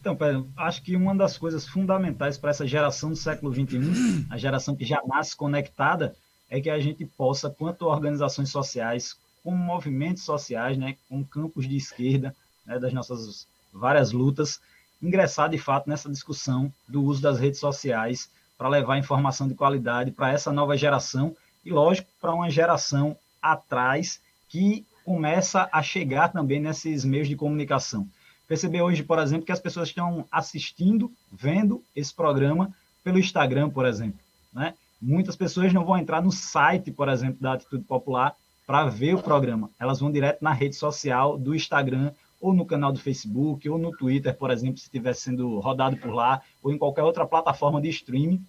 Então, 0.00 0.16
Pedro, 0.16 0.48
acho 0.56 0.82
que 0.82 0.96
uma 0.96 1.14
das 1.14 1.38
coisas 1.38 1.68
fundamentais 1.68 2.36
para 2.36 2.50
essa 2.50 2.66
geração 2.66 3.10
do 3.10 3.16
século 3.16 3.54
XXI, 3.54 4.26
a 4.28 4.36
geração 4.36 4.74
que 4.74 4.84
já 4.84 5.00
nasce 5.06 5.36
conectada, 5.36 6.16
é 6.50 6.60
que 6.60 6.68
a 6.68 6.80
gente 6.80 7.06
possa, 7.06 7.48
quanto 7.48 7.86
organizações 7.86 8.50
sociais, 8.50 9.16
como 9.44 9.56
movimentos 9.56 10.24
sociais, 10.24 10.76
né, 10.76 10.96
como 11.08 11.24
campos 11.24 11.68
de 11.68 11.76
esquerda, 11.76 12.34
né, 12.66 12.80
das 12.80 12.92
nossas 12.92 13.46
várias 13.72 14.10
lutas, 14.10 14.60
ingressar 15.00 15.48
de 15.48 15.56
fato 15.56 15.88
nessa 15.88 16.10
discussão 16.10 16.72
do 16.88 17.02
uso 17.02 17.22
das 17.22 17.38
redes 17.38 17.60
sociais 17.60 18.28
para 18.62 18.68
levar 18.68 18.96
informação 18.96 19.48
de 19.48 19.56
qualidade 19.56 20.12
para 20.12 20.30
essa 20.30 20.52
nova 20.52 20.76
geração 20.76 21.34
e, 21.64 21.70
lógico, 21.72 22.08
para 22.20 22.32
uma 22.32 22.48
geração 22.48 23.16
atrás 23.42 24.20
que 24.48 24.86
começa 25.04 25.68
a 25.72 25.82
chegar 25.82 26.28
também 26.28 26.60
nesses 26.60 27.04
meios 27.04 27.26
de 27.26 27.34
comunicação 27.34 28.06
perceber 28.46 28.82
hoje, 28.82 29.02
por 29.02 29.18
exemplo, 29.18 29.46
que 29.46 29.52
as 29.52 29.58
pessoas 29.58 29.88
estão 29.88 30.26
assistindo, 30.30 31.10
vendo 31.32 31.82
esse 31.96 32.14
programa 32.14 32.70
pelo 33.02 33.18
Instagram, 33.18 33.70
por 33.70 33.86
exemplo. 33.86 34.20
Né? 34.52 34.74
Muitas 35.00 35.34
pessoas 35.34 35.72
não 35.72 35.84
vão 35.84 35.96
entrar 35.96 36.22
no 36.22 36.30
site, 36.30 36.90
por 36.90 37.08
exemplo, 37.08 37.40
da 37.40 37.54
Atitude 37.54 37.82
Popular 37.82 38.36
para 38.66 38.84
ver 38.84 39.14
o 39.14 39.22
programa. 39.22 39.70
Elas 39.80 40.00
vão 40.00 40.12
direto 40.12 40.42
na 40.42 40.52
rede 40.52 40.76
social 40.76 41.38
do 41.38 41.54
Instagram, 41.54 42.12
ou 42.42 42.52
no 42.52 42.66
canal 42.66 42.92
do 42.92 42.98
Facebook, 42.98 43.66
ou 43.68 43.78
no 43.78 43.96
Twitter, 43.96 44.36
por 44.36 44.50
exemplo, 44.50 44.76
se 44.76 44.84
estiver 44.84 45.14
sendo 45.14 45.60
rodado 45.60 45.96
por 45.96 46.12
lá, 46.12 46.42
ou 46.60 46.72
em 46.72 46.76
qualquer 46.76 47.04
outra 47.04 47.24
plataforma 47.24 47.80
de 47.80 47.88
streaming 47.88 48.44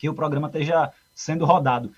que 0.00 0.08
o 0.08 0.14
programa 0.14 0.46
esteja 0.46 0.90
sendo 1.14 1.44
rodado. 1.44 1.92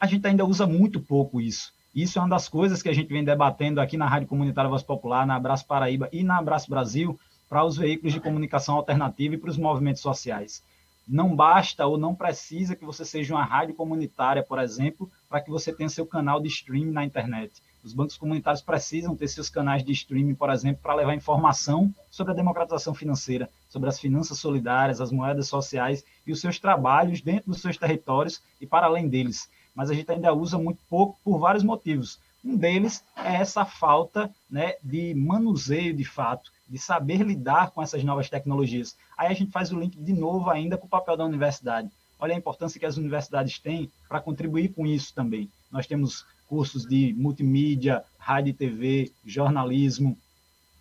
A 0.00 0.06
gente 0.06 0.26
ainda 0.26 0.42
usa 0.42 0.66
muito 0.66 0.98
pouco 0.98 1.38
isso. 1.38 1.70
Isso 1.94 2.18
é 2.18 2.22
uma 2.22 2.30
das 2.30 2.48
coisas 2.48 2.82
que 2.82 2.88
a 2.88 2.94
gente 2.94 3.12
vem 3.12 3.22
debatendo 3.22 3.78
aqui 3.78 3.98
na 3.98 4.08
Rádio 4.08 4.26
Comunitária 4.26 4.70
Voz 4.70 4.82
Popular, 4.82 5.26
na 5.26 5.36
Abraço 5.36 5.66
Paraíba 5.66 6.08
e 6.10 6.24
na 6.24 6.38
Abraço 6.38 6.70
Brasil, 6.70 7.20
para 7.50 7.62
os 7.62 7.76
veículos 7.76 8.14
de 8.14 8.20
comunicação 8.20 8.76
alternativa 8.76 9.34
e 9.34 9.38
para 9.38 9.50
os 9.50 9.58
movimentos 9.58 10.00
sociais. 10.00 10.62
Não 11.06 11.36
basta 11.36 11.86
ou 11.86 11.98
não 11.98 12.14
precisa 12.14 12.74
que 12.74 12.86
você 12.86 13.04
seja 13.04 13.34
uma 13.34 13.44
rádio 13.44 13.74
comunitária, 13.74 14.42
por 14.42 14.58
exemplo, 14.58 15.10
para 15.28 15.42
que 15.42 15.50
você 15.50 15.74
tenha 15.74 15.90
seu 15.90 16.06
canal 16.06 16.40
de 16.40 16.48
streaming 16.48 16.92
na 16.92 17.04
internet. 17.04 17.52
Os 17.82 17.92
bancos 17.92 18.16
comunitários 18.16 18.62
precisam 18.62 19.16
ter 19.16 19.28
seus 19.28 19.50
canais 19.50 19.84
de 19.84 19.92
streaming, 19.92 20.34
por 20.34 20.50
exemplo, 20.50 20.82
para 20.82 20.94
levar 20.94 21.14
informação 21.14 21.92
sobre 22.10 22.32
a 22.32 22.36
democratização 22.36 22.94
financeira, 22.94 23.50
sobre 23.68 23.88
as 23.88 23.98
finanças 23.98 24.38
solidárias, 24.38 25.00
as 25.00 25.10
moedas 25.10 25.48
sociais 25.48 26.04
e 26.26 26.32
os 26.32 26.40
seus 26.40 26.58
trabalhos 26.58 27.20
dentro 27.20 27.50
dos 27.50 27.60
seus 27.60 27.76
territórios 27.76 28.42
e 28.60 28.66
para 28.66 28.86
além 28.86 29.08
deles 29.08 29.48
mas 29.74 29.90
a 29.90 29.94
gente 29.94 30.10
ainda 30.10 30.32
usa 30.32 30.58
muito 30.58 30.82
pouco 30.88 31.18
por 31.24 31.38
vários 31.38 31.64
motivos. 31.64 32.20
Um 32.44 32.56
deles 32.56 33.04
é 33.16 33.36
essa 33.36 33.64
falta 33.64 34.30
né, 34.50 34.74
de 34.82 35.14
manuseio 35.14 35.94
de 35.94 36.04
fato, 36.04 36.50
de 36.68 36.78
saber 36.78 37.22
lidar 37.22 37.70
com 37.70 37.82
essas 37.82 38.02
novas 38.02 38.28
tecnologias. 38.28 38.96
Aí 39.16 39.28
a 39.28 39.34
gente 39.34 39.52
faz 39.52 39.72
o 39.72 39.78
link 39.78 39.96
de 39.96 40.12
novo 40.12 40.50
ainda 40.50 40.76
com 40.76 40.86
o 40.86 40.90
papel 40.90 41.16
da 41.16 41.24
universidade. 41.24 41.90
Olha 42.18 42.34
a 42.34 42.38
importância 42.38 42.78
que 42.78 42.86
as 42.86 42.96
universidades 42.96 43.58
têm 43.58 43.90
para 44.08 44.20
contribuir 44.20 44.72
com 44.72 44.86
isso 44.86 45.14
também. 45.14 45.50
Nós 45.70 45.86
temos 45.86 46.26
cursos 46.52 46.84
de 46.84 47.14
multimídia, 47.14 48.04
rádio 48.18 48.50
e 48.50 48.52
TV, 48.52 49.10
jornalismo, 49.24 50.18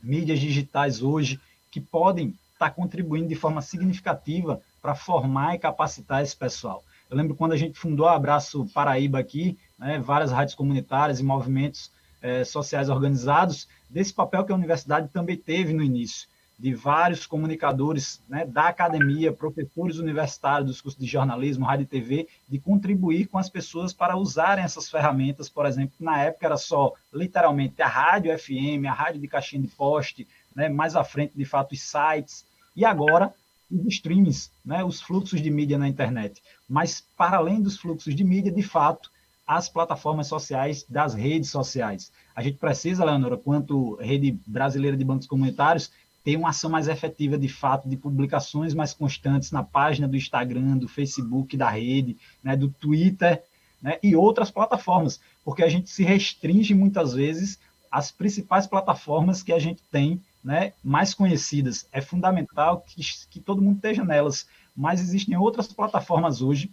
mídias 0.04 0.38
digitais 0.38 1.02
hoje, 1.02 1.40
que 1.72 1.80
podem 1.80 2.36
estar 2.52 2.72
contribuindo 2.72 3.30
de 3.30 3.36
forma 3.36 3.62
significativa 3.62 4.62
para 4.82 4.96
formar 4.96 5.56
e 5.56 5.60
capacitar 5.60 6.22
esse 6.22 6.36
pessoal. 6.36 6.84
Eu 7.10 7.16
lembro 7.16 7.36
quando 7.36 7.54
a 7.54 7.58
gente 7.58 7.80
fundou 7.80 8.06
a 8.06 8.18
Abraço 8.18 8.66
Paraíba 8.74 9.18
aqui, 9.18 9.58
né, 9.80 9.98
várias 9.98 10.30
rádios 10.30 10.56
comunitárias 10.56 11.22
e 11.22 11.24
movimentos 11.24 11.90
é, 12.22 12.44
sociais 12.44 12.90
organizados, 12.90 13.66
desse 13.90 14.14
papel 14.14 14.44
que 14.44 14.52
a 14.52 14.56
universidade 14.56 15.08
também 15.08 15.38
teve 15.38 15.72
no 15.72 15.82
início, 15.82 16.28
de 16.62 16.76
vários 16.76 17.26
comunicadores 17.26 18.22
né, 18.30 18.46
da 18.46 18.68
academia, 18.68 19.34
professores 19.34 19.98
universitários 19.98 20.68
dos 20.68 20.80
cursos 20.80 21.02
de 21.02 21.08
jornalismo, 21.08 21.66
rádio 21.66 21.86
e 21.86 21.88
TV, 21.88 22.28
de 22.48 22.60
contribuir 22.60 23.26
com 23.26 23.40
as 23.40 23.50
pessoas 23.50 23.92
para 23.94 24.16
usarem 24.16 24.64
essas 24.64 24.88
ferramentas, 24.88 25.50
por 25.50 25.66
exemplo, 25.66 25.96
na 26.00 26.22
época 26.22 26.46
era 26.46 26.58
só 26.58 26.94
literalmente 27.12 27.82
a 27.82 27.88
rádio 27.88 28.38
FM, 28.38 28.86
a 28.88 28.94
rádio 28.94 29.20
de 29.20 29.28
caixinha 29.28 29.64
de 29.64 29.70
poste, 29.70 30.28
né, 30.56 30.70
mais 30.70 30.96
à 30.96 31.04
frente, 31.04 31.36
de 31.36 31.46
fato, 31.46 31.72
os 31.72 31.82
sites, 31.82 32.46
e 32.76 32.86
agora 32.86 33.34
os 33.72 33.84
streams, 33.88 34.52
né, 34.64 34.84
os 34.84 35.02
fluxos 35.02 35.42
de 35.42 35.50
mídia 35.50 35.80
na 35.80 35.88
internet. 35.88 36.44
Mas, 36.70 37.04
para 37.18 37.38
além 37.38 37.60
dos 37.60 37.76
fluxos 37.76 38.14
de 38.14 38.24
mídia, 38.24 38.52
de 38.52 38.62
fato, 38.62 39.10
as 39.48 39.68
plataformas 39.68 40.28
sociais 40.28 40.86
das 40.88 41.14
redes 41.14 41.50
sociais. 41.50 42.12
A 42.34 42.42
gente 42.42 42.58
precisa, 42.58 43.04
Leonora, 43.04 43.38
quanto 43.38 43.96
rede 43.96 44.40
brasileira 44.48 44.96
de 44.96 45.04
bancos 45.04 45.28
comunitários, 45.28 45.92
ter 46.24 46.36
uma 46.36 46.50
ação 46.50 46.70
mais 46.70 46.88
efetiva, 46.88 47.38
de 47.38 47.48
fato, 47.48 47.90
de 47.90 47.98
publicações 47.98 48.74
mais 48.74 48.94
constantes 48.94 49.52
na 49.52 49.64
página 49.64 50.08
do 50.08 50.16
Instagram, 50.16 50.78
do 50.78 50.88
Facebook, 50.88 51.58
da 51.58 51.70
rede, 51.70 52.18
né, 52.44 52.56
do 52.56 52.70
Twitter 52.70 53.42
né, 53.82 53.98
e 54.04 54.16
outras 54.16 54.52
plataformas, 54.52 55.20
porque 55.44 55.64
a 55.64 55.70
gente 55.70 55.90
se 55.90 56.04
restringe 56.04 56.74
muitas 56.74 57.14
vezes 57.14 57.60
às 57.92 58.12
principais 58.12 58.68
plataformas 58.68 59.44
que 59.44 59.52
a 59.52 59.60
gente 59.60 59.82
tem 59.92 60.22
né, 60.44 60.74
mais 60.84 61.14
conhecidas. 61.14 61.86
É 61.92 62.00
fundamental 62.00 62.82
que, 62.88 63.02
que 63.30 63.40
todo 63.40 63.62
mundo 63.62 63.78
esteja 63.78 64.06
nelas, 64.06 64.48
mas 64.76 65.02
existem 65.02 65.36
outras 65.36 65.68
plataformas 65.68 66.42
hoje 66.42 66.72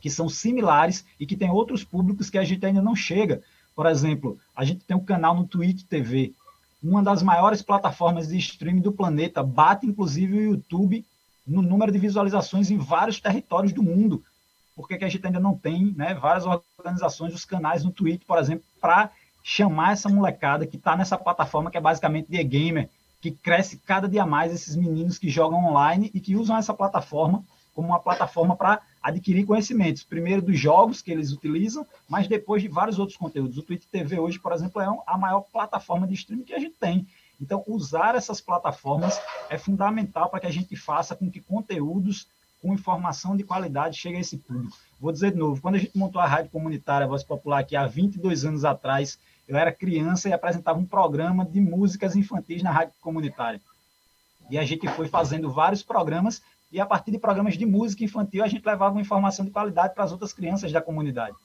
que 0.00 0.10
são 0.10 0.28
similares 0.28 1.04
e 1.20 1.24
que 1.24 1.36
têm 1.36 1.50
outros 1.50 1.84
públicos 1.84 2.28
que 2.28 2.38
a 2.38 2.44
gente 2.44 2.66
ainda 2.66 2.82
não 2.82 2.96
chega. 2.96 3.40
Por 3.74 3.86
exemplo, 3.86 4.38
a 4.54 4.64
gente 4.64 4.84
tem 4.84 4.96
um 4.96 5.04
canal 5.04 5.34
no 5.34 5.46
Twitch 5.46 5.84
TV, 5.84 6.34
uma 6.82 7.02
das 7.02 7.22
maiores 7.22 7.62
plataformas 7.62 8.28
de 8.28 8.36
streaming 8.38 8.80
do 8.80 8.92
planeta, 8.92 9.42
bate 9.42 9.86
inclusive 9.86 10.36
o 10.36 10.42
YouTube 10.52 11.04
no 11.46 11.62
número 11.62 11.92
de 11.92 11.98
visualizações 11.98 12.70
em 12.70 12.78
vários 12.78 13.20
territórios 13.20 13.72
do 13.72 13.82
mundo. 13.82 14.22
Por 14.74 14.88
que, 14.88 15.04
a 15.04 15.08
gente 15.08 15.24
ainda 15.26 15.38
não 15.38 15.56
tem 15.56 15.92
né, 15.96 16.14
várias 16.14 16.44
organizações, 16.78 17.34
os 17.34 17.44
canais 17.44 17.84
no 17.84 17.92
Twitch, 17.92 18.22
por 18.26 18.38
exemplo, 18.38 18.64
para 18.80 19.10
chamar 19.42 19.92
essa 19.92 20.08
molecada 20.08 20.66
que 20.66 20.76
está 20.76 20.96
nessa 20.96 21.18
plataforma 21.18 21.70
que 21.70 21.76
é 21.76 21.80
basicamente 21.80 22.30
de 22.30 22.42
gamer, 22.42 22.88
que 23.20 23.30
cresce 23.30 23.76
cada 23.78 24.08
dia 24.08 24.24
mais 24.24 24.52
esses 24.52 24.74
meninos 24.74 25.18
que 25.18 25.28
jogam 25.28 25.64
online 25.64 26.10
e 26.14 26.20
que 26.20 26.36
usam 26.36 26.56
essa 26.56 26.74
plataforma 26.74 27.44
como 27.74 27.88
uma 27.88 28.00
plataforma 28.00 28.56
para 28.56 28.80
adquirir 29.02 29.44
conhecimentos, 29.44 30.04
primeiro 30.04 30.42
dos 30.42 30.58
jogos 30.58 31.02
que 31.02 31.10
eles 31.10 31.32
utilizam, 31.32 31.86
mas 32.08 32.28
depois 32.28 32.62
de 32.62 32.68
vários 32.68 32.98
outros 32.98 33.16
conteúdos. 33.16 33.58
O 33.58 33.62
Twitch 33.62 33.84
TV 33.90 34.18
hoje, 34.18 34.38
por 34.38 34.52
exemplo, 34.52 34.80
é 34.80 34.86
a 35.06 35.18
maior 35.18 35.40
plataforma 35.40 36.06
de 36.06 36.14
streaming 36.14 36.44
que 36.44 36.54
a 36.54 36.58
gente 36.58 36.76
tem. 36.78 37.06
Então, 37.40 37.64
usar 37.66 38.14
essas 38.14 38.40
plataformas 38.40 39.20
é 39.50 39.58
fundamental 39.58 40.28
para 40.28 40.40
que 40.40 40.46
a 40.46 40.52
gente 40.52 40.76
faça 40.76 41.16
com 41.16 41.30
que 41.30 41.40
conteúdos 41.40 42.28
com 42.60 42.72
informação 42.72 43.36
de 43.36 43.42
qualidade 43.42 43.98
cheguem 43.98 44.18
a 44.18 44.20
esse 44.20 44.38
público. 44.38 44.76
Vou 45.00 45.10
dizer 45.10 45.32
de 45.32 45.36
novo, 45.38 45.60
quando 45.60 45.74
a 45.74 45.78
gente 45.78 45.98
montou 45.98 46.22
a 46.22 46.26
rádio 46.26 46.52
comunitária 46.52 47.08
Voz 47.08 47.24
Popular 47.24 47.58
aqui 47.58 47.74
há 47.74 47.88
22 47.88 48.44
anos 48.44 48.64
atrás, 48.64 49.18
eu 49.48 49.56
era 49.56 49.72
criança 49.72 50.28
e 50.28 50.32
apresentava 50.32 50.78
um 50.78 50.86
programa 50.86 51.44
de 51.44 51.60
músicas 51.60 52.14
infantis 52.14 52.62
na 52.62 52.70
rádio 52.70 52.94
comunitária. 53.00 53.60
E 54.48 54.56
a 54.56 54.64
gente 54.64 54.86
foi 54.88 55.08
fazendo 55.08 55.50
vários 55.50 55.82
programas 55.82 56.40
e 56.72 56.80
a 56.80 56.86
partir 56.86 57.10
de 57.10 57.18
programas 57.18 57.56
de 57.56 57.66
música 57.66 58.02
infantil 58.02 58.42
a 58.42 58.48
gente 58.48 58.64
levava 58.64 58.94
uma 58.94 59.00
informação 59.00 59.44
de 59.44 59.50
qualidade 59.50 59.94
para 59.94 60.04
as 60.04 60.12
outras 60.12 60.32
crianças 60.32 60.72
da 60.72 60.80
comunidade. 60.80 61.36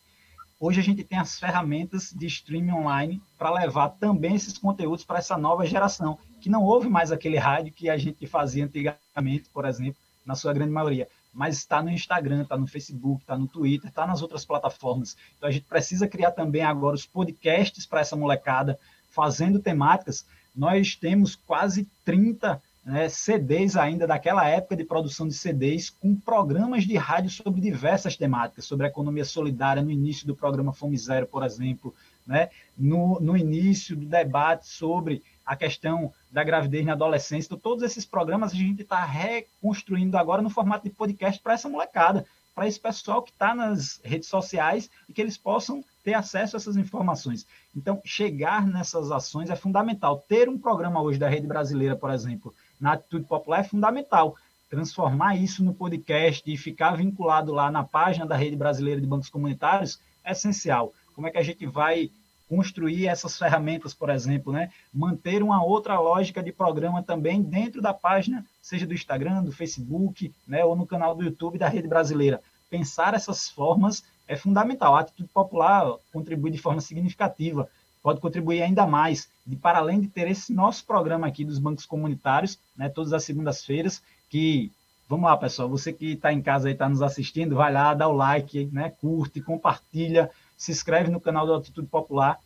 Hoje 0.59 0.79
a 0.79 0.83
gente 0.83 1.03
tem 1.03 1.19
as 1.19 1.37
ferramentas 1.37 2.11
de 2.11 2.25
streaming 2.25 2.71
online 2.71 3.21
para 3.37 3.51
levar 3.51 3.89
também 3.89 4.33
esses 4.33 4.57
conteúdos 4.57 5.03
para 5.03 5.19
essa 5.19 5.37
nova 5.37 5.65
geração, 5.65 6.17
que 6.41 6.49
não 6.49 6.63
ouve 6.63 6.89
mais 6.89 7.11
aquele 7.11 7.37
rádio 7.37 7.73
que 7.73 7.89
a 7.89 7.97
gente 7.97 8.25
fazia 8.25 8.65
antigamente, 8.65 9.49
por 9.53 9.65
exemplo, 9.65 9.97
na 10.25 10.33
sua 10.33 10.53
grande 10.53 10.71
maioria 10.71 11.07
mas 11.37 11.57
está 11.59 11.83
no 11.83 11.91
Instagram, 11.91 12.41
está 12.41 12.57
no 12.57 12.65
Facebook, 12.65 13.21
está 13.21 13.37
no 13.37 13.47
Twitter, 13.47 13.91
está 13.91 14.07
nas 14.07 14.23
outras 14.23 14.43
plataformas. 14.43 15.15
Então 15.37 15.47
a 15.47 15.51
gente 15.51 15.65
precisa 15.65 16.07
criar 16.07 16.31
também 16.31 16.63
agora 16.63 16.95
os 16.95 17.05
podcasts 17.05 17.85
para 17.85 18.01
essa 18.01 18.15
molecada, 18.15 18.79
fazendo 19.11 19.59
temáticas. 19.59 20.25
Nós 20.55 20.95
temos 20.95 21.35
quase 21.35 21.87
30 22.03 22.59
né, 22.87 23.09
CDs 23.09 23.75
ainda 23.75 24.07
daquela 24.07 24.47
época 24.47 24.77
de 24.77 24.85
produção 24.85 25.27
de 25.27 25.33
CDs, 25.33 25.89
com 25.89 26.15
programas 26.15 26.85
de 26.85 26.95
rádio 26.95 27.29
sobre 27.29 27.59
diversas 27.59 28.15
temáticas, 28.15 28.63
sobre 28.63 28.85
a 28.85 28.89
economia 28.89 29.25
solidária, 29.25 29.83
no 29.83 29.91
início 29.91 30.25
do 30.25 30.33
programa 30.33 30.71
Fome 30.71 30.97
Zero, 30.97 31.27
por 31.27 31.43
exemplo, 31.43 31.93
né, 32.25 32.49
no, 32.77 33.19
no 33.19 33.35
início 33.35 33.93
do 33.93 34.05
debate 34.05 34.69
sobre 34.69 35.21
a 35.45 35.53
questão 35.53 36.13
da 36.31 36.45
gravidez 36.45 36.85
na 36.85 36.93
adolescência. 36.93 37.47
Então, 37.47 37.59
todos 37.59 37.83
esses 37.83 38.05
programas 38.05 38.53
a 38.53 38.55
gente 38.55 38.83
está 38.83 39.03
reconstruindo 39.03 40.17
agora 40.17 40.41
no 40.41 40.49
formato 40.49 40.85
de 40.85 40.95
podcast 40.95 41.41
para 41.41 41.55
essa 41.55 41.67
molecada, 41.67 42.25
para 42.55 42.67
esse 42.67 42.79
pessoal 42.79 43.21
que 43.21 43.31
está 43.31 43.53
nas 43.53 43.99
redes 44.01 44.29
sociais 44.29 44.89
e 45.09 45.13
que 45.13 45.21
eles 45.21 45.37
possam 45.37 45.83
ter 46.03 46.13
acesso 46.13 46.55
a 46.55 46.57
essas 46.57 46.77
informações. 46.77 47.45
Então, 47.75 48.01
chegar 48.05 48.65
nessas 48.65 49.11
ações 49.11 49.49
é 49.49 49.55
fundamental. 49.57 50.23
Ter 50.27 50.47
um 50.47 50.57
programa 50.57 51.01
hoje 51.01 51.19
da 51.19 51.27
Rede 51.27 51.45
Brasileira, 51.45 51.97
por 51.97 52.09
exemplo, 52.09 52.55
na 52.79 52.93
Atitude 52.93 53.25
Popular 53.25 53.59
é 53.59 53.63
fundamental. 53.63 54.35
Transformar 54.69 55.35
isso 55.35 55.63
no 55.63 55.73
podcast 55.73 56.43
e 56.51 56.57
ficar 56.57 56.97
vinculado 56.97 57.53
lá 57.53 57.71
na 57.71 57.83
página 57.83 58.25
da 58.25 58.35
Rede 58.35 58.55
Brasileira 58.55 58.99
de 58.99 59.07
Bancos 59.07 59.29
Comunitários 59.29 59.99
é 60.23 60.31
essencial. 60.31 60.93
Como 61.15 61.27
é 61.27 61.31
que 61.31 61.37
a 61.37 61.43
gente 61.43 61.65
vai 61.65 62.11
construir 62.49 63.07
essas 63.07 63.37
ferramentas, 63.37 63.93
por 63.93 64.09
exemplo, 64.09 64.53
né? 64.53 64.69
Manter 64.93 65.43
uma 65.43 65.63
outra 65.63 65.99
lógica 65.99 66.41
de 66.41 66.51
programa 66.51 67.03
também 67.03 67.41
dentro 67.41 67.81
da 67.81 67.93
página, 67.93 68.45
seja 68.61 68.87
do 68.87 68.93
Instagram, 68.93 69.43
do 69.43 69.51
Facebook, 69.51 70.33
né, 70.47 70.63
ou 70.63 70.75
no 70.75 70.87
canal 70.87 71.13
do 71.13 71.23
YouTube 71.23 71.57
da 71.57 71.67
Rede 71.67 71.87
Brasileira. 71.87 72.41
Pensar 72.69 73.13
essas 73.13 73.49
formas 73.49 74.03
é 74.27 74.35
fundamental. 74.35 74.95
A 74.95 75.01
atitude 75.01 75.29
popular 75.29 75.95
contribui 76.11 76.51
de 76.51 76.57
forma 76.57 76.81
significativa, 76.81 77.69
pode 78.01 78.19
contribuir 78.19 78.61
ainda 78.61 78.85
mais, 78.85 79.29
de 79.45 79.55
para 79.55 79.79
além 79.79 79.99
de 79.99 80.07
ter 80.07 80.29
esse 80.29 80.53
nosso 80.53 80.85
programa 80.85 81.27
aqui 81.27 81.43
dos 81.43 81.59
bancos 81.59 81.85
comunitários, 81.85 82.59
né, 82.75 82.89
todas 82.89 83.13
as 83.13 83.23
segundas-feiras, 83.23 84.01
que 84.29 84.71
Vamos 85.09 85.29
lá, 85.29 85.37
pessoal. 85.37 85.69
Você 85.69 85.93
que 85.93 86.13
está 86.13 86.33
em 86.33 86.41
casa 86.41 86.69
e 86.69 86.73
está 86.73 86.89
nos 86.89 87.01
assistindo, 87.01 87.55
vai 87.55 87.71
lá, 87.71 87.93
dá 87.93 88.09
o 88.09 88.13
like, 88.13 88.65
né? 88.73 88.89
curte, 88.89 89.39
compartilha, 89.39 90.29
se 90.57 90.71
inscreve 90.71 91.09
no 91.09 91.21
canal 91.21 91.45
do 91.45 91.53
Atitude 91.53 91.87
Popular, 91.87 92.37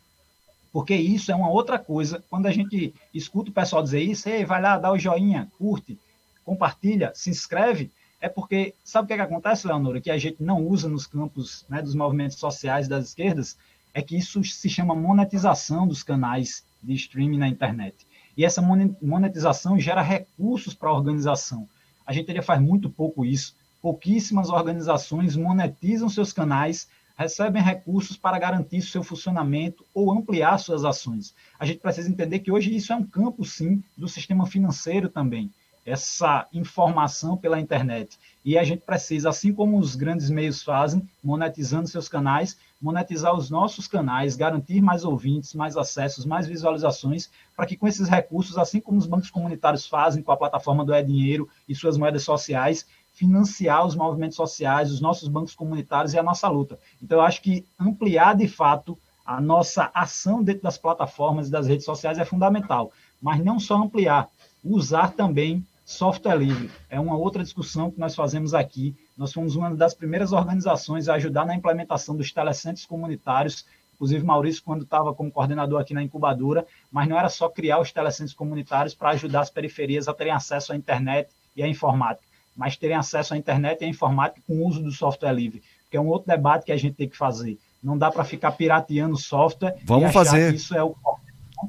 porque 0.72 0.94
isso 0.94 1.32
é 1.32 1.36
uma 1.36 1.50
outra 1.50 1.80
coisa. 1.80 2.24
Quando 2.30 2.46
a 2.46 2.52
gente 2.52 2.94
escuta 3.12 3.50
o 3.50 3.54
pessoal 3.54 3.82
dizer 3.82 4.02
isso, 4.02 4.30
Ei, 4.30 4.46
vai 4.46 4.62
lá, 4.62 4.78
dá 4.78 4.92
o 4.92 5.00
joinha, 5.00 5.52
curte, 5.58 5.98
compartilha, 6.46 7.12
se 7.16 7.32
inscreve, 7.32 7.92
é 8.22 8.30
porque, 8.30 8.76
sabe 8.84 9.06
o 9.06 9.08
que, 9.08 9.14
é 9.14 9.16
que 9.16 9.24
acontece, 9.24 9.66
Leonora, 9.66 10.00
que 10.00 10.12
a 10.12 10.18
gente 10.18 10.38
não 10.40 10.64
usa 10.64 10.88
nos 10.88 11.08
campos 11.08 11.66
né, 11.68 11.82
dos 11.82 11.96
movimentos 11.96 12.38
sociais 12.38 12.88
das 12.88 13.08
esquerdas, 13.08 13.58
é 13.94 14.02
que 14.02 14.18
isso 14.18 14.44
se 14.44 14.70
chama 14.70 14.96
monetização 14.96 15.88
dos 15.88 16.04
canais 16.04 16.64
de 16.82 16.94
streaming 16.94 17.38
na 17.38 17.48
internet. 17.48 17.96
E 18.36 18.46
essa 18.46 18.62
monetização 19.02 19.80
gera 19.80 20.02
recursos 20.02 20.74
para 20.74 20.90
a 20.90 20.94
organização. 20.94 21.68
A 22.06 22.14
gente 22.14 22.32
ainda 22.32 22.42
faz 22.42 22.62
muito 22.62 22.90
pouco 22.90 23.26
isso. 23.26 23.56
Pouquíssimas 23.82 24.50
organizações 24.50 25.36
monetizam 25.36 26.10
seus 26.10 26.32
canais 26.32 26.88
recebem 27.18 27.62
recursos 27.62 28.18
para 28.18 28.40
garantir 28.40 28.82
seu 28.82 29.04
funcionamento 29.04 29.86
ou 29.94 30.12
ampliar 30.12 30.58
suas 30.58 30.84
ações. 30.84 31.36
A 31.60 31.66
gente 31.66 31.80
precisa 31.80 32.10
entender 32.10 32.40
que 32.40 32.52
hoje 32.52 32.76
isso 32.76 32.92
é 32.92 32.96
um 32.96 33.06
campo, 33.06 33.46
sim, 33.46 33.84
do 33.96 34.08
sistema 34.08 34.48
financeiro 34.48 35.08
também, 35.08 35.52
essa 35.86 36.48
informação 36.52 37.38
pela 37.38 37.60
internet. 37.60 38.18
E 38.44 38.58
a 38.58 38.64
gente 38.64 38.82
precisa, 38.82 39.30
assim 39.30 39.54
como 39.54 39.78
os 39.78 39.96
grandes 39.96 40.30
meios 40.30 40.64
fazem, 40.64 41.08
monetizando 41.24 41.88
seus 41.88 42.10
canais, 42.10 42.58
monetizar 42.82 43.36
os 43.36 43.50
nossos 43.50 43.88
canais, 43.88 44.36
garantir 44.36 44.82
mais 44.82 45.06
ouvintes, 45.06 45.54
mais 45.54 45.78
acessos, 45.78 46.26
mais 46.26 46.48
visualizações, 46.48 47.30
para 47.56 47.66
que 47.66 47.78
com 47.78 47.88
esses 47.88 48.10
recursos, 48.10 48.58
assim 48.58 48.80
como 48.80 48.98
os 48.98 49.06
bancos 49.06 49.30
comunitários 49.30 49.86
fazem 49.86 50.24
com 50.24 50.32
a 50.32 50.38
plataforma 50.38 50.84
do 50.84 50.94
E-Dinheiro 50.94 51.48
e 51.70 51.76
suas 51.76 51.98
moedas 51.98 52.24
sociais, 52.24 52.88
financiar 53.14 53.86
os 53.86 53.96
movimentos 53.96 54.36
sociais, 54.36 54.92
os 54.92 55.00
nossos 55.00 55.28
bancos 55.28 55.54
comunitários 55.54 56.14
e 56.14 56.20
a 56.20 56.24
nossa 56.24 56.48
luta. 56.48 56.80
Então, 57.02 57.20
eu 57.20 57.24
acho 57.24 57.42
que 57.42 57.66
ampliar 57.80 58.36
de 58.36 58.48
fato 58.48 58.98
a 59.24 59.40
nossa 59.40 59.92
ação 59.94 60.44
dentro 60.44 60.64
das 60.64 60.78
plataformas 60.78 61.48
e 61.48 61.52
das 61.52 61.68
redes 61.68 61.86
sociais 61.86 62.18
é 62.18 62.26
fundamental, 62.26 62.92
mas 63.22 63.44
não 63.44 63.60
só 63.60 63.76
ampliar, 63.76 64.28
usar 64.64 65.12
também 65.12 65.64
software 65.86 66.38
livre. 66.38 66.72
É 66.90 67.00
uma 67.00 67.18
outra 67.18 67.44
discussão 67.44 67.92
que 67.92 68.00
nós 68.00 68.16
fazemos 68.16 68.54
aqui. 68.54 68.96
Nós 69.22 69.32
fomos 69.32 69.56
uma 69.56 69.76
das 69.76 69.94
primeiras 69.94 70.32
organizações 70.32 71.08
a 71.08 71.14
ajudar 71.14 71.46
na 71.46 71.54
implementação 71.54 72.18
dos 72.18 72.32
telecentros 72.32 72.88
comunitários, 72.88 73.68
inclusive 73.94 74.26
Maurício, 74.26 74.64
quando 74.64 74.82
estava 74.82 75.14
como 75.14 75.30
coordenador 75.30 75.80
aqui 75.80 75.94
na 75.94 76.02
incubadora, 76.02 76.66
mas 76.92 77.08
não 77.08 77.20
era 77.20 77.30
só 77.30 77.48
criar 77.48 77.80
os 77.80 77.92
telecentros 77.92 78.34
comunitários 78.34 78.96
para 78.96 79.12
ajudar 79.12 79.42
as 79.42 79.52
periferias 79.52 80.08
a 80.08 80.14
terem 80.16 80.34
acesso 80.34 80.74
à 80.74 80.76
internet 80.76 81.30
e 81.56 81.62
à 81.62 81.68
informática 81.68 82.26
mas 82.56 82.76
terem 82.76 82.98
acesso 82.98 83.36
à 83.36 83.38
internet 83.38 83.82
e 83.82 83.86
à 83.86 83.88
informática 83.88 84.42
com 84.46 84.56
o 84.56 84.68
uso 84.68 84.82
do 84.82 84.92
software 84.92 85.34
livre, 85.34 85.62
que 85.90 85.96
é 85.96 86.02
um 86.02 86.08
outro 86.08 86.28
debate 86.28 86.66
que 86.66 86.72
a 86.72 86.78
gente 86.78 86.96
tem 86.96 87.08
que 87.08 87.16
fazer. 87.16 87.60
Não 87.82 87.98
dá 87.98 88.12
para 88.12 88.24
ficar 88.24 88.52
pirateando 88.52 89.18
software. 89.18 89.78
Vamos 89.86 90.12
fazer. 90.12 90.56
isso 90.56 90.76
é 90.76 90.84
o 90.84 90.96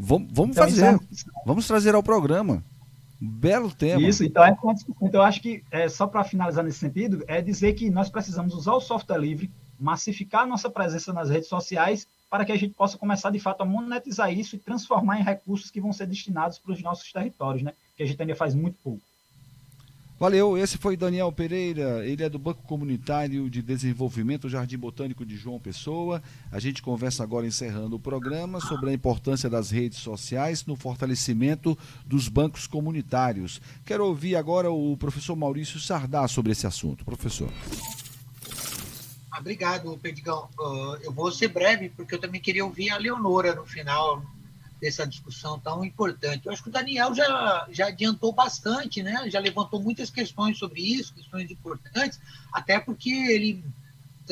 Vamos, 0.00 0.32
vamos 0.32 0.56
então, 0.56 0.64
fazer. 0.64 0.94
É... 0.94 0.98
Vamos 1.44 1.66
trazer 1.66 1.94
ao 1.94 2.02
programa. 2.02 2.64
Belo 3.24 3.72
tema. 3.72 4.02
Isso, 4.02 4.24
então 4.24 4.44
é 4.44 4.50
Então, 4.50 5.20
eu 5.20 5.22
acho 5.22 5.40
que, 5.40 5.62
é, 5.70 5.88
só 5.88 6.08
para 6.08 6.24
finalizar 6.24 6.64
nesse 6.64 6.80
sentido, 6.80 7.22
é 7.28 7.40
dizer 7.40 7.74
que 7.74 7.88
nós 7.88 8.10
precisamos 8.10 8.52
usar 8.52 8.72
o 8.72 8.80
software 8.80 9.18
livre, 9.18 9.48
massificar 9.78 10.42
a 10.42 10.46
nossa 10.46 10.68
presença 10.68 11.12
nas 11.12 11.30
redes 11.30 11.48
sociais, 11.48 12.04
para 12.28 12.44
que 12.44 12.50
a 12.50 12.56
gente 12.56 12.74
possa 12.74 12.98
começar, 12.98 13.30
de 13.30 13.38
fato, 13.38 13.60
a 13.60 13.64
monetizar 13.64 14.32
isso 14.32 14.56
e 14.56 14.58
transformar 14.58 15.20
em 15.20 15.22
recursos 15.22 15.70
que 15.70 15.80
vão 15.80 15.92
ser 15.92 16.06
destinados 16.06 16.58
para 16.58 16.72
os 16.72 16.82
nossos 16.82 17.12
territórios, 17.12 17.62
né? 17.62 17.72
Que 17.96 18.02
a 18.02 18.06
gente 18.06 18.20
ainda 18.20 18.34
faz 18.34 18.56
muito 18.56 18.76
pouco. 18.82 19.02
Valeu, 20.22 20.56
esse 20.56 20.78
foi 20.78 20.96
Daniel 20.96 21.32
Pereira, 21.32 22.06
ele 22.06 22.22
é 22.22 22.28
do 22.28 22.38
Banco 22.38 22.62
Comunitário 22.62 23.50
de 23.50 23.60
Desenvolvimento 23.60 24.48
Jardim 24.48 24.78
Botânico 24.78 25.26
de 25.26 25.36
João 25.36 25.58
Pessoa. 25.58 26.22
A 26.52 26.60
gente 26.60 26.80
conversa 26.80 27.24
agora, 27.24 27.44
encerrando 27.44 27.96
o 27.96 27.98
programa, 27.98 28.60
sobre 28.60 28.90
a 28.90 28.92
importância 28.92 29.50
das 29.50 29.72
redes 29.72 29.98
sociais 29.98 30.64
no 30.64 30.76
fortalecimento 30.76 31.76
dos 32.06 32.28
bancos 32.28 32.68
comunitários. 32.68 33.60
Quero 33.84 34.06
ouvir 34.06 34.36
agora 34.36 34.70
o 34.70 34.96
professor 34.96 35.34
Maurício 35.34 35.80
Sardá 35.80 36.28
sobre 36.28 36.52
esse 36.52 36.68
assunto. 36.68 37.04
Professor. 37.04 37.50
Obrigado, 39.36 39.98
Pedigão. 39.98 40.48
Uh, 40.56 40.98
eu 41.02 41.10
vou 41.10 41.32
ser 41.32 41.48
breve, 41.48 41.88
porque 41.88 42.14
eu 42.14 42.20
também 42.20 42.40
queria 42.40 42.64
ouvir 42.64 42.90
a 42.90 42.96
Leonora 42.96 43.56
no 43.56 43.66
final 43.66 44.22
dessa 44.82 45.06
discussão 45.06 45.60
tão 45.60 45.84
importante. 45.84 46.44
Eu 46.44 46.52
acho 46.52 46.60
que 46.60 46.68
o 46.68 46.72
Daniel 46.72 47.14
já, 47.14 47.68
já 47.70 47.86
adiantou 47.86 48.32
bastante, 48.32 49.00
né? 49.00 49.30
já 49.30 49.38
levantou 49.38 49.80
muitas 49.80 50.10
questões 50.10 50.58
sobre 50.58 50.80
isso, 50.80 51.14
questões 51.14 51.48
importantes, 51.52 52.18
até 52.52 52.80
porque 52.80 53.08
ele, 53.08 53.64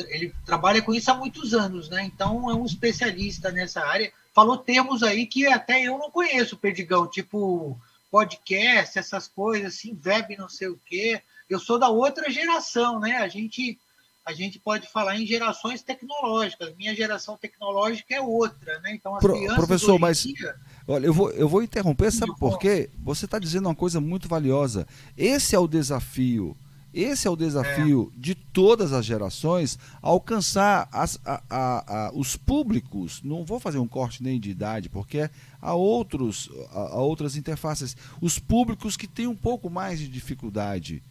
ele 0.09 0.35
trabalha 0.45 0.81
com 0.81 0.93
isso 0.93 1.09
há 1.09 1.15
muitos 1.15 1.53
anos, 1.53 1.87
né? 1.87 2.03
então 2.03 2.49
é 2.49 2.53
um 2.53 2.65
especialista 2.65 3.49
nessa 3.49 3.81
área. 3.81 4.11
Falou 4.33 4.57
termos 4.57 5.03
aí 5.03 5.25
que 5.25 5.47
até 5.47 5.81
eu 5.81 5.97
não 5.97 6.11
conheço, 6.11 6.57
Perdigão, 6.57 7.07
tipo 7.07 7.79
podcast, 8.11 8.99
essas 8.99 9.29
coisas, 9.29 9.73
assim, 9.73 9.97
web 10.05 10.35
não 10.35 10.49
sei 10.49 10.67
o 10.67 10.77
quê. 10.85 11.21
Eu 11.49 11.59
sou 11.59 11.79
da 11.79 11.87
outra 11.87 12.29
geração, 12.29 12.99
né? 12.99 13.17
A 13.17 13.29
gente 13.29 13.79
a 14.25 14.33
gente 14.33 14.59
pode 14.59 14.87
falar 14.87 15.19
em 15.19 15.25
gerações 15.25 15.81
tecnológicas. 15.81 16.75
Minha 16.75 16.95
geração 16.95 17.37
tecnológica 17.37 18.13
é 18.13 18.21
outra, 18.21 18.79
né? 18.79 18.93
Então, 18.93 19.15
as 19.15 19.21
Pro, 19.21 19.35
professor, 19.55 19.99
mas 19.99 20.23
dia... 20.23 20.55
olha, 20.87 21.05
eu 21.05 21.13
vou, 21.13 21.31
eu 21.31 21.49
vou 21.49 21.63
interromper, 21.63 22.11
sabe 22.11 22.35
por 22.37 22.59
quê? 22.59 22.89
Você 23.03 23.25
está 23.25 23.39
dizendo 23.39 23.67
uma 23.67 23.75
coisa 23.75 23.99
muito 23.99 24.27
valiosa. 24.27 24.87
Esse 25.17 25.55
é 25.55 25.59
o 25.59 25.67
desafio. 25.67 26.55
Esse 26.93 27.25
é 27.25 27.31
o 27.31 27.37
desafio 27.37 28.11
é. 28.13 28.19
de 28.19 28.35
todas 28.35 28.91
as 28.91 29.05
gerações 29.05 29.79
alcançar 30.01 30.89
as, 30.91 31.17
a, 31.25 31.41
a, 31.49 32.07
a, 32.07 32.11
os 32.13 32.35
públicos. 32.35 33.21
Não 33.23 33.45
vou 33.45 33.61
fazer 33.61 33.77
um 33.77 33.87
corte 33.87 34.21
nem 34.21 34.39
de 34.39 34.51
idade, 34.51 34.89
porque 34.89 35.29
há 35.61 35.73
outros, 35.73 36.49
há 36.69 36.99
outras 36.99 37.37
interfaces. 37.37 37.95
Os 38.19 38.37
públicos 38.37 38.97
que 38.97 39.07
têm 39.07 39.25
um 39.25 39.35
pouco 39.35 39.69
mais 39.69 39.99
de 39.99 40.07
dificuldade 40.09 41.01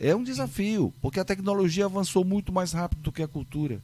é 0.00 0.16
um 0.16 0.24
desafio, 0.24 0.92
porque 1.02 1.20
a 1.20 1.24
tecnologia 1.24 1.84
avançou 1.84 2.24
muito 2.24 2.50
mais 2.50 2.72
rápido 2.72 3.02
do 3.02 3.12
que 3.12 3.22
a 3.22 3.28
cultura. 3.28 3.82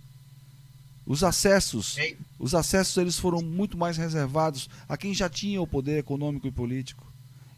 Os 1.07 1.23
acessos, 1.23 1.97
os 2.39 2.55
acessos 2.55 2.97
eles 2.97 3.19
foram 3.19 3.43
muito 3.43 3.77
mais 3.77 3.97
reservados 3.99 4.69
a 4.89 4.97
quem 4.97 5.15
já 5.15 5.29
tinha 5.29 5.61
o 5.61 5.67
poder 5.67 5.99
econômico 5.99 6.49
e 6.49 6.51
político. 6.51 7.07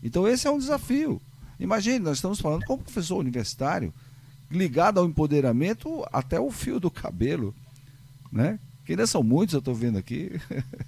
Então 0.02 0.26
esse 0.26 0.46
é 0.46 0.50
um 0.50 0.58
desafio. 0.58 1.22
Imagine, 1.58 2.00
nós 2.00 2.18
estamos 2.18 2.40
falando 2.40 2.64
com 2.66 2.74
um 2.74 2.78
professor 2.78 3.16
universitário 3.16 3.94
ligado 4.50 4.98
ao 4.98 5.06
empoderamento 5.06 6.04
até 6.12 6.40
o 6.40 6.50
fio 6.50 6.80
do 6.80 6.90
cabelo, 6.90 7.54
né? 8.30 8.58
Que 8.84 8.92
ainda 8.92 9.06
são 9.06 9.22
muitos, 9.22 9.54
eu 9.54 9.60
estou 9.60 9.74
vendo 9.74 9.98
aqui. 9.98 10.32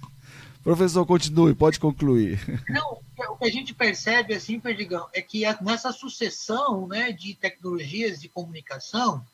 Professor, 0.63 1.05
continue, 1.05 1.55
pode 1.55 1.79
concluir. 1.79 2.39
Não, 2.69 2.99
o 3.29 3.37
que 3.37 3.45
a 3.45 3.51
gente 3.51 3.73
percebe, 3.73 4.33
assim, 4.33 4.59
Perdigão, 4.59 5.07
é 5.13 5.21
que 5.21 5.43
nessa 5.61 5.91
sucessão 5.91 6.87
né, 6.87 7.11
de 7.11 7.35
tecnologias 7.35 8.19
de 8.19 8.29
comunicação, 8.29 9.25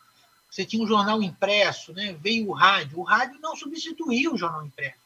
você 0.49 0.65
tinha 0.65 0.83
um 0.83 0.88
jornal 0.88 1.21
impresso, 1.21 1.93
né, 1.93 2.17
veio 2.21 2.49
o 2.49 2.53
rádio. 2.53 2.99
O 2.99 3.03
rádio 3.03 3.39
não 3.41 3.55
substituiu 3.55 4.33
o 4.33 4.38
jornal 4.38 4.65
impresso. 4.65 4.97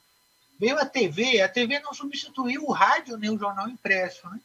Veio 0.59 0.77
a 0.77 0.85
TV, 0.85 1.41
a 1.41 1.49
TV 1.49 1.79
não 1.79 1.93
substituiu 1.93 2.63
o 2.65 2.71
rádio 2.71 3.17
nem 3.17 3.31
o 3.31 3.39
jornal 3.39 3.67
impresso. 3.67 4.29
Né? 4.29 4.39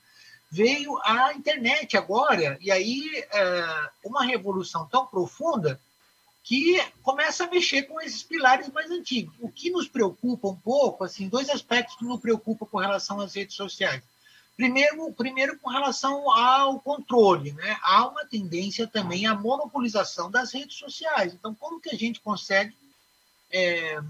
Veio 0.50 0.98
a 1.04 1.34
internet 1.34 1.96
agora, 1.96 2.56
e 2.60 2.70
aí 2.70 3.26
é, 3.30 3.90
uma 4.04 4.24
revolução 4.24 4.86
tão 4.86 5.06
profunda 5.06 5.80
que 6.42 6.80
começa 7.02 7.44
a 7.44 7.50
mexer 7.50 7.82
com 7.82 8.00
esses 8.00 8.22
pilares 8.22 8.68
mais 8.68 8.88
antigos. 8.90 9.34
O 9.40 9.50
que 9.50 9.68
nos 9.68 9.88
preocupa 9.88 10.48
um 10.48 10.56
pouco, 10.56 11.02
assim, 11.02 11.28
dois 11.28 11.50
aspectos 11.50 11.96
que 11.96 12.04
nos 12.04 12.20
preocupam 12.20 12.64
com 12.66 12.78
relação 12.78 13.20
às 13.20 13.34
redes 13.34 13.56
sociais. 13.56 14.00
Primeiro, 14.56 15.12
primeiro 15.12 15.58
com 15.58 15.68
relação 15.68 16.30
ao 16.30 16.80
controle, 16.80 17.52
né? 17.52 17.76
Há 17.82 18.08
uma 18.08 18.24
tendência 18.24 18.86
também 18.86 19.26
à 19.26 19.34
monopolização 19.34 20.30
das 20.30 20.52
redes 20.52 20.78
sociais. 20.78 21.34
Então, 21.34 21.54
como 21.54 21.80
que 21.80 21.90
a 21.90 21.98
gente 21.98 22.20
consegue 22.20 22.74
é, 23.52 24.00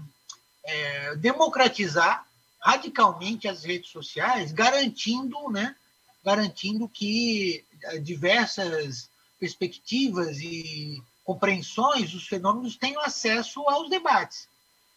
é, 0.63 1.15
democratizar 1.15 2.25
radicalmente 2.61 3.47
as 3.47 3.63
redes 3.63 3.89
sociais, 3.91 4.51
garantindo, 4.51 5.49
né, 5.49 5.75
garantindo 6.23 6.87
que 6.87 7.63
é, 7.83 7.97
diversas 7.99 9.09
perspectivas 9.39 10.39
e 10.39 11.01
compreensões 11.23 12.11
dos 12.11 12.27
fenômenos 12.27 12.75
tenham 12.75 13.01
acesso 13.01 13.61
aos 13.69 13.89
debates. 13.89 14.47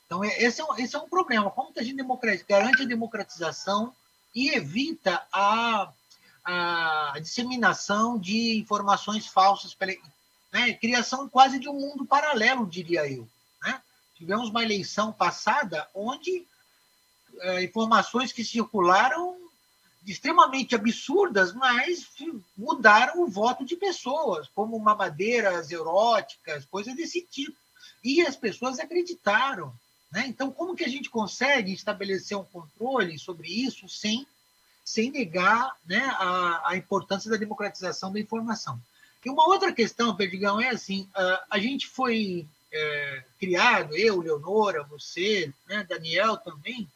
Então, 0.07 0.25
é, 0.25 0.43
esse 0.43 0.61
é 0.61 0.65
um, 0.65 0.77
esse 0.79 0.97
é 0.97 0.99
um 0.99 1.09
problema. 1.09 1.51
Como 1.51 1.73
que 1.73 1.81
a 1.81 1.85
gente 1.85 2.03
garante 2.49 2.83
a 2.83 2.87
democratização 2.87 3.95
e 4.35 4.51
evita 4.51 5.23
a, 5.33 5.93
a 6.45 7.15
disseminação 7.21 8.19
de 8.19 8.59
informações 8.59 9.27
falsas, 9.27 9.77
né? 10.53 10.75
criação 10.75 11.29
quase 11.29 11.59
de 11.59 11.69
um 11.69 11.75
mundo 11.75 12.05
paralelo, 12.05 12.67
diria 12.67 13.11
eu. 13.11 13.29
Né? 13.63 13.81
Tivemos 14.17 14.51
uma 14.51 14.63
eleição 14.63 15.13
passada 15.13 15.89
onde 15.95 16.47
é, 17.41 17.65
informações 17.65 18.33
que 18.33 18.45
circularam 18.45 19.37
extremamente 20.07 20.75
absurdas, 20.75 21.53
mas 21.53 22.09
mudaram 22.57 23.23
o 23.23 23.29
voto 23.29 23.65
de 23.65 23.77
pessoas, 23.77 24.49
como 24.55 24.79
mamadeiras 24.79 25.71
eróticas, 25.71 26.65
coisas 26.65 26.97
desse 26.97 27.23
tipo. 27.23 27.57
E 28.03 28.23
as 28.23 28.35
pessoas 28.35 28.79
acreditaram. 28.79 29.73
Né? 30.11 30.27
Então, 30.27 30.51
como 30.51 30.75
que 30.75 30.85
a 30.85 30.89
gente 30.89 31.09
consegue 31.09 31.73
estabelecer 31.73 32.37
um 32.37 32.45
controle 32.45 33.19
sobre 33.19 33.49
isso 33.49 33.89
sem, 33.89 34.27
sem 34.85 35.11
negar 35.11 35.77
né, 35.87 36.01
a, 36.19 36.71
a 36.71 36.77
importância 36.77 37.31
da 37.31 37.37
democratização 37.37 38.13
da 38.13 38.19
informação? 38.19 38.81
E 39.25 39.31
uma 39.31 39.47
outra 39.47 39.73
questão, 39.73 40.17
Perdigão, 40.17 40.61
é 40.61 40.71
assim: 40.71 41.09
a 41.51 41.59
gente 41.59 41.87
foi 41.87 42.49
é, 42.73 43.25
criado, 43.39 43.97
eu, 43.97 44.21
Leonora, 44.21 44.83
você, 44.85 45.53
né, 45.69 45.85
Daniel 45.89 46.39
também, 46.39 46.89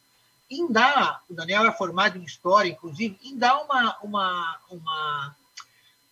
em 0.49 0.71
dar, 0.71 1.23
o 1.29 1.33
Daniel 1.33 1.65
é 1.65 1.71
formado 1.71 2.17
em 2.17 2.23
História, 2.23 2.69
inclusive, 2.69 3.17
em 3.23 3.37
dar 3.37 3.61
uma, 3.61 3.97
uma, 4.01 4.59
uma, 4.69 5.35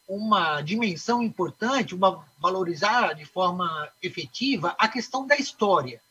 uma 0.07 0.61
dimensão 0.61 1.21
importante, 1.21 1.95
uma 1.95 2.25
valorizar 2.39 3.13
de 3.13 3.25
forma 3.25 3.89
efetiva 4.01 4.75
a 4.77 4.87
questão 4.87 5.25
da 5.25 5.35
história. 5.35 6.01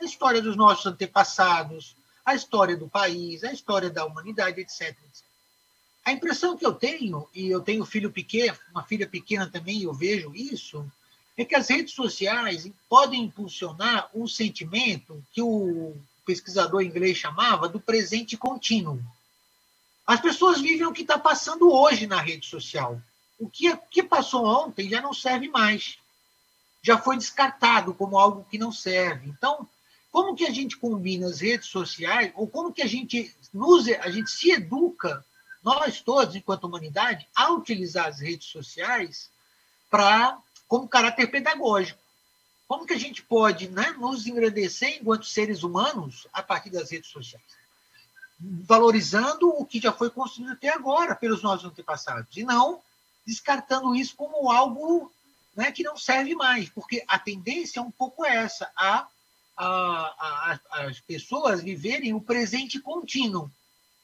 A 0.00 0.04
história 0.04 0.40
dos 0.40 0.56
nossos 0.56 0.86
antepassados, 0.86 1.94
a 2.24 2.34
história 2.34 2.76
do 2.76 2.88
país, 2.88 3.44
a 3.44 3.52
história 3.52 3.90
da 3.90 4.04
humanidade, 4.04 4.60
etc. 4.60 4.88
etc. 4.88 5.30
A 6.04 6.12
impressão 6.12 6.56
que 6.56 6.64
eu 6.64 6.72
tenho, 6.72 7.28
e 7.34 7.50
eu 7.50 7.60
tenho 7.60 7.84
filho 7.84 8.10
pequeno, 8.10 8.56
uma 8.70 8.82
filha 8.82 9.06
pequena 9.06 9.46
também, 9.48 9.82
eu 9.82 9.92
vejo 9.92 10.34
isso, 10.34 10.90
é 11.36 11.44
que 11.44 11.54
as 11.54 11.68
redes 11.68 11.94
sociais 11.94 12.70
podem 12.88 13.24
impulsionar 13.24 14.08
um 14.14 14.26
sentimento 14.26 15.22
que 15.32 15.42
o 15.42 15.94
pesquisador 16.24 16.82
inglês 16.82 17.16
chamava 17.16 17.68
do 17.68 17.80
presente 17.80 18.36
contínuo. 18.36 19.00
As 20.06 20.20
pessoas 20.20 20.60
vivem 20.60 20.86
o 20.86 20.92
que 20.92 21.02
está 21.02 21.18
passando 21.18 21.70
hoje 21.70 22.06
na 22.06 22.20
rede 22.20 22.46
social. 22.46 23.00
O 23.38 23.48
que, 23.48 23.74
que 23.90 24.02
passou 24.02 24.44
ontem 24.44 24.88
já 24.88 25.00
não 25.00 25.14
serve 25.14 25.48
mais. 25.48 25.98
Já 26.82 26.98
foi 26.98 27.16
descartado 27.16 27.94
como 27.94 28.18
algo 28.18 28.46
que 28.50 28.58
não 28.58 28.72
serve. 28.72 29.28
Então, 29.28 29.68
como 30.10 30.34
que 30.34 30.44
a 30.44 30.50
gente 30.50 30.76
combina 30.76 31.28
as 31.28 31.40
redes 31.40 31.68
sociais, 31.68 32.32
ou 32.34 32.46
como 32.46 32.72
que 32.72 32.82
a 32.82 32.86
gente, 32.86 33.34
nos, 33.52 33.88
a 33.88 34.10
gente 34.10 34.30
se 34.30 34.50
educa, 34.50 35.24
nós 35.62 36.00
todos, 36.00 36.34
enquanto 36.34 36.64
humanidade, 36.64 37.28
a 37.34 37.52
utilizar 37.52 38.06
as 38.06 38.20
redes 38.20 38.48
sociais 38.48 39.30
para 39.90 40.38
como 40.66 40.88
caráter 40.88 41.30
pedagógico. 41.30 41.98
Como 42.66 42.86
que 42.86 42.94
a 42.94 42.98
gente 42.98 43.22
pode 43.22 43.68
né, 43.68 43.90
nos 43.98 44.26
engrandecer 44.26 44.98
enquanto 45.00 45.26
seres 45.26 45.62
humanos 45.62 46.28
a 46.32 46.42
partir 46.42 46.70
das 46.70 46.90
redes 46.90 47.10
sociais? 47.10 47.44
Valorizando 48.38 49.48
o 49.48 49.66
que 49.66 49.80
já 49.80 49.92
foi 49.92 50.08
construído 50.08 50.52
até 50.52 50.68
agora 50.68 51.14
pelos 51.14 51.42
nossos 51.42 51.66
antepassados, 51.66 52.36
e 52.36 52.44
não 52.44 52.80
descartando 53.26 53.94
isso 53.94 54.16
como 54.16 54.50
algo 54.50 55.12
né, 55.54 55.70
que 55.72 55.82
não 55.82 55.96
serve 55.96 56.34
mais, 56.34 56.68
porque 56.70 57.04
a 57.06 57.18
tendência 57.18 57.80
é 57.80 57.82
um 57.82 57.90
pouco 57.90 58.24
essa, 58.24 58.70
a, 58.76 59.06
a, 59.62 60.58
a, 60.72 60.86
as 60.86 61.00
pessoas 61.00 61.62
viverem 61.62 62.14
o 62.14 62.20
presente 62.20 62.80
contínuo. 62.80 63.50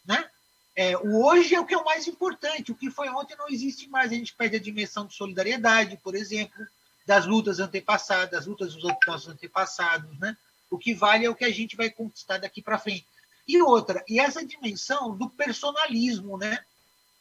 Né? 0.04 0.28
É, 0.74 0.96
o 0.98 1.24
hoje 1.24 1.54
é 1.54 1.60
o 1.60 1.64
que 1.64 1.74
é 1.74 1.78
o 1.78 1.84
mais 1.84 2.06
importante, 2.06 2.70
o 2.70 2.74
que 2.74 2.90
foi 2.90 3.08
ontem 3.08 3.34
não 3.36 3.48
existe 3.48 3.88
mais, 3.88 4.12
a 4.12 4.14
gente 4.14 4.34
perde 4.34 4.56
a 4.56 4.60
dimensão 4.60 5.06
de 5.06 5.14
solidariedade, 5.14 5.98
por 6.02 6.14
exemplo, 6.14 6.66
das 7.06 7.24
lutas 7.24 7.58
antepassadas, 7.58 8.30
das 8.30 8.46
lutas 8.46 8.74
dos 8.74 8.96
nossos 9.06 9.28
antepassados, 9.28 10.18
né? 10.18 10.36
O 10.68 10.76
que 10.76 10.92
vale 10.92 11.24
é 11.24 11.30
o 11.30 11.34
que 11.34 11.44
a 11.44 11.52
gente 11.52 11.76
vai 11.76 11.88
conquistar 11.88 12.38
daqui 12.38 12.60
para 12.60 12.78
frente. 12.78 13.06
E 13.48 13.62
outra, 13.62 14.04
e 14.08 14.18
essa 14.18 14.44
dimensão 14.44 15.16
do 15.16 15.30
personalismo, 15.30 16.36
né? 16.36 16.58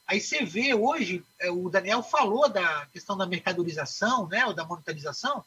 Aí 0.08 0.20
você 0.20 0.44
vê 0.44 0.74
hoje, 0.74 1.24
é, 1.40 1.50
o 1.50 1.70
Daniel 1.70 2.04
falou 2.04 2.50
da 2.50 2.86
questão 2.88 3.16
da 3.16 3.26
mercadorização, 3.26 4.28
né, 4.28 4.46
ou 4.46 4.54
da 4.54 4.66
monetarização, 4.66 5.44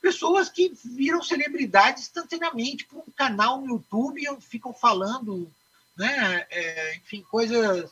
pessoas 0.00 0.48
que 0.48 0.72
viram 0.84 1.22
celebridades 1.22 2.04
instantaneamente 2.04 2.84
por 2.84 2.98
um 2.98 3.12
canal 3.16 3.60
no 3.60 3.74
YouTube 3.74 4.22
e 4.22 4.40
ficam 4.40 4.72
falando, 4.72 5.50
né, 5.96 6.46
é, 6.50 6.96
enfim, 6.96 7.22
coisas 7.30 7.90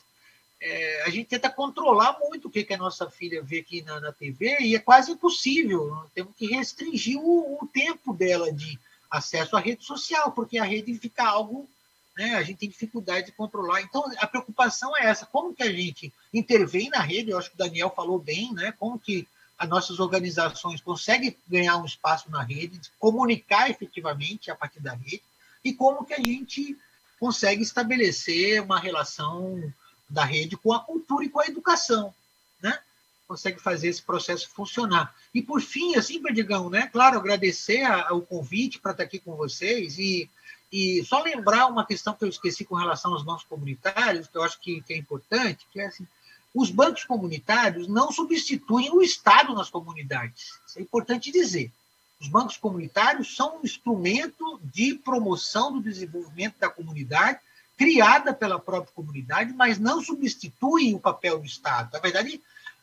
é, 0.60 1.02
a 1.04 1.10
gente 1.10 1.28
tenta 1.28 1.50
controlar 1.50 2.18
muito 2.18 2.48
o 2.48 2.50
que, 2.50 2.64
que 2.64 2.74
a 2.74 2.78
nossa 2.78 3.10
filha 3.10 3.42
vê 3.42 3.58
aqui 3.58 3.82
na, 3.82 4.00
na 4.00 4.12
TV 4.12 4.56
e 4.60 4.74
é 4.74 4.78
quase 4.78 5.12
impossível. 5.12 6.08
Temos 6.14 6.34
que 6.34 6.46
restringir 6.46 7.18
o, 7.18 7.58
o, 7.62 7.66
tempo 7.66 8.14
dela 8.14 8.50
de 8.52 8.78
acesso 9.10 9.56
à 9.56 9.60
rede 9.60 9.84
social, 9.84 10.32
porque 10.32 10.58
a 10.58 10.64
rede 10.64 10.94
fica 10.98 11.24
algo. 11.24 11.68
Né, 12.16 12.34
a 12.34 12.42
gente 12.42 12.58
tem 12.58 12.70
dificuldade 12.70 13.26
de 13.26 13.32
controlar. 13.32 13.82
Então, 13.82 14.02
a 14.18 14.26
preocupação 14.26 14.96
é 14.96 15.04
essa: 15.04 15.26
como 15.26 15.54
que 15.54 15.62
a 15.62 15.70
gente 15.70 16.10
intervém 16.32 16.88
na 16.88 17.00
rede? 17.00 17.30
Eu 17.30 17.38
acho 17.38 17.50
que 17.50 17.56
o 17.56 17.58
Daniel 17.58 17.92
falou 17.94 18.18
bem, 18.18 18.54
né? 18.54 18.72
Como 18.78 18.98
que 18.98 19.28
as 19.58 19.68
nossas 19.68 19.98
organizações 19.98 20.80
conseguem 20.80 21.36
ganhar 21.48 21.76
um 21.78 21.84
espaço 21.84 22.30
na 22.30 22.42
rede, 22.42 22.80
comunicar 22.98 23.70
efetivamente 23.70 24.50
a 24.50 24.54
partir 24.54 24.80
da 24.80 24.92
rede, 24.92 25.22
e 25.64 25.72
como 25.72 26.04
que 26.04 26.14
a 26.14 26.18
gente 26.18 26.76
consegue 27.18 27.62
estabelecer 27.62 28.62
uma 28.62 28.78
relação 28.78 29.72
da 30.08 30.24
rede 30.24 30.56
com 30.56 30.72
a 30.72 30.80
cultura 30.80 31.24
e 31.24 31.28
com 31.28 31.40
a 31.40 31.46
educação, 31.46 32.14
né? 32.62 32.78
Consegue 33.26 33.58
fazer 33.58 33.88
esse 33.88 34.02
processo 34.02 34.48
funcionar. 34.50 35.12
E 35.34 35.42
por 35.42 35.60
fim, 35.60 35.96
assim, 35.96 36.22
Perdigão, 36.22 36.70
né? 36.70 36.88
Claro, 36.92 37.18
agradecer 37.18 37.82
a, 37.82 38.12
o 38.14 38.22
convite 38.22 38.78
para 38.78 38.92
estar 38.92 39.04
aqui 39.04 39.18
com 39.18 39.34
vocês 39.34 39.98
e, 39.98 40.30
e 40.70 41.04
só 41.04 41.22
lembrar 41.22 41.66
uma 41.66 41.84
questão 41.84 42.14
que 42.14 42.24
eu 42.24 42.28
esqueci 42.28 42.64
com 42.64 42.76
relação 42.76 43.12
aos 43.12 43.24
bancos 43.24 43.44
comunitários, 43.44 44.28
que 44.28 44.36
eu 44.36 44.42
acho 44.42 44.60
que, 44.60 44.80
que 44.82 44.92
é 44.92 44.96
importante, 44.96 45.66
que 45.72 45.80
é 45.80 45.86
assim, 45.86 46.06
os 46.56 46.70
bancos 46.70 47.04
comunitários 47.04 47.86
não 47.86 48.10
substituem 48.10 48.90
o 48.90 49.02
Estado 49.02 49.54
nas 49.54 49.68
comunidades. 49.68 50.54
Isso 50.66 50.78
é 50.78 50.82
importante 50.82 51.30
dizer. 51.30 51.70
Os 52.18 52.28
bancos 52.28 52.56
comunitários 52.56 53.36
são 53.36 53.58
um 53.58 53.60
instrumento 53.62 54.58
de 54.64 54.94
promoção 54.94 55.70
do 55.70 55.82
desenvolvimento 55.82 56.58
da 56.58 56.70
comunidade 56.70 57.40
criada 57.76 58.32
pela 58.32 58.58
própria 58.58 58.94
comunidade, 58.94 59.52
mas 59.52 59.78
não 59.78 60.02
substitui 60.02 60.94
o 60.94 60.98
papel 60.98 61.38
do 61.38 61.44
Estado. 61.44 61.90
Na 61.92 61.98
verdade, 61.98 62.40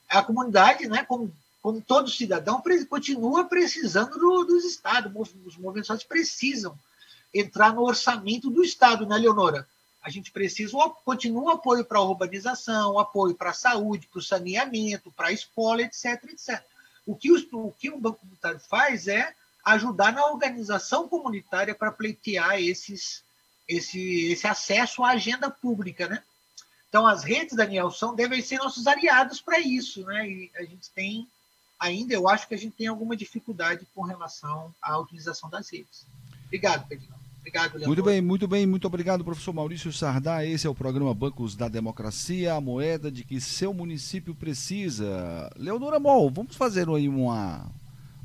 a 0.08 0.22
comunidade, 0.22 0.88
né, 0.88 1.04
como, 1.04 1.36
como 1.60 1.82
todo 1.82 2.12
cidadão, 2.12 2.62
continua 2.88 3.46
precisando 3.46 4.20
do, 4.20 4.44
dos 4.44 4.66
Estados. 4.66 5.12
Os 5.48 5.58
movimentos 5.58 6.04
precisam 6.04 6.78
entrar 7.34 7.74
no 7.74 7.82
orçamento 7.82 8.52
do 8.52 8.64
Estado, 8.64 9.08
né, 9.08 9.18
Leonora? 9.18 9.68
A 10.04 10.10
gente 10.10 10.32
precisa, 10.32 10.78
continua 11.06 11.54
apoio 11.54 11.86
para 11.86 11.98
a 11.98 12.04
urbanização, 12.04 13.00
apoio 13.00 13.34
para 13.34 13.52
a 13.52 13.54
saúde, 13.54 14.08
para 14.08 14.20
o 14.20 14.24
saneamento, 14.24 15.12
para 15.12 15.30
a 15.30 15.32
escola, 15.32 15.82
etc, 15.82 16.24
etc. 16.26 16.62
O 17.06 17.16
que, 17.16 17.32
os, 17.32 17.48
o 17.52 17.74
que 17.80 17.90
o 17.90 18.00
Banco 18.00 18.20
Comunitário 18.20 18.60
faz 18.60 19.08
é 19.08 19.34
ajudar 19.64 20.12
na 20.12 20.26
organização 20.26 21.08
comunitária 21.08 21.74
para 21.74 21.92
pleitear 21.92 22.60
esses, 22.60 23.24
esse, 23.68 24.32
esse 24.32 24.46
acesso 24.46 25.04
à 25.04 25.12
agenda 25.12 25.50
pública, 25.50 26.08
né? 26.08 26.22
Então, 26.90 27.08
as 27.08 27.24
redes, 27.24 27.56
Daniel, 27.56 27.90
são, 27.90 28.14
devem 28.14 28.42
ser 28.42 28.58
nossos 28.58 28.86
aliados 28.86 29.42
para 29.42 29.60
isso, 29.60 30.04
né? 30.06 30.30
E 30.30 30.52
a 30.56 30.64
gente 30.64 30.92
tem, 30.92 31.28
ainda, 31.80 32.14
eu 32.14 32.28
acho 32.28 32.48
que 32.48 32.54
a 32.54 32.58
gente 32.58 32.76
tem 32.76 32.88
alguma 32.88 33.16
dificuldade 33.16 33.88
com 33.96 34.02
relação 34.04 34.74
à 34.82 35.00
utilização 35.00 35.50
das 35.50 35.72
redes. 35.72 36.06
Obrigado, 36.46 36.88
Pedro. 36.88 37.23
Obrigado, 37.44 37.74
Leandro. 37.74 37.88
Muito 37.88 38.04
bem, 38.04 38.22
muito 38.22 38.48
bem, 38.48 38.66
muito 38.66 38.88
obrigado, 38.88 39.24
professor 39.24 39.54
Maurício 39.54 39.92
Sardá. 39.92 40.46
Esse 40.46 40.66
é 40.66 40.70
o 40.70 40.74
programa 40.74 41.14
Bancos 41.14 41.58
da 41.58 41.68
Democracia, 41.68 42.54
a 42.54 42.62
moeda 42.62 43.12
de 43.12 43.26
que 43.26 43.42
seu 43.42 43.74
município 43.74 44.34
precisa. 44.34 45.52
Leonora 45.58 46.00
Mol, 46.00 46.32
vamos 46.32 46.56
fazer 46.56 46.88
aí 46.88 47.10
uma, 47.10 47.70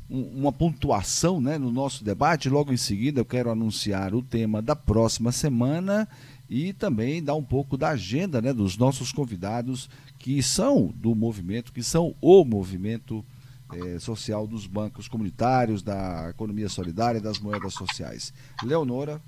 uma 0.08 0.52
pontuação 0.52 1.40
né, 1.40 1.58
no 1.58 1.72
nosso 1.72 2.04
debate. 2.04 2.48
Logo 2.48 2.72
em 2.72 2.76
seguida, 2.76 3.20
eu 3.20 3.24
quero 3.24 3.50
anunciar 3.50 4.14
o 4.14 4.22
tema 4.22 4.62
da 4.62 4.76
próxima 4.76 5.32
semana 5.32 6.08
e 6.48 6.72
também 6.72 7.20
dar 7.20 7.34
um 7.34 7.42
pouco 7.42 7.76
da 7.76 7.88
agenda 7.88 8.40
né, 8.40 8.52
dos 8.52 8.78
nossos 8.78 9.10
convidados 9.10 9.90
que 10.16 10.40
são 10.44 10.94
do 10.94 11.12
movimento, 11.16 11.72
que 11.72 11.82
são 11.82 12.14
o 12.20 12.44
movimento 12.44 13.24
é, 13.72 13.98
social 13.98 14.46
dos 14.46 14.66
bancos 14.66 15.08
comunitários, 15.08 15.82
da 15.82 16.30
economia 16.30 16.68
solidária, 16.68 17.20
das 17.20 17.38
moedas 17.38 17.74
sociais. 17.74 18.32
Leonora. 18.62 19.20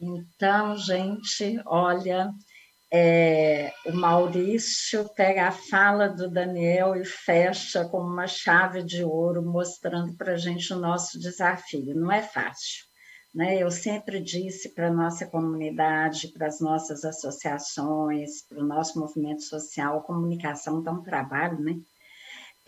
Então, 0.00 0.76
gente, 0.76 1.60
olha, 1.66 2.32
é, 2.92 3.72
o 3.86 3.92
Maurício 3.92 5.08
pega 5.14 5.48
a 5.48 5.52
fala 5.52 6.08
do 6.08 6.28
Daniel 6.28 6.96
e 6.96 7.04
fecha 7.04 7.84
com 7.84 8.00
uma 8.00 8.26
chave 8.26 8.82
de 8.82 9.04
ouro, 9.04 9.42
mostrando 9.42 10.16
para 10.16 10.32
a 10.32 10.36
gente 10.36 10.72
o 10.72 10.78
nosso 10.78 11.18
desafio. 11.18 11.94
Não 11.94 12.10
é 12.10 12.22
fácil. 12.22 12.90
Né? 13.32 13.62
Eu 13.62 13.70
sempre 13.70 14.20
disse 14.20 14.74
para 14.74 14.88
a 14.88 14.92
nossa 14.92 15.24
comunidade, 15.24 16.32
para 16.32 16.48
as 16.48 16.60
nossas 16.60 17.04
associações, 17.04 18.42
para 18.48 18.58
o 18.58 18.66
nosso 18.66 18.98
movimento 18.98 19.42
social, 19.42 19.98
a 19.98 20.02
comunicação 20.02 20.82
dá 20.82 20.90
um 20.90 21.02
trabalho, 21.02 21.60
né? 21.60 21.76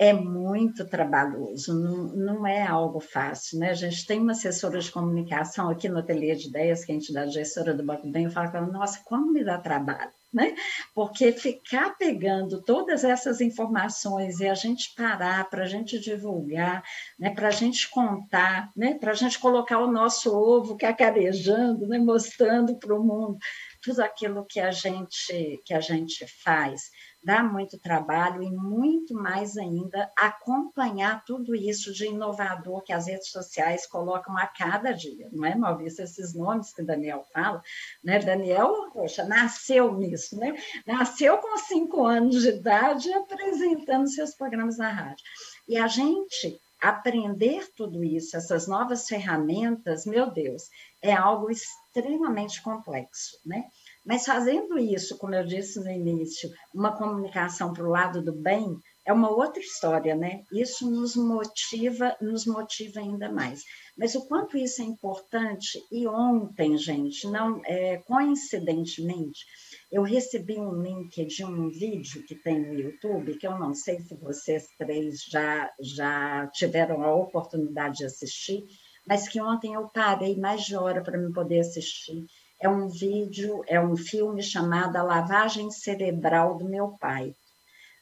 É 0.03 0.13
muito 0.13 0.85
trabalhoso, 0.85 1.73
não, 1.73 2.09
não, 2.09 2.47
é 2.47 2.67
algo 2.67 2.99
fácil, 2.99 3.61
né? 3.61 3.71
A 3.71 3.75
gente 3.75 4.05
tem 4.05 4.19
uma 4.19 4.33
assessora 4.33 4.81
de 4.81 4.91
comunicação 4.91 5.71
aqui 5.71 5.89
no 5.89 6.01
Ateliê 6.01 6.35
de 6.35 6.49
Ideias, 6.49 6.85
que 6.85 6.91
é 6.91 6.95
a 6.97 6.99
entidade 6.99 7.31
gestora 7.33 7.73
do 7.73 7.85
Banco 7.85 8.11
Bem, 8.11 8.29
fala 8.29 8.61
nossa, 8.63 9.01
como 9.05 9.33
me 9.33 9.45
dá 9.45 9.59
trabalho, 9.59 10.11
né? 10.35 10.57
Porque 10.93 11.31
ficar 11.31 11.97
pegando 11.97 12.61
todas 12.63 13.05
essas 13.05 13.41
informações 13.41 14.41
e 14.41 14.49
a 14.49 14.55
gente 14.55 14.93
parar 14.97 15.49
para 15.49 15.63
a 15.63 15.69
gente 15.69 16.01
divulgar, 16.01 16.83
né? 17.17 17.31
Para 17.31 17.47
a 17.47 17.53
gente 17.53 17.89
contar, 17.89 18.71
né? 18.77 18.95
Para 18.95 19.13
a 19.13 19.15
gente 19.15 19.39
colocar 19.39 19.79
o 19.79 19.93
nosso 19.93 20.37
ovo 20.37 20.77
cacarejando, 20.77 21.87
né? 21.87 21.99
Mostrando 22.01 22.77
para 22.77 22.93
o 22.93 23.05
mundo 23.05 23.39
tudo 23.81 24.01
aquilo 24.01 24.45
que 24.49 24.59
a 24.59 24.73
gente 24.73 25.63
que 25.65 25.73
a 25.73 25.81
gente 25.81 26.27
faz 26.43 26.91
dá 27.23 27.43
muito 27.43 27.79
trabalho 27.79 28.43
e 28.43 28.51
muito 28.51 29.15
mais 29.15 29.57
ainda 29.57 30.11
acompanhar 30.17 31.25
tudo 31.25 31.55
isso 31.55 31.93
de 31.93 32.07
inovador 32.07 32.83
que 32.83 32.93
as 32.93 33.07
redes 33.07 33.31
sociais 33.31 33.87
colocam 33.87 34.37
a 34.37 34.47
cada 34.47 34.93
dia, 34.93 35.29
não 35.33 35.45
é, 35.45 35.55
Maurício? 35.55 36.03
Esses 36.03 36.35
nomes 36.35 36.73
que 36.75 36.83
Daniel 36.83 37.25
fala, 37.33 37.63
né? 38.03 38.19
Daniel, 38.19 38.91
poxa, 38.93 39.25
nasceu 39.25 39.95
nisso, 39.95 40.37
né? 40.39 40.55
Nasceu 40.87 41.39
com 41.39 41.57
cinco 41.59 42.05
anos 42.05 42.43
de 42.43 42.49
idade 42.49 43.13
apresentando 43.13 44.11
seus 44.11 44.35
programas 44.35 44.79
na 44.79 44.91
rádio. 44.91 45.25
E 45.69 45.77
a 45.77 45.87
gente 45.87 46.61
aprender 46.83 47.71
tudo 47.77 48.03
isso, 48.03 48.37
essas 48.37 48.67
novas 48.67 49.07
ferramentas, 49.07 50.05
meu 50.05 50.29
Deus, 50.29 50.65
é 51.01 51.13
algo 51.13 51.49
extremamente 51.49 52.61
complexo, 52.61 53.39
né? 53.47 53.65
Mas 54.05 54.25
fazendo 54.25 54.79
isso, 54.79 55.17
como 55.17 55.35
eu 55.35 55.47
disse 55.47 55.79
no 55.79 55.91
início, 55.91 56.51
uma 56.75 56.97
comunicação 56.97 57.73
para 57.73 57.85
o 57.85 57.91
lado 57.91 58.21
do 58.21 58.33
bem, 58.33 58.77
é 59.05 59.13
uma 59.13 59.31
outra 59.31 59.61
história, 59.61 60.15
né? 60.15 60.43
Isso 60.53 60.89
nos 60.91 61.17
motiva, 61.17 62.17
nos 62.21 62.47
motiva 62.47 63.01
ainda 63.01 63.31
mais. 63.31 63.63
Mas 63.97 64.15
o 64.15 64.27
quanto 64.27 64.57
isso 64.57 64.81
é 64.81 64.85
importante, 64.85 65.79
e 65.91 66.07
ontem, 66.07 66.77
gente, 66.77 67.27
não 67.29 67.61
é, 67.65 67.99
coincidentemente, 67.99 69.45
eu 69.91 70.03
recebi 70.03 70.59
um 70.59 70.81
link 70.81 71.25
de 71.27 71.45
um 71.45 71.69
vídeo 71.69 72.25
que 72.27 72.35
tem 72.35 72.61
no 72.61 72.75
YouTube, 72.75 73.39
que 73.39 73.47
eu 73.47 73.59
não 73.59 73.75
sei 73.75 74.01
se 74.01 74.15
vocês 74.17 74.67
três 74.79 75.23
já, 75.29 75.71
já 75.81 76.47
tiveram 76.49 77.03
a 77.03 77.15
oportunidade 77.15 77.99
de 77.99 78.05
assistir, 78.05 78.65
mas 79.07 79.29
que 79.29 79.41
ontem 79.41 79.75
eu 79.75 79.89
parei 79.89 80.37
mais 80.37 80.63
de 80.63 80.77
hora 80.77 81.03
para 81.03 81.19
me 81.19 81.33
poder 81.33 81.61
assistir 81.61 82.25
é 82.63 82.69
um 82.69 82.89
vídeo, 82.89 83.63
é 83.67 83.81
um 83.81 83.97
filme 83.97 84.43
chamado 84.43 84.97
A 84.97 85.03
Lavagem 85.03 85.71
Cerebral 85.71 86.57
do 86.57 86.65
Meu 86.65 86.97
Pai. 87.01 87.35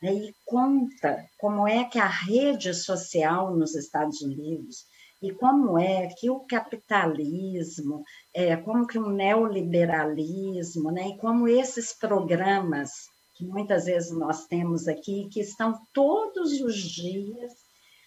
Né? 0.02 0.12
E 0.12 0.34
conta 0.44 1.24
como 1.38 1.66
é 1.66 1.84
que 1.84 1.98
a 1.98 2.06
rede 2.06 2.74
social 2.74 3.56
nos 3.56 3.74
Estados 3.74 4.20
Unidos 4.20 4.84
e 5.22 5.32
como 5.32 5.78
é 5.78 6.08
que 6.08 6.30
o 6.30 6.40
capitalismo, 6.40 8.04
é, 8.34 8.56
como 8.56 8.86
que 8.86 8.98
o 8.98 9.10
neoliberalismo, 9.10 10.90
né, 10.90 11.08
e 11.08 11.18
como 11.18 11.46
esses 11.46 11.92
programas 11.92 12.90
que 13.36 13.44
muitas 13.44 13.86
vezes 13.86 14.10
nós 14.12 14.46
temos 14.46 14.86
aqui, 14.86 15.28
que 15.30 15.40
estão 15.40 15.80
todos 15.94 16.52
os 16.60 16.76
dias 16.76 17.52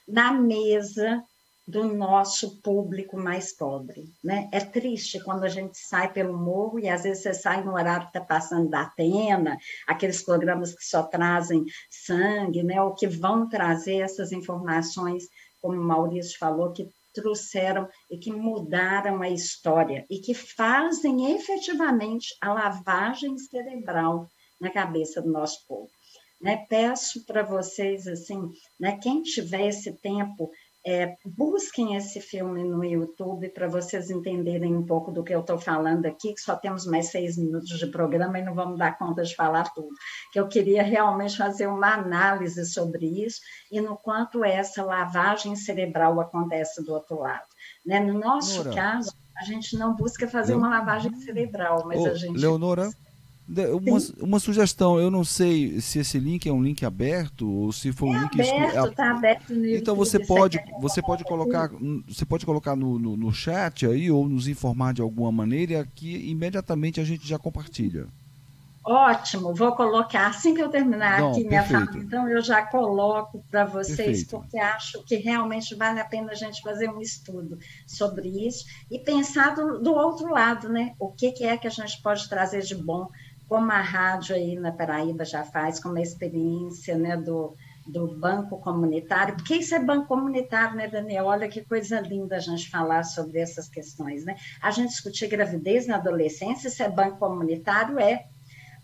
na 0.07 0.31
mesa 0.31 1.23
do 1.65 1.85
nosso 1.85 2.61
público 2.61 3.17
mais 3.17 3.53
pobre. 3.53 4.05
Né? 4.23 4.49
É 4.51 4.59
triste 4.59 5.23
quando 5.23 5.43
a 5.45 5.49
gente 5.49 5.77
sai 5.77 6.11
pelo 6.11 6.37
morro 6.37 6.77
e 6.79 6.89
às 6.89 7.03
vezes 7.03 7.23
você 7.23 7.33
sai 7.33 7.63
no 7.63 7.73
horário 7.73 8.09
que 8.09 8.17
está 8.17 8.21
passando 8.21 8.69
da 8.69 8.81
Atena, 8.81 9.57
aqueles 9.87 10.23
programas 10.23 10.73
que 10.73 10.83
só 10.83 11.03
trazem 11.03 11.63
sangue, 11.89 12.63
né? 12.63 12.81
ou 12.81 12.93
que 12.93 13.07
vão 13.07 13.47
trazer 13.47 13.99
essas 13.99 14.31
informações, 14.31 15.23
como 15.61 15.79
o 15.79 15.83
Maurício 15.83 16.37
falou, 16.37 16.73
que 16.73 16.89
trouxeram 17.13 17.87
e 18.09 18.17
que 18.17 18.31
mudaram 18.31 19.21
a 19.21 19.29
história 19.29 20.05
e 20.09 20.19
que 20.19 20.33
fazem 20.33 21.33
efetivamente 21.33 22.35
a 22.41 22.51
lavagem 22.51 23.37
cerebral 23.37 24.27
na 24.59 24.69
cabeça 24.69 25.21
do 25.21 25.31
nosso 25.31 25.65
povo. 25.67 25.89
Né? 26.41 26.65
Peço 26.67 27.25
para 27.25 27.41
vocês, 27.41 28.05
assim, 28.05 28.51
né, 28.77 28.99
quem 29.01 29.21
tiver 29.21 29.67
esse 29.67 29.93
tempo 29.93 30.51
é, 30.85 31.15
busquem 31.25 31.95
esse 31.95 32.19
filme 32.19 32.63
no 32.63 32.83
YouTube 32.83 33.49
para 33.49 33.67
vocês 33.67 34.09
entenderem 34.09 34.75
um 34.75 34.85
pouco 34.85 35.11
do 35.11 35.23
que 35.23 35.33
eu 35.33 35.39
estou 35.39 35.57
falando 35.57 36.05
aqui, 36.05 36.33
que 36.33 36.41
só 36.41 36.55
temos 36.55 36.85
mais 36.85 37.09
seis 37.09 37.37
minutos 37.37 37.79
de 37.79 37.87
programa 37.87 38.37
e 38.37 38.43
não 38.43 38.53
vamos 38.53 38.77
dar 38.77 38.97
conta 38.97 39.23
de 39.23 39.33
falar 39.33 39.73
tudo. 39.73 39.93
Que 40.31 40.39
eu 40.39 40.47
queria 40.47 40.83
realmente 40.83 41.37
fazer 41.37 41.67
uma 41.67 41.93
análise 41.93 42.65
sobre 42.65 43.05
isso 43.25 43.39
e 43.71 43.79
no 43.79 43.95
quanto 43.95 44.43
essa 44.43 44.83
lavagem 44.83 45.55
cerebral 45.55 46.19
acontece 46.19 46.83
do 46.83 46.93
outro 46.93 47.19
lado. 47.19 47.47
Né? 47.85 47.99
No 48.01 48.19
nosso 48.19 48.63
Leonora. 48.63 48.75
caso, 48.75 49.13
a 49.37 49.43
gente 49.45 49.77
não 49.77 49.95
busca 49.95 50.27
fazer 50.27 50.53
uma 50.53 50.69
lavagem 50.69 51.15
cerebral, 51.15 51.85
mas 51.85 52.05
a 52.05 52.13
gente. 52.13 52.37
Leonora, 52.37 52.89
uma, 53.47 53.99
uma, 54.21 54.39
sugestão, 54.39 54.97
eu 54.97 55.11
não 55.11 55.23
sei 55.23 55.81
se 55.81 55.99
esse 55.99 56.17
link 56.17 56.47
é 56.47 56.53
um 56.53 56.63
link 56.63 56.85
aberto 56.85 57.49
ou 57.49 57.71
se 57.73 57.91
foi 57.91 58.09
um 58.09 58.15
é 58.15 58.19
link 58.21 58.41
aberto, 58.41 58.89
está 58.89 59.11
aberto 59.11 59.53
no 59.53 59.65
Então 59.67 59.95
você 59.95 60.17
pode, 60.17 60.63
você 60.79 61.01
pode 61.01 61.23
colocar, 61.25 61.69
você 62.07 62.25
pode 62.25 62.45
colocar 62.45 62.75
no, 62.75 62.97
no, 62.97 63.17
no, 63.17 63.33
chat 63.33 63.85
aí 63.85 64.09
ou 64.09 64.29
nos 64.29 64.47
informar 64.47 64.93
de 64.93 65.01
alguma 65.01 65.31
maneira 65.31 65.85
que 65.93 66.29
imediatamente 66.29 67.01
a 67.01 67.03
gente 67.03 67.27
já 67.27 67.37
compartilha. 67.37 68.07
Ótimo, 68.85 69.53
vou 69.53 69.73
colocar 69.73 70.27
assim 70.27 70.53
que 70.53 70.61
eu 70.61 70.67
terminar 70.67 71.21
não, 71.21 71.31
aqui 71.31 71.45
minha 71.45 71.63
fala, 71.63 71.89
então 71.95 72.27
eu 72.27 72.41
já 72.41 72.61
coloco 72.65 73.41
para 73.49 73.63
vocês, 73.63 73.97
perfeito. 73.97 74.31
porque 74.31 74.57
acho 74.57 75.01
que 75.05 75.15
realmente 75.15 75.73
vale 75.73 76.01
a 76.01 76.05
pena 76.05 76.33
a 76.33 76.35
gente 76.35 76.61
fazer 76.61 76.89
um 76.89 76.99
estudo 76.99 77.57
sobre 77.87 78.27
isso 78.45 78.65
e 78.91 78.99
pensar 78.99 79.55
do, 79.55 79.79
do 79.79 79.93
outro 79.93 80.29
lado, 80.29 80.67
né? 80.67 80.93
O 80.99 81.09
que, 81.09 81.31
que 81.31 81.45
é 81.45 81.57
que 81.57 81.65
a 81.65 81.69
gente 81.69 82.01
pode 82.01 82.27
trazer 82.27 82.61
de 82.61 82.75
bom 82.75 83.07
como 83.53 83.71
a 83.71 83.81
rádio 83.81 84.35
aí 84.35 84.55
na 84.55 84.71
Paraíba 84.71 85.23
já 85.23 85.43
faz, 85.43 85.79
como 85.79 85.99
a 85.99 86.01
experiência 86.01 86.97
né, 86.97 87.15
do, 87.15 87.55
do 87.85 88.17
banco 88.17 88.59
comunitário, 88.59 89.35
porque 89.35 89.57
isso 89.57 89.75
é 89.75 89.79
banco 89.79 90.07
comunitário, 90.07 90.75
né, 90.75 90.87
Daniel? 90.87 91.25
Olha 91.25 91.47
que 91.47 91.61
coisa 91.61 91.99
linda 91.99 92.37
a 92.37 92.39
gente 92.39 92.67
falar 92.71 93.03
sobre 93.03 93.37
essas 93.39 93.69
questões, 93.69 94.25
né? 94.25 94.37
A 94.59 94.71
gente 94.71 94.89
discutir 94.89 95.27
gravidez 95.27 95.85
na 95.85 95.97
adolescência, 95.97 96.67
isso 96.67 96.81
é 96.81 96.89
banco 96.89 97.19
comunitário? 97.19 97.99
É. 97.99 98.25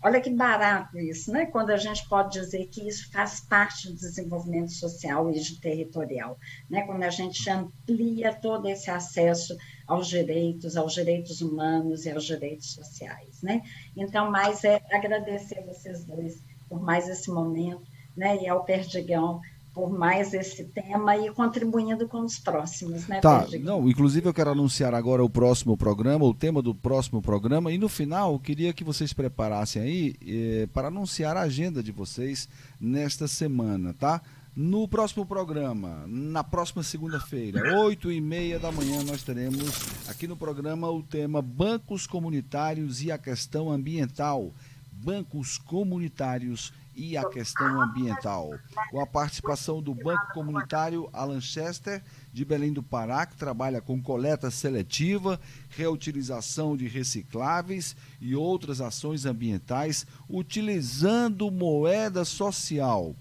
Olha 0.04 0.20
que 0.20 0.30
barato 0.30 0.96
isso, 1.00 1.32
né? 1.32 1.46
Quando 1.46 1.70
a 1.70 1.76
gente 1.76 2.08
pode 2.08 2.40
dizer 2.40 2.68
que 2.68 2.86
isso 2.86 3.10
faz 3.10 3.40
parte 3.40 3.88
do 3.88 3.94
desenvolvimento 3.94 4.70
social 4.70 5.32
e 5.32 5.60
territorial, 5.60 6.38
né? 6.70 6.82
Quando 6.82 7.02
a 7.02 7.10
gente 7.10 7.50
amplia 7.50 8.32
todo 8.32 8.68
esse 8.68 8.88
acesso 8.88 9.56
aos 9.90 10.06
direitos, 10.06 10.76
aos 10.76 10.94
direitos 10.94 11.42
humanos 11.42 12.06
e 12.06 12.10
aos 12.12 12.24
direitos 12.24 12.74
sociais, 12.74 13.42
né? 13.42 13.60
Então, 13.96 14.30
mais 14.30 14.62
é 14.62 14.80
agradecer 14.92 15.64
vocês 15.66 16.04
dois 16.04 16.40
por 16.68 16.80
mais 16.80 17.08
esse 17.08 17.28
momento, 17.28 17.82
né? 18.16 18.40
E 18.40 18.48
ao 18.48 18.62
Perdigão 18.62 19.40
por 19.74 19.90
mais 19.90 20.34
esse 20.34 20.64
tema 20.64 21.16
e 21.16 21.32
contribuindo 21.32 22.06
com 22.08 22.20
os 22.20 22.38
próximos, 22.38 23.08
né? 23.08 23.20
Tá, 23.20 23.40
Perdigão? 23.40 23.80
não, 23.80 23.88
inclusive 23.88 24.28
eu 24.28 24.34
quero 24.34 24.50
anunciar 24.50 24.94
agora 24.94 25.24
o 25.24 25.30
próximo 25.30 25.76
programa, 25.76 26.24
o 26.24 26.34
tema 26.34 26.62
do 26.62 26.72
próximo 26.72 27.20
programa, 27.20 27.72
e 27.72 27.78
no 27.78 27.88
final 27.88 28.32
eu 28.32 28.38
queria 28.38 28.72
que 28.72 28.84
vocês 28.84 29.12
preparassem 29.12 29.82
aí 29.82 30.14
eh, 30.24 30.68
para 30.72 30.88
anunciar 30.88 31.36
a 31.36 31.42
agenda 31.42 31.82
de 31.82 31.90
vocês 31.90 32.48
nesta 32.80 33.26
semana, 33.26 33.92
tá? 33.94 34.22
No 34.54 34.88
próximo 34.88 35.24
programa, 35.24 36.04
na 36.08 36.42
próxima 36.42 36.82
segunda-feira, 36.82 37.78
oito 37.78 38.10
e 38.10 38.20
meia 38.20 38.58
da 38.58 38.72
manhã, 38.72 39.00
nós 39.04 39.22
teremos 39.22 39.70
aqui 40.08 40.26
no 40.26 40.36
programa 40.36 40.90
o 40.90 41.04
tema 41.04 41.40
Bancos 41.40 42.04
Comunitários 42.04 43.00
e 43.00 43.12
a 43.12 43.16
Questão 43.16 43.70
Ambiental. 43.70 44.52
Bancos 44.90 45.56
Comunitários 45.56 46.72
e 46.96 47.16
a 47.16 47.24
Questão 47.28 47.80
Ambiental. 47.80 48.50
Com 48.90 49.00
a 49.00 49.06
participação 49.06 49.80
do 49.80 49.94
Banco 49.94 50.32
Comunitário 50.34 51.08
Alan 51.12 51.40
Chester, 51.40 52.02
de 52.32 52.44
Belém 52.44 52.72
do 52.72 52.82
Pará, 52.82 53.24
que 53.26 53.36
trabalha 53.36 53.80
com 53.80 54.02
coleta 54.02 54.50
seletiva, 54.50 55.40
reutilização 55.68 56.76
de 56.76 56.88
recicláveis 56.88 57.94
e 58.20 58.34
outras 58.34 58.80
ações 58.80 59.24
ambientais, 59.24 60.04
utilizando 60.28 61.50
moeda 61.52 62.24
social. 62.24 63.14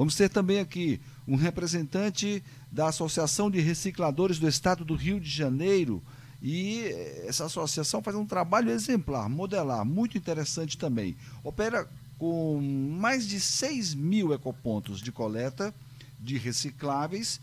Vamos 0.00 0.14
ter 0.14 0.30
também 0.30 0.60
aqui 0.60 0.98
um 1.28 1.36
representante 1.36 2.42
da 2.72 2.88
Associação 2.88 3.50
de 3.50 3.60
Recicladores 3.60 4.38
do 4.38 4.48
Estado 4.48 4.82
do 4.82 4.94
Rio 4.94 5.20
de 5.20 5.28
Janeiro 5.28 6.02
E 6.40 6.84
essa 7.26 7.44
associação 7.44 8.02
faz 8.02 8.16
um 8.16 8.24
trabalho 8.24 8.70
exemplar, 8.70 9.28
modelar, 9.28 9.84
muito 9.84 10.16
interessante 10.16 10.78
também. 10.78 11.18
Opera 11.44 11.86
com 12.16 12.62
mais 12.98 13.28
de 13.28 13.38
6 13.38 13.92
mil 13.92 14.32
ecopontos 14.32 15.02
de 15.02 15.12
coleta 15.12 15.74
de 16.18 16.38
recicláveis, 16.38 17.38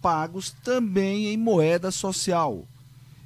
pagos 0.00 0.50
também 0.64 1.26
em 1.26 1.36
moeda 1.36 1.90
social. 1.90 2.66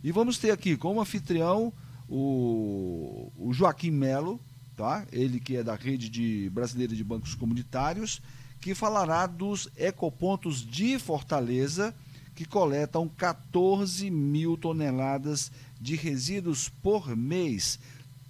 E 0.02 0.10
vamos 0.10 0.38
ter 0.38 0.50
aqui 0.50 0.76
como 0.76 1.00
anfitrião 1.00 1.72
o, 2.08 3.30
o 3.38 3.52
Joaquim 3.52 3.92
Melo, 3.92 4.40
tá? 4.76 5.06
ele 5.12 5.38
que 5.38 5.54
é 5.54 5.62
da 5.62 5.76
rede 5.76 6.08
de 6.08 6.50
brasileira 6.50 6.96
de 6.96 7.04
bancos 7.04 7.36
comunitários, 7.36 8.20
que 8.62 8.76
falará 8.76 9.26
dos 9.26 9.68
ecopontos 9.76 10.64
de 10.64 10.96
Fortaleza, 10.96 11.92
que 12.32 12.44
coletam 12.44 13.08
14 13.08 14.08
mil 14.08 14.56
toneladas 14.56 15.50
de 15.80 15.96
resíduos 15.96 16.68
por 16.68 17.16
mês, 17.16 17.80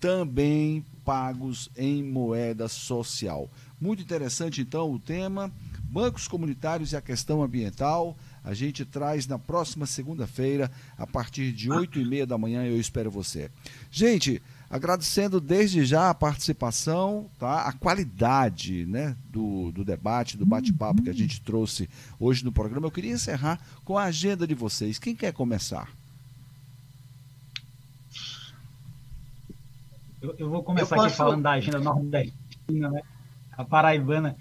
também 0.00 0.84
pagos 1.04 1.68
em 1.76 2.02
moeda 2.02 2.66
social. 2.66 3.48
Muito 3.78 4.02
interessante, 4.02 4.62
então, 4.62 4.90
o 4.90 4.98
tema. 4.98 5.52
Bancos 5.82 6.26
comunitários 6.26 6.92
e 6.92 6.96
a 6.96 7.02
questão 7.02 7.42
ambiental. 7.42 8.16
A 8.42 8.54
gente 8.54 8.86
traz 8.86 9.26
na 9.26 9.38
próxima 9.38 9.84
segunda-feira, 9.84 10.70
a 10.96 11.06
partir 11.06 11.52
de 11.52 11.70
8 11.70 12.00
e 12.00 12.04
meia 12.06 12.26
da 12.26 12.38
manhã. 12.38 12.64
Eu 12.64 12.80
espero 12.80 13.10
você. 13.10 13.50
Gente, 13.90 14.40
agradecendo 14.72 15.38
desde 15.38 15.84
já 15.84 16.08
a 16.08 16.14
participação, 16.14 17.28
tá? 17.38 17.68
a 17.68 17.74
qualidade 17.74 18.86
né? 18.86 19.14
do, 19.30 19.70
do 19.70 19.84
debate, 19.84 20.38
do 20.38 20.46
bate-papo 20.46 21.02
que 21.02 21.10
a 21.10 21.14
gente 21.14 21.42
trouxe 21.42 21.90
hoje 22.18 22.42
no 22.42 22.50
programa. 22.50 22.86
Eu 22.86 22.90
queria 22.90 23.12
encerrar 23.12 23.60
com 23.84 23.98
a 23.98 24.04
agenda 24.04 24.46
de 24.46 24.54
vocês. 24.54 24.98
Quem 24.98 25.14
quer 25.14 25.30
começar? 25.34 25.90
Eu, 30.22 30.34
eu 30.38 30.48
vou 30.48 30.62
começar 30.62 30.96
posso... 30.96 31.08
aqui 31.08 31.16
falando 31.16 31.42
da 31.42 31.50
agenda 31.50 31.78
nordestina, 31.78 32.88
né? 32.88 33.02
a 33.52 33.64
paraibana 33.64 34.34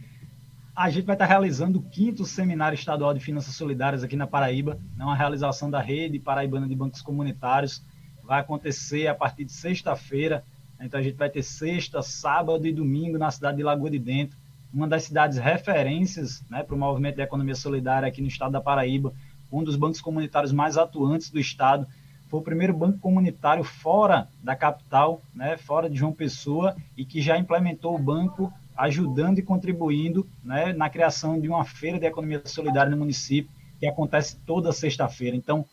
a 0.73 0.89
gente 0.89 1.05
vai 1.05 1.15
estar 1.15 1.25
realizando 1.25 1.79
o 1.79 1.81
quinto 1.81 2.23
Seminário 2.23 2.75
Estadual 2.75 3.13
de 3.13 3.19
Finanças 3.19 3.53
Solidárias 3.53 4.01
aqui 4.01 4.15
na 4.15 4.25
Paraíba, 4.25 4.79
é 4.97 5.03
uma 5.03 5.15
realização 5.15 5.69
da 5.69 5.81
Rede 5.81 6.17
Paraibana 6.17 6.65
de 6.67 6.73
Bancos 6.73 7.01
Comunitários. 7.01 7.83
Vai 8.31 8.39
acontecer 8.39 9.07
a 9.07 9.13
partir 9.13 9.43
de 9.43 9.51
sexta-feira, 9.51 10.41
então 10.79 10.97
a 10.97 11.03
gente 11.03 11.17
vai 11.17 11.29
ter 11.29 11.43
sexta, 11.43 12.01
sábado 12.01 12.65
e 12.65 12.71
domingo 12.71 13.17
na 13.17 13.29
cidade 13.29 13.57
de 13.57 13.63
Lagoa 13.63 13.89
de 13.89 13.99
Dentro, 13.99 14.37
uma 14.73 14.87
das 14.87 15.03
cidades 15.03 15.37
referências 15.37 16.41
né, 16.49 16.63
para 16.63 16.73
o 16.73 16.79
movimento 16.79 17.17
da 17.17 17.23
economia 17.23 17.55
solidária 17.55 18.07
aqui 18.07 18.21
no 18.21 18.29
estado 18.29 18.53
da 18.53 18.61
Paraíba, 18.61 19.13
um 19.51 19.61
dos 19.61 19.75
bancos 19.75 19.99
comunitários 19.99 20.53
mais 20.53 20.77
atuantes 20.77 21.29
do 21.29 21.41
estado. 21.41 21.85
Foi 22.29 22.39
o 22.39 22.41
primeiro 22.41 22.73
banco 22.73 22.99
comunitário 22.99 23.65
fora 23.65 24.29
da 24.41 24.55
capital, 24.55 25.21
né, 25.35 25.57
fora 25.57 25.89
de 25.89 25.97
João 25.97 26.13
Pessoa, 26.13 26.73
e 26.95 27.03
que 27.03 27.21
já 27.21 27.37
implementou 27.37 27.93
o 27.93 27.99
banco 27.99 28.49
ajudando 28.77 29.39
e 29.39 29.43
contribuindo 29.43 30.25
né, 30.41 30.71
na 30.71 30.89
criação 30.89 31.37
de 31.37 31.49
uma 31.49 31.65
feira 31.65 31.99
de 31.99 32.05
economia 32.05 32.41
solidária 32.45 32.91
no 32.91 32.95
município, 32.95 33.51
que 33.77 33.85
acontece 33.85 34.37
toda 34.45 34.71
sexta-feira. 34.71 35.35
Então, 35.35 35.65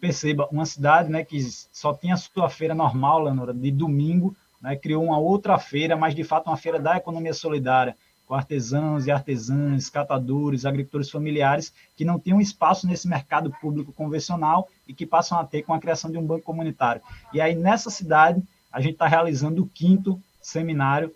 perceba, 0.00 0.48
uma 0.50 0.66
cidade 0.66 1.10
né, 1.10 1.24
que 1.24 1.40
só 1.72 1.94
tinha 1.94 2.16
sua 2.16 2.48
feira 2.48 2.74
normal, 2.74 3.22
Leonora, 3.22 3.54
de 3.54 3.70
domingo, 3.70 4.36
né, 4.60 4.76
criou 4.76 5.04
uma 5.04 5.18
outra 5.18 5.58
feira, 5.58 5.96
mas 5.96 6.14
de 6.14 6.24
fato 6.24 6.48
uma 6.48 6.56
feira 6.56 6.78
da 6.78 6.96
economia 6.96 7.32
solidária, 7.32 7.96
com 8.26 8.34
artesãos 8.34 9.06
e 9.06 9.10
artesãs, 9.10 9.90
catadores, 9.90 10.64
agricultores 10.64 11.10
familiares, 11.10 11.72
que 11.96 12.04
não 12.04 12.18
tinham 12.18 12.40
espaço 12.40 12.86
nesse 12.86 13.06
mercado 13.06 13.50
público 13.60 13.92
convencional 13.92 14.68
e 14.88 14.94
que 14.94 15.04
passam 15.04 15.38
a 15.38 15.44
ter 15.44 15.62
com 15.62 15.74
a 15.74 15.78
criação 15.78 16.10
de 16.10 16.16
um 16.16 16.26
banco 16.26 16.42
comunitário. 16.42 17.02
E 17.32 17.40
aí, 17.40 17.54
nessa 17.54 17.90
cidade, 17.90 18.42
a 18.72 18.80
gente 18.80 18.94
está 18.94 19.06
realizando 19.06 19.62
o 19.62 19.66
quinto 19.66 20.20
seminário 20.40 21.14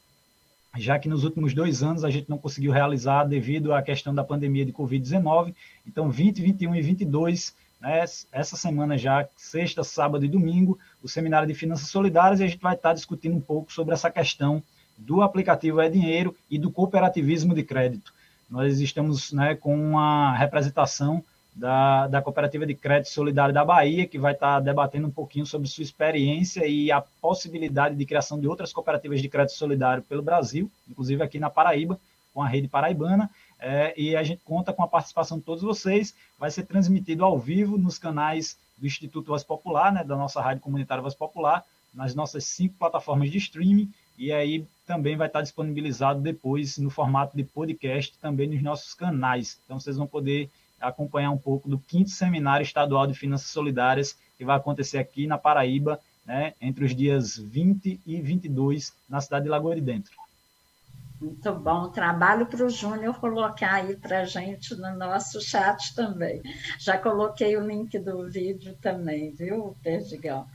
já 0.76 0.98
que 0.98 1.08
nos 1.08 1.24
últimos 1.24 1.54
dois 1.54 1.82
anos 1.82 2.04
a 2.04 2.10
gente 2.10 2.28
não 2.28 2.38
conseguiu 2.38 2.72
realizar 2.72 3.24
devido 3.24 3.72
à 3.72 3.82
questão 3.82 4.14
da 4.14 4.22
pandemia 4.22 4.64
de 4.64 4.72
Covid-19. 4.72 5.54
Então, 5.86 6.10
20, 6.10 6.42
21 6.42 6.74
e 6.74 6.82
22, 6.82 7.54
né, 7.80 8.04
essa 8.32 8.56
semana 8.56 8.98
já, 8.98 9.26
sexta, 9.36 9.84
sábado 9.84 10.24
e 10.24 10.28
domingo, 10.28 10.78
o 11.02 11.08
Seminário 11.08 11.46
de 11.46 11.54
Finanças 11.54 11.88
Solidárias, 11.88 12.40
e 12.40 12.44
a 12.44 12.48
gente 12.48 12.60
vai 12.60 12.74
estar 12.74 12.92
discutindo 12.92 13.36
um 13.36 13.40
pouco 13.40 13.72
sobre 13.72 13.94
essa 13.94 14.10
questão 14.10 14.62
do 14.96 15.22
aplicativo 15.22 15.80
É 15.80 15.88
Dinheiro 15.88 16.34
e 16.50 16.58
do 16.58 16.70
cooperativismo 16.70 17.54
de 17.54 17.62
crédito. 17.62 18.12
Nós 18.50 18.80
estamos 18.80 19.32
né, 19.32 19.54
com 19.54 19.76
uma 19.78 20.34
representação 20.36 21.22
da, 21.54 22.06
da 22.06 22.22
Cooperativa 22.22 22.64
de 22.64 22.74
Crédito 22.74 23.10
Solidário 23.10 23.52
da 23.52 23.64
Bahia, 23.64 24.06
que 24.06 24.18
vai 24.18 24.32
estar 24.32 24.60
debatendo 24.60 25.08
um 25.08 25.10
pouquinho 25.10 25.44
sobre 25.44 25.68
sua 25.68 25.82
experiência 25.82 26.66
e 26.66 26.90
a 26.90 27.00
possibilidade 27.20 27.96
de 27.96 28.06
criação 28.06 28.40
de 28.40 28.46
outras 28.46 28.72
cooperativas 28.72 29.20
de 29.20 29.28
crédito 29.28 29.56
solidário 29.56 30.02
pelo 30.02 30.22
Brasil, 30.22 30.70
inclusive 30.88 31.22
aqui 31.22 31.38
na 31.38 31.50
Paraíba, 31.50 31.98
com 32.32 32.42
a 32.42 32.48
rede 32.48 32.68
paraibana. 32.68 33.28
É, 33.60 33.92
e 34.00 34.14
a 34.14 34.22
gente 34.22 34.42
conta 34.44 34.72
com 34.72 34.82
a 34.82 34.88
participação 34.88 35.38
de 35.38 35.44
todos 35.44 35.62
vocês. 35.62 36.14
Vai 36.38 36.50
ser 36.50 36.64
transmitido 36.64 37.24
ao 37.24 37.38
vivo 37.38 37.76
nos 37.76 37.98
canais 37.98 38.56
do 38.76 38.86
Instituto 38.86 39.26
Voz 39.26 39.42
Popular, 39.42 39.92
né, 39.92 40.04
da 40.04 40.16
nossa 40.16 40.40
rádio 40.40 40.62
comunitária 40.62 41.02
Voz 41.02 41.14
Popular, 41.14 41.64
nas 41.92 42.14
nossas 42.14 42.44
cinco 42.44 42.76
plataformas 42.78 43.30
de 43.30 43.38
streaming, 43.38 43.90
e 44.16 44.32
aí 44.32 44.64
também 44.86 45.16
vai 45.16 45.26
estar 45.26 45.42
disponibilizado 45.42 46.20
depois 46.20 46.78
no 46.78 46.90
formato 46.90 47.36
de 47.36 47.44
podcast 47.44 48.16
também 48.18 48.48
nos 48.48 48.62
nossos 48.62 48.94
canais. 48.94 49.60
Então 49.64 49.80
vocês 49.80 49.96
vão 49.96 50.06
poder 50.06 50.50
acompanhar 50.80 51.30
um 51.30 51.38
pouco 51.38 51.68
do 51.68 51.78
quinto 51.78 52.10
Seminário 52.10 52.62
Estadual 52.62 53.06
de 53.06 53.14
Finanças 53.14 53.48
Solidárias, 53.48 54.16
que 54.36 54.44
vai 54.44 54.56
acontecer 54.56 54.98
aqui 54.98 55.26
na 55.26 55.38
Paraíba, 55.38 55.98
né, 56.24 56.54
entre 56.60 56.84
os 56.84 56.94
dias 56.94 57.36
20 57.36 58.00
e 58.06 58.20
22, 58.20 58.92
na 59.08 59.20
cidade 59.20 59.44
de 59.44 59.50
Lagoa 59.50 59.74
de 59.74 59.80
Dentro. 59.80 60.12
Muito 61.20 61.52
bom. 61.52 61.90
Trabalho 61.90 62.46
para 62.46 62.64
o 62.64 62.70
Júnior 62.70 63.18
colocar 63.18 63.74
aí 63.74 63.96
para 63.96 64.20
a 64.20 64.24
gente 64.24 64.74
no 64.76 64.96
nosso 64.96 65.40
chat 65.40 65.92
também. 65.94 66.40
Já 66.78 66.96
coloquei 66.96 67.56
o 67.56 67.66
link 67.66 67.98
do 67.98 68.30
vídeo 68.30 68.76
também, 68.80 69.32
viu, 69.32 69.76
Perdigão? 69.82 70.46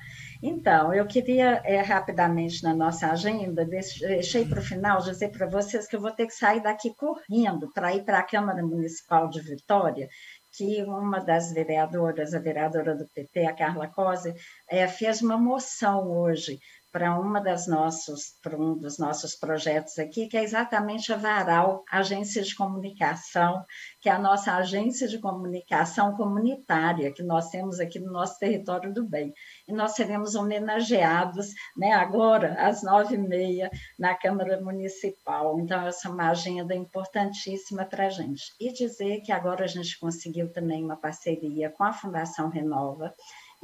Então, 0.42 0.94
eu 0.94 1.06
queria 1.06 1.62
é, 1.66 1.82
rapidamente 1.82 2.64
na 2.64 2.74
nossa 2.74 3.08
agenda, 3.08 3.66
deixei 3.66 4.46
para 4.46 4.60
o 4.60 4.64
final 4.64 5.02
dizer 5.02 5.32
para 5.32 5.48
vocês 5.48 5.88
que 5.88 5.96
eu 5.96 6.02
vou 6.02 6.12
ter 6.12 6.28
que 6.28 6.34
sair 6.34 6.62
daqui 6.62 6.94
correndo 6.96 7.70
para 7.74 7.94
ir 7.94 8.04
para 8.04 8.20
a 8.20 8.24
Câmara 8.24 8.62
Municipal 8.62 9.30
de 9.30 9.42
Vitória, 9.42 10.08
que 10.52 10.84
uma 10.84 11.20
das 11.20 11.52
vereadoras, 11.52 12.34
a 12.34 12.40
vereadora 12.40 12.96
do 12.96 13.06
PT, 13.08 13.46
a 13.46 13.54
Carla 13.54 13.88
Cosi, 13.88 14.34
é, 14.70 14.88
fez 14.88 15.22
uma 15.22 15.38
moção 15.38 16.10
hoje 16.10 16.60
para 16.94 17.20
uma 17.20 17.42
das 17.42 17.66
nossos, 17.66 18.38
para 18.40 18.56
um 18.56 18.78
dos 18.78 19.00
nossos 19.00 19.36
projetos 19.36 19.98
aqui, 19.98 20.28
que 20.28 20.38
é 20.38 20.44
exatamente 20.44 21.12
a 21.12 21.18
Varal, 21.18 21.84
Agência 21.92 22.44
de 22.44 22.56
Comunicação, 22.56 23.66
que 24.00 24.08
é 24.08 24.12
a 24.12 24.20
nossa 24.20 24.56
agência 24.56 25.08
de 25.08 25.20
comunicação 25.20 26.16
comunitária 26.16 27.12
que 27.12 27.24
nós 27.24 27.50
temos 27.50 27.80
aqui 27.80 28.00
no 28.00 28.12
nosso 28.12 28.38
território 28.38 28.94
do 28.94 29.04
bem. 29.04 29.34
E 29.68 29.74
nós 29.74 29.96
seremos 29.96 30.36
homenageados 30.36 31.48
né, 31.76 31.92
agora, 31.94 32.54
às 32.60 32.84
nove 32.84 33.16
e 33.16 33.18
meia, 33.18 33.72
na 33.98 34.14
Câmara 34.14 34.62
Municipal. 34.62 35.60
Então, 35.60 35.88
essa 35.88 36.08
é 36.08 36.12
uma 36.12 36.30
agenda 36.30 36.76
importantíssima 36.76 37.86
para 37.86 38.06
a 38.06 38.10
gente. 38.12 38.54
E 38.60 38.72
dizer 38.72 39.22
que 39.22 39.32
agora 39.32 39.64
a 39.64 39.68
gente 39.68 40.00
conseguiu 40.00 40.54
também 40.54 40.84
uma 40.84 40.96
parceria 40.96 41.72
com 41.72 41.84
a 41.84 41.92
Fundação 41.92 42.50
Renova, 42.50 43.12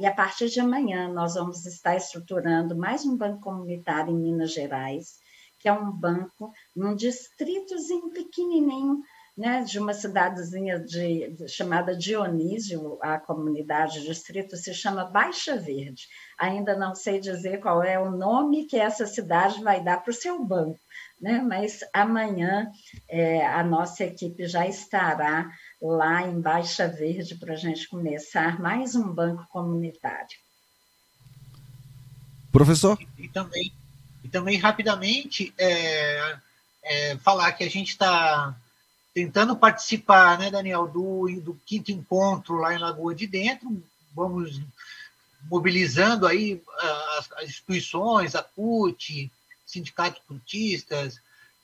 e 0.00 0.06
a 0.06 0.14
partir 0.14 0.48
de 0.48 0.58
amanhã 0.58 1.12
nós 1.12 1.34
vamos 1.34 1.66
estar 1.66 1.94
estruturando 1.94 2.74
mais 2.74 3.04
um 3.04 3.18
banco 3.18 3.42
comunitário 3.42 4.10
em 4.10 4.18
Minas 4.18 4.50
Gerais, 4.50 5.18
que 5.58 5.68
é 5.68 5.72
um 5.74 5.92
banco 5.92 6.50
num 6.74 6.96
distritozinho 6.96 8.08
pequenininho, 8.08 9.02
né, 9.36 9.62
de 9.62 9.78
uma 9.78 9.92
cidadezinha 9.92 10.78
de, 10.80 11.34
de, 11.34 11.48
chamada 11.48 11.94
Dionísio, 11.94 12.98
a 13.02 13.18
comunidade, 13.18 13.98
o 13.98 14.04
distrito 14.04 14.56
se 14.56 14.72
chama 14.72 15.04
Baixa 15.04 15.56
Verde. 15.56 16.08
Ainda 16.38 16.74
não 16.76 16.94
sei 16.94 17.20
dizer 17.20 17.60
qual 17.60 17.82
é 17.82 17.98
o 17.98 18.10
nome 18.10 18.64
que 18.64 18.78
essa 18.78 19.06
cidade 19.06 19.62
vai 19.62 19.84
dar 19.84 20.02
para 20.02 20.10
o 20.10 20.14
seu 20.14 20.42
banco, 20.42 20.80
né? 21.20 21.44
mas 21.46 21.80
amanhã 21.92 22.70
é, 23.06 23.46
a 23.46 23.62
nossa 23.62 24.04
equipe 24.04 24.46
já 24.46 24.66
estará 24.66 25.50
lá 25.80 26.26
em 26.26 26.40
Baixa 26.40 26.86
Verde 26.86 27.34
para 27.34 27.54
a 27.54 27.56
gente 27.56 27.88
começar 27.88 28.60
mais 28.60 28.94
um 28.94 29.08
banco 29.08 29.46
comunitário. 29.48 30.36
Professor? 32.52 32.98
E, 33.00 33.24
e 33.24 33.28
também, 33.28 33.72
e 34.22 34.28
também 34.28 34.58
rapidamente 34.58 35.54
é, 35.56 36.36
é, 36.82 37.16
falar 37.18 37.52
que 37.52 37.64
a 37.64 37.70
gente 37.70 37.90
está 37.90 38.54
tentando 39.14 39.56
participar, 39.56 40.38
né, 40.38 40.50
Daniel, 40.50 40.86
do, 40.86 41.26
do 41.40 41.60
quinto 41.64 41.90
encontro 41.90 42.56
lá 42.56 42.74
em 42.74 42.78
Lagoa 42.78 43.14
de 43.14 43.26
Dentro. 43.26 43.82
Vamos 44.14 44.60
mobilizando 45.48 46.26
aí 46.26 46.62
as, 47.18 47.32
as 47.32 47.44
instituições, 47.44 48.34
a 48.34 48.42
CUT, 48.42 49.30
sindicatos 49.64 50.20
cultistas, 50.26 51.20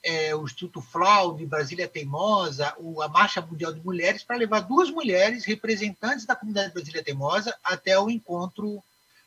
é, 0.07 0.33
o 0.33 0.45
Instituto 0.45 0.79
Flau 0.79 1.35
de 1.35 1.45
Brasília 1.45 1.85
Teimosa, 1.85 2.73
o, 2.77 3.01
a 3.01 3.09
Marcha 3.09 3.41
Mundial 3.41 3.73
de 3.73 3.81
Mulheres, 3.81 4.23
para 4.23 4.37
levar 4.37 4.61
duas 4.61 4.89
mulheres 4.89 5.43
representantes 5.43 6.25
da 6.25 6.33
comunidade 6.33 6.73
Brasília 6.73 7.03
Teimosa 7.03 7.53
até 7.61 7.99
o 7.99 8.09
encontro 8.09 8.81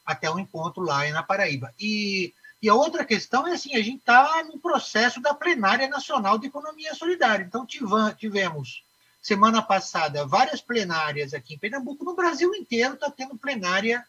até 0.06 0.28
o 0.30 0.38
encontro 0.38 0.82
lá 0.82 1.06
na 1.10 1.22
Paraíba. 1.22 1.72
E, 1.78 2.32
e 2.62 2.68
a 2.68 2.74
outra 2.74 3.04
questão 3.04 3.46
é 3.46 3.52
assim, 3.52 3.76
a 3.76 3.82
gente 3.82 3.98
está 3.98 4.42
no 4.44 4.58
processo 4.58 5.20
da 5.20 5.34
plenária 5.34 5.86
nacional 5.86 6.38
de 6.38 6.46
economia 6.46 6.94
solidária. 6.94 7.44
Então 7.44 7.66
tivemos 7.66 8.82
semana 9.20 9.60
passada 9.60 10.26
várias 10.26 10.62
plenárias 10.62 11.34
aqui 11.34 11.54
em 11.54 11.58
Pernambuco, 11.58 12.04
no 12.04 12.16
Brasil 12.16 12.54
inteiro 12.54 12.94
está 12.94 13.10
tendo 13.10 13.36
plenária 13.36 14.02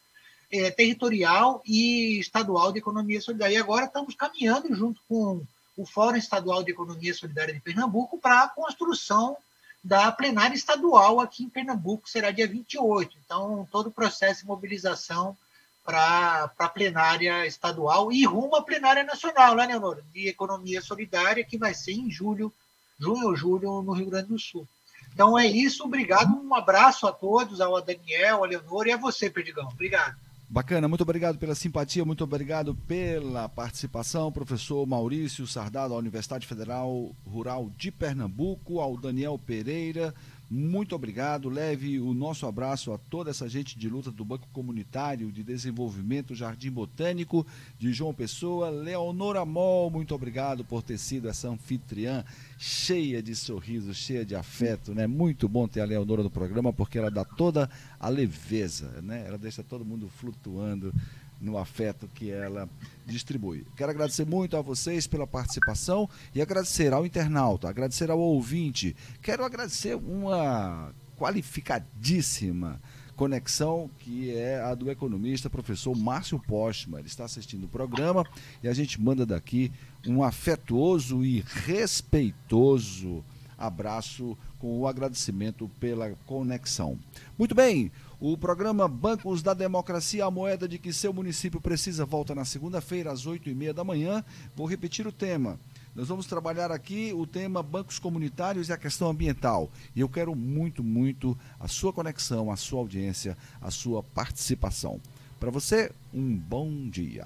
é, 0.50 0.72
territorial 0.72 1.62
e 1.66 2.18
estadual 2.18 2.72
de 2.72 2.80
economia 2.80 3.20
solidária. 3.20 3.56
E 3.56 3.58
agora 3.58 3.86
estamos 3.86 4.16
caminhando 4.16 4.74
junto 4.74 5.02
com 5.08 5.46
o 5.78 5.86
Fórum 5.86 6.18
Estadual 6.18 6.64
de 6.64 6.72
Economia 6.72 7.14
Solidária 7.14 7.54
de 7.54 7.60
Pernambuco 7.60 8.18
para 8.18 8.44
a 8.44 8.50
construção 8.50 9.38
da 9.84 10.12
plenária 10.12 10.56
estadual 10.56 11.20
aqui 11.20 11.44
em 11.44 11.50
Pernambuco, 11.50 12.08
será 12.08 12.30
dia 12.30 12.48
28. 12.48 13.18
Então, 13.26 13.68
todo 13.72 13.88
o 13.88 13.92
processo 13.92 14.42
de 14.42 14.48
mobilização 14.48 15.36
para 15.84 16.52
a 16.60 16.70
plenária 16.70 17.48
estadual 17.48 18.12
e 18.12 18.24
rumo 18.24 18.56
à 18.56 18.62
plenária 18.62 19.04
nacional, 19.04 19.56
né, 19.56 19.66
Leonor? 19.66 20.02
De 20.14 20.28
Economia 20.28 20.82
Solidária, 20.82 21.44
que 21.44 21.58
vai 21.58 21.74
ser 21.74 21.94
em 21.94 22.12
julho, 22.12 22.54
junho 23.00 23.28
ou 23.28 23.36
julho, 23.36 23.82
no 23.82 23.94
Rio 23.94 24.10
Grande 24.12 24.28
do 24.28 24.38
Sul. 24.38 24.68
Então 25.14 25.38
é 25.38 25.48
isso, 25.48 25.84
obrigado, 25.84 26.32
um 26.32 26.54
abraço 26.54 27.08
a 27.08 27.12
todos, 27.12 27.60
ao 27.60 27.82
Daniel, 27.82 28.38
ao 28.38 28.46
Leonor 28.46 28.88
e 28.88 28.92
a 28.92 28.98
você, 28.98 29.30
Perdigão. 29.30 29.68
Obrigado. 29.68 30.16
Bacana, 30.54 30.86
muito 30.86 31.04
obrigado 31.04 31.38
pela 31.38 31.56
simpatia, 31.56 32.04
muito 32.04 32.26
obrigado 32.26 32.76
pela 32.76 33.48
participação, 33.48 34.34
professor 34.34 34.86
Maurício 34.86 35.48
Sardado, 35.48 35.92
da 35.92 35.96
Universidade 35.96 36.46
Federal 36.46 37.16
Rural 37.26 37.72
de 37.78 37.90
Pernambuco, 37.90 38.82
ao 38.82 38.98
Daniel 38.98 39.40
Pereira, 39.40 40.14
muito 40.54 40.94
obrigado. 40.94 41.48
Leve 41.48 41.98
o 41.98 42.14
nosso 42.14 42.46
abraço 42.46 42.92
a 42.92 42.98
toda 42.98 43.30
essa 43.30 43.48
gente 43.48 43.80
de 43.80 43.88
luta 43.88 44.12
do 44.12 44.26
Banco 44.26 44.50
Comunitário 44.52 45.32
de 45.32 45.44
Desenvolvimento 45.44 46.36
Jardim 46.36 46.70
Botânico 46.70 47.48
de 47.80 47.94
João 47.94 48.14
Pessoa. 48.14 48.70
Leonora 48.70 49.46
Mol, 49.46 49.90
muito 49.90 50.14
obrigado 50.14 50.66
por 50.66 50.84
ter 50.84 50.98
sido 50.98 51.30
essa 51.30 51.48
anfitriã 51.48 52.26
cheia 52.58 53.24
de 53.24 53.34
sorrisos, 53.34 53.96
cheia 53.96 54.26
de 54.26 54.36
afeto, 54.36 54.94
né? 54.94 55.08
Muito 55.08 55.48
bom 55.48 55.70
ter 55.70 55.80
a 55.80 55.86
Leonora 55.86 56.22
no 56.22 56.30
programa 56.30 56.74
porque 56.74 56.98
ela 56.98 57.10
dá 57.10 57.24
toda 57.24 57.70
a 57.98 58.10
leveza, 58.10 59.02
né? 59.02 59.24
Ela 59.26 59.38
deixa 59.38 59.64
todo 59.64 59.86
mundo 59.86 60.10
flutuando 60.10 60.94
no 61.40 61.58
afeto 61.58 62.10
que 62.14 62.30
ela 62.30 62.70
distribui. 63.12 63.66
Quero 63.76 63.92
agradecer 63.92 64.26
muito 64.26 64.58
a 64.58 64.62
vocês 64.62 65.08
pela 65.08 65.28
participação 65.28 66.10
e 66.34 66.42
agradecer 66.42 66.94
ao 66.94 67.06
internauta, 67.06 67.70
agradecer 67.70 68.10
ao 68.10 68.20
ouvinte. 68.20 68.96
Quero 69.22 69.44
agradecer 69.44 69.96
uma 69.96 70.94
qualificadíssima 71.18 72.82
conexão 73.16 73.90
que 74.00 74.36
é 74.36 74.60
a 74.60 74.74
do 74.74 74.90
economista 74.90 75.50
professor 75.50 75.96
Márcio 75.96 76.40
Postman. 76.40 77.00
Ele 77.00 77.08
está 77.08 77.26
assistindo 77.26 77.66
o 77.66 77.70
programa 77.70 78.26
e 78.64 78.68
a 78.68 78.74
gente 78.74 79.00
manda 79.00 79.26
daqui 79.26 79.72
um 80.08 80.24
afetuoso 80.24 81.24
e 81.24 81.44
respeitoso 81.66 83.24
abraço 83.62 84.36
com 84.58 84.80
o 84.80 84.88
agradecimento 84.88 85.70
pela 85.80 86.12
conexão. 86.26 86.98
Muito 87.38 87.54
bem, 87.54 87.92
o 88.22 88.38
programa 88.38 88.88
Bancos 88.88 89.42
da 89.42 89.52
Democracia, 89.52 90.26
a 90.26 90.30
moeda 90.30 90.68
de 90.68 90.78
que 90.78 90.94
seu 90.94 91.12
município 91.12 91.60
precisa, 91.60 92.06
volta 92.06 92.36
na 92.36 92.46
segunda-feira, 92.46 93.12
às 93.12 93.26
oito 93.26 93.50
e 93.50 93.56
meia 93.56 93.74
da 93.74 93.84
manhã. 93.84 94.24
Vou 94.56 94.68
repetir 94.68 95.08
o 95.08 95.12
tema. 95.12 95.60
Nós 95.96 96.08
vamos 96.08 96.28
trabalhar 96.28 96.72
aqui 96.72 97.12
o 97.14 97.26
tema 97.26 97.64
bancos 97.64 97.98
comunitários 97.98 98.70
e 98.70 98.74
a 98.74 98.78
questão 98.78 99.10
ambiental. 99.10 99.72
E 99.96 100.02
eu 100.02 100.08
quero 100.08 100.36
muito, 100.36 100.84
muito 100.84 101.36
a 101.60 101.68
sua 101.68 101.92
conexão, 101.92 102.52
a 102.52 102.56
sua 102.56 102.82
audiência, 102.82 103.36
a 103.60 103.72
sua 103.72 104.04
participação. 104.04 105.02
Para 105.40 105.50
você, 105.50 105.92
um 106.14 106.38
bom 106.38 106.88
dia. 106.88 107.26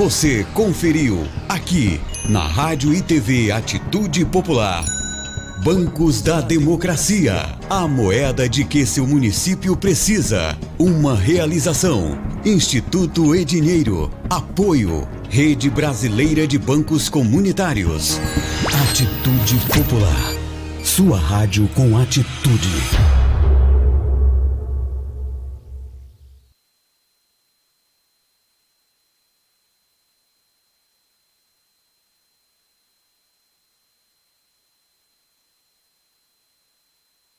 Você 0.00 0.46
conferiu 0.54 1.26
aqui 1.46 2.00
na 2.26 2.40
Rádio 2.40 2.94
e 2.94 3.02
TV 3.02 3.52
Atitude 3.52 4.24
Popular. 4.24 4.82
Bancos 5.62 6.22
da 6.22 6.40
Democracia, 6.40 7.54
a 7.68 7.86
moeda 7.86 8.48
de 8.48 8.64
que 8.64 8.86
seu 8.86 9.06
município 9.06 9.76
precisa. 9.76 10.56
Uma 10.78 11.14
realização. 11.14 12.18
Instituto 12.42 13.34
Edinheiro. 13.34 14.10
Apoio. 14.30 15.06
Rede 15.28 15.68
Brasileira 15.68 16.46
de 16.46 16.58
Bancos 16.58 17.10
Comunitários. 17.10 18.18
Atitude 18.88 19.56
Popular. 19.66 20.32
Sua 20.82 21.18
rádio 21.18 21.68
com 21.74 21.98
atitude. 21.98 23.19